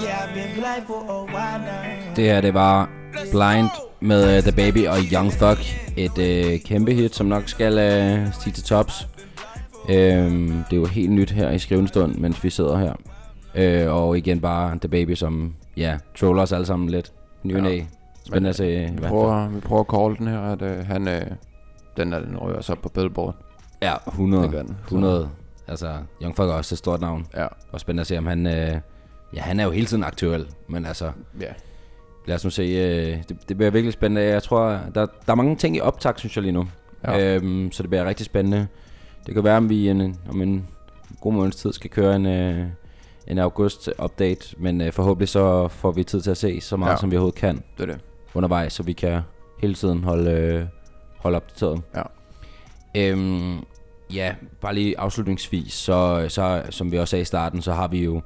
Yeah, 0.03 0.25
I've 0.25 0.35
been 0.35 0.55
blind 0.55 0.87
for 0.87 1.01
a 1.11 1.25
while 1.25 1.61
now. 1.61 2.15
Det 2.17 2.25
her, 2.25 2.41
det 2.41 2.55
var 2.55 2.89
Blind 3.31 3.69
med 4.01 4.37
uh, 4.37 4.43
The 4.43 4.53
Baby 4.53 4.87
og 4.87 4.97
Young 5.13 5.31
Thug. 5.33 5.57
Et 5.97 6.19
uh, 6.19 6.61
kæmpe 6.61 6.93
hit, 6.93 7.15
som 7.15 7.27
nok 7.27 7.43
skal 7.49 7.73
uh, 7.73 8.33
stige 8.33 8.53
til 8.55 8.65
tops. 8.65 9.09
Um, 9.85 10.65
det 10.71 10.73
er 10.73 10.77
jo 10.77 10.87
helt 10.87 11.11
nyt 11.13 11.31
her 11.31 11.51
i 11.51 11.59
skrivende 11.59 11.89
stund, 11.89 12.15
mens 12.15 12.45
vi 12.45 12.51
sidder 12.51 12.79
her. 12.79 12.95
Uh, 13.89 13.95
og 13.97 14.19
igen 14.19 14.41
bare 14.41 14.79
The 14.81 14.89
Baby, 14.89 15.15
som 15.15 15.55
ja, 15.77 15.99
troller 16.19 16.43
os 16.43 16.53
alle 16.53 16.67
sammen 16.67 16.89
lidt. 16.89 17.13
Ny 17.43 17.65
ja. 17.65 17.85
Spændende 18.25 18.49
at 18.49 18.57
se. 18.57 18.73
i 18.73 18.77
Vi 18.77 18.83
hvert 18.83 19.01
fald. 19.01 19.09
prøver, 19.09 19.49
vi 19.49 19.61
prøver 19.61 19.81
at 19.81 19.87
call 19.95 20.19
den 20.19 20.35
her, 20.35 20.41
at 20.41 20.63
øh, 20.63 20.87
han, 20.87 21.09
øh, 21.09 21.23
den, 21.97 22.13
er, 22.13 22.19
den 22.21 22.37
rører 22.37 22.71
op 22.71 22.79
på 22.83 22.89
Billboard. 22.89 23.35
Ja, 23.83 23.95
100. 24.09 24.43
Det 24.43 24.51
gør 24.53 24.63
den. 24.63 24.77
100. 24.85 25.29
Altså, 25.71 25.97
Young 26.23 26.35
Thug 26.37 26.49
er 26.49 26.53
også 26.53 26.75
et 26.75 26.79
stort 26.79 27.01
navn. 27.01 27.27
Ja. 27.37 27.47
Og 27.73 27.81
spændende 27.81 28.01
at 28.01 28.07
se, 28.07 28.19
om 28.19 28.27
han... 28.27 28.47
Øh, 28.47 28.81
ja, 29.35 29.41
han 29.41 29.61
er 29.61 29.65
jo 29.65 29.71
hele 29.71 29.87
tiden 29.87 30.05
aktuel, 30.05 30.47
men 30.69 30.87
altså... 30.87 31.13
Ja. 31.41 31.53
Lad 32.27 32.37
os 32.37 32.45
nu 32.45 32.51
se. 32.51 32.63
Øh, 32.63 33.23
det, 33.29 33.49
det 33.49 33.57
bliver 33.57 33.71
virkelig 33.71 33.93
spændende. 33.93 34.23
Jeg 34.23 34.43
tror, 34.43 34.69
der, 34.95 35.07
der 35.27 35.33
er 35.33 35.35
mange 35.35 35.57
ting 35.57 35.77
i 35.77 35.81
optag, 35.81 36.19
synes 36.19 36.37
jeg 36.37 36.43
lige 36.43 36.53
nu. 36.53 36.69
Ja. 37.05 37.35
Øhm, 37.37 37.73
så 37.73 37.83
det 37.83 37.91
bliver 37.91 38.05
rigtig 38.05 38.27
spændende. 38.27 38.67
Det 39.27 39.35
kan 39.35 39.45
være, 39.45 39.57
om 39.57 39.69
vi 39.69 39.89
en, 39.89 40.17
om 40.31 40.43
en 40.43 40.67
god 41.21 41.33
måneds 41.33 41.57
tid 41.57 41.73
skal 41.73 41.91
køre 41.91 42.17
en, 42.17 42.27
øh, 42.27 42.67
en 43.27 43.39
august-update. 43.39 44.55
Men 44.59 44.81
øh, 44.81 44.93
forhåbentlig 44.93 45.29
så 45.29 45.69
får 45.69 45.91
vi 45.93 46.05
tid 46.05 46.21
til 46.21 46.31
at 46.31 46.37
se 46.37 46.61
så 46.61 46.77
meget, 46.77 46.93
ja. 46.93 46.97
som 46.97 47.11
vi 47.11 47.17
overhovedet 47.17 47.39
kan 47.41 47.63
Det 47.79 47.83
er 47.83 47.87
det. 47.93 48.01
undervejs, 48.35 48.73
så 48.73 48.83
vi 48.83 48.93
kan 48.93 49.21
hele 49.61 49.75
tiden 49.75 50.05
holde, 50.05 50.31
øh, 50.31 50.65
holde 51.19 51.37
opdateret. 51.37 51.83
Ja. 51.95 52.03
Øhm, 52.97 53.59
ja, 54.15 54.35
bare 54.61 54.75
lige 54.75 55.01
afslutningsvis, 55.01 55.73
så, 55.73 56.25
så 56.29 56.63
som 56.71 56.93
vi 56.93 56.99
også 56.99 57.11
sagde 57.11 57.23
i 57.23 57.25
starten, 57.25 57.63
så 57.63 57.73
har 57.73 57.89
vi 57.89 58.05
jo 58.05 58.21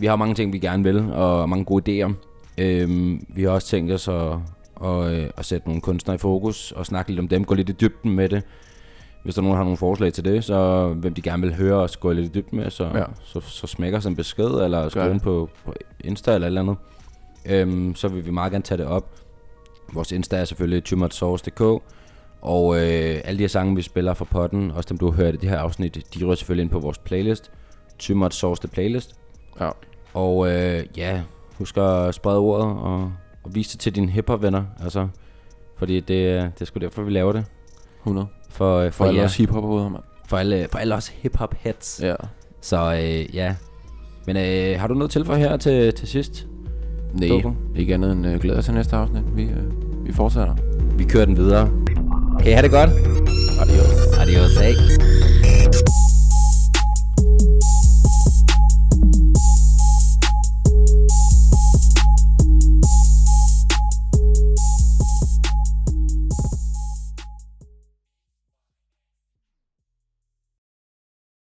vi 0.00 0.06
har 0.06 0.16
mange 0.16 0.34
ting, 0.34 0.52
vi 0.52 0.58
gerne 0.58 0.82
vil, 0.84 1.12
og 1.12 1.48
mange 1.48 1.64
gode 1.64 2.04
idéer. 2.04 2.12
Øhm, 2.58 3.26
vi 3.28 3.42
har 3.42 3.50
også 3.50 3.68
tænkt 3.68 3.92
os 3.92 4.08
at, 4.08 4.32
at, 4.84 5.12
øh, 5.12 5.30
at 5.36 5.44
sætte 5.44 5.68
nogle 5.68 5.80
kunstnere 5.82 6.14
i 6.14 6.18
fokus 6.18 6.72
og 6.72 6.86
snakke 6.86 7.10
lidt 7.10 7.20
om 7.20 7.28
dem, 7.28 7.44
gå 7.44 7.54
lidt 7.54 7.68
i 7.68 7.72
dybden 7.72 8.12
med 8.12 8.28
det. 8.28 8.42
Hvis 9.24 9.34
der 9.34 9.40
er 9.40 9.42
nogen, 9.42 9.52
der 9.52 9.56
har 9.56 9.64
nogle 9.64 9.76
forslag 9.76 10.12
til 10.12 10.24
det, 10.24 10.44
så 10.44 10.88
hvem 10.88 11.14
de 11.14 11.22
gerne 11.22 11.42
vil 11.42 11.54
høre 11.56 11.74
os 11.74 11.96
gå 11.96 12.12
lidt 12.12 12.26
i 12.26 12.40
dybden 12.40 12.58
med, 12.58 12.70
så, 12.70 12.84
Ja. 12.94 13.04
så, 13.24 13.40
så 13.40 13.66
smækker 13.66 13.98
os 13.98 14.06
en 14.06 14.16
besked, 14.16 14.44
eller 14.50 14.88
skriv 14.88 15.20
på, 15.20 15.48
på 15.64 15.74
Insta 16.00 16.34
eller 16.34 16.46
et 16.46 16.50
eller 16.50 16.60
andet. 16.60 16.76
Øhm, 17.46 17.94
så 17.94 18.08
vil 18.08 18.26
vi 18.26 18.30
meget 18.30 18.52
gerne 18.52 18.64
tage 18.64 18.78
det 18.78 18.86
op. 18.86 19.10
Vores 19.92 20.12
Insta 20.12 20.36
er 20.36 20.44
selvfølgelig 20.44 20.84
tymotsauce.dk 20.84 21.82
Og 22.42 22.76
øh, 22.76 23.20
alle 23.24 23.38
de 23.38 23.42
her 23.42 23.48
sange, 23.48 23.76
vi 23.76 23.82
spiller 23.82 24.14
fra 24.14 24.24
potten, 24.24 24.70
også 24.70 24.86
dem 24.88 24.98
du 24.98 25.10
har 25.10 25.16
hørt 25.16 25.34
i 25.34 25.36
det 25.36 25.48
her 25.50 25.58
afsnit, 25.58 26.06
de 26.14 26.24
rører 26.24 26.34
selvfølgelig 26.34 26.62
ind 26.62 26.70
på 26.70 26.78
vores 26.78 26.98
playlist. 26.98 27.50
Tymot 27.98 28.34
Sauce 28.34 28.60
The 28.62 28.68
Playlist. 28.68 29.14
Ja. 29.60 29.70
Og 30.14 30.48
øh, 30.52 30.84
ja, 30.96 31.20
husk 31.58 31.76
at 31.76 32.14
sprede 32.14 32.38
ordet 32.38 32.66
og, 32.66 33.12
og 33.44 33.54
vise 33.54 33.72
det 33.72 33.80
til 33.80 33.94
dine 33.94 34.10
hiphop 34.10 34.42
venner. 34.42 34.64
Altså, 34.82 35.08
fordi 35.76 36.00
det, 36.00 36.28
er- 36.28 36.42
det 36.50 36.60
er 36.60 36.64
sgu 36.64 36.78
derfor, 36.80 37.02
vi 37.02 37.10
laver 37.10 37.32
det. 37.32 37.44
100. 38.00 38.26
For, 38.50 38.76
øh, 38.78 38.92
For 38.92 38.96
for, 38.96 39.04
alle 39.04 39.18
jer. 39.18 39.24
os 39.24 39.36
hiphop-hoveder, 39.36 39.88
mand. 39.88 40.02
For 40.28 40.36
alle, 40.36 40.68
for 40.72 40.78
alle 40.78 40.94
os 40.94 41.08
hip-hop 41.08 41.54
heads. 41.60 42.00
Ja. 42.02 42.14
Så 42.60 42.94
øh, 42.94 43.36
ja. 43.36 43.54
Men 44.26 44.36
øh, 44.36 44.80
har 44.80 44.86
du 44.88 44.94
noget 44.94 45.10
til 45.10 45.24
for 45.24 45.34
her 45.34 45.56
til, 45.56 45.94
til 45.94 46.08
sidst? 46.08 46.46
Nej, 47.14 47.28
ikke 47.76 47.94
andet 47.94 48.12
end 48.12 48.26
øh, 48.26 48.40
glæder 48.40 48.60
til 48.60 48.74
næste 48.74 48.96
afsnit. 48.96 49.36
Vi, 49.36 49.42
øh, 49.42 50.06
vi 50.06 50.12
fortsætter. 50.12 50.54
Vi 50.96 51.04
kører 51.04 51.24
den 51.24 51.36
videre. 51.36 51.70
Kan 52.38 52.46
I 52.46 52.54
have 52.54 52.62
det 52.62 52.70
godt? 52.70 52.90
Adios. 53.60 54.18
Adios, 54.18 54.56
hey. 54.56 56.07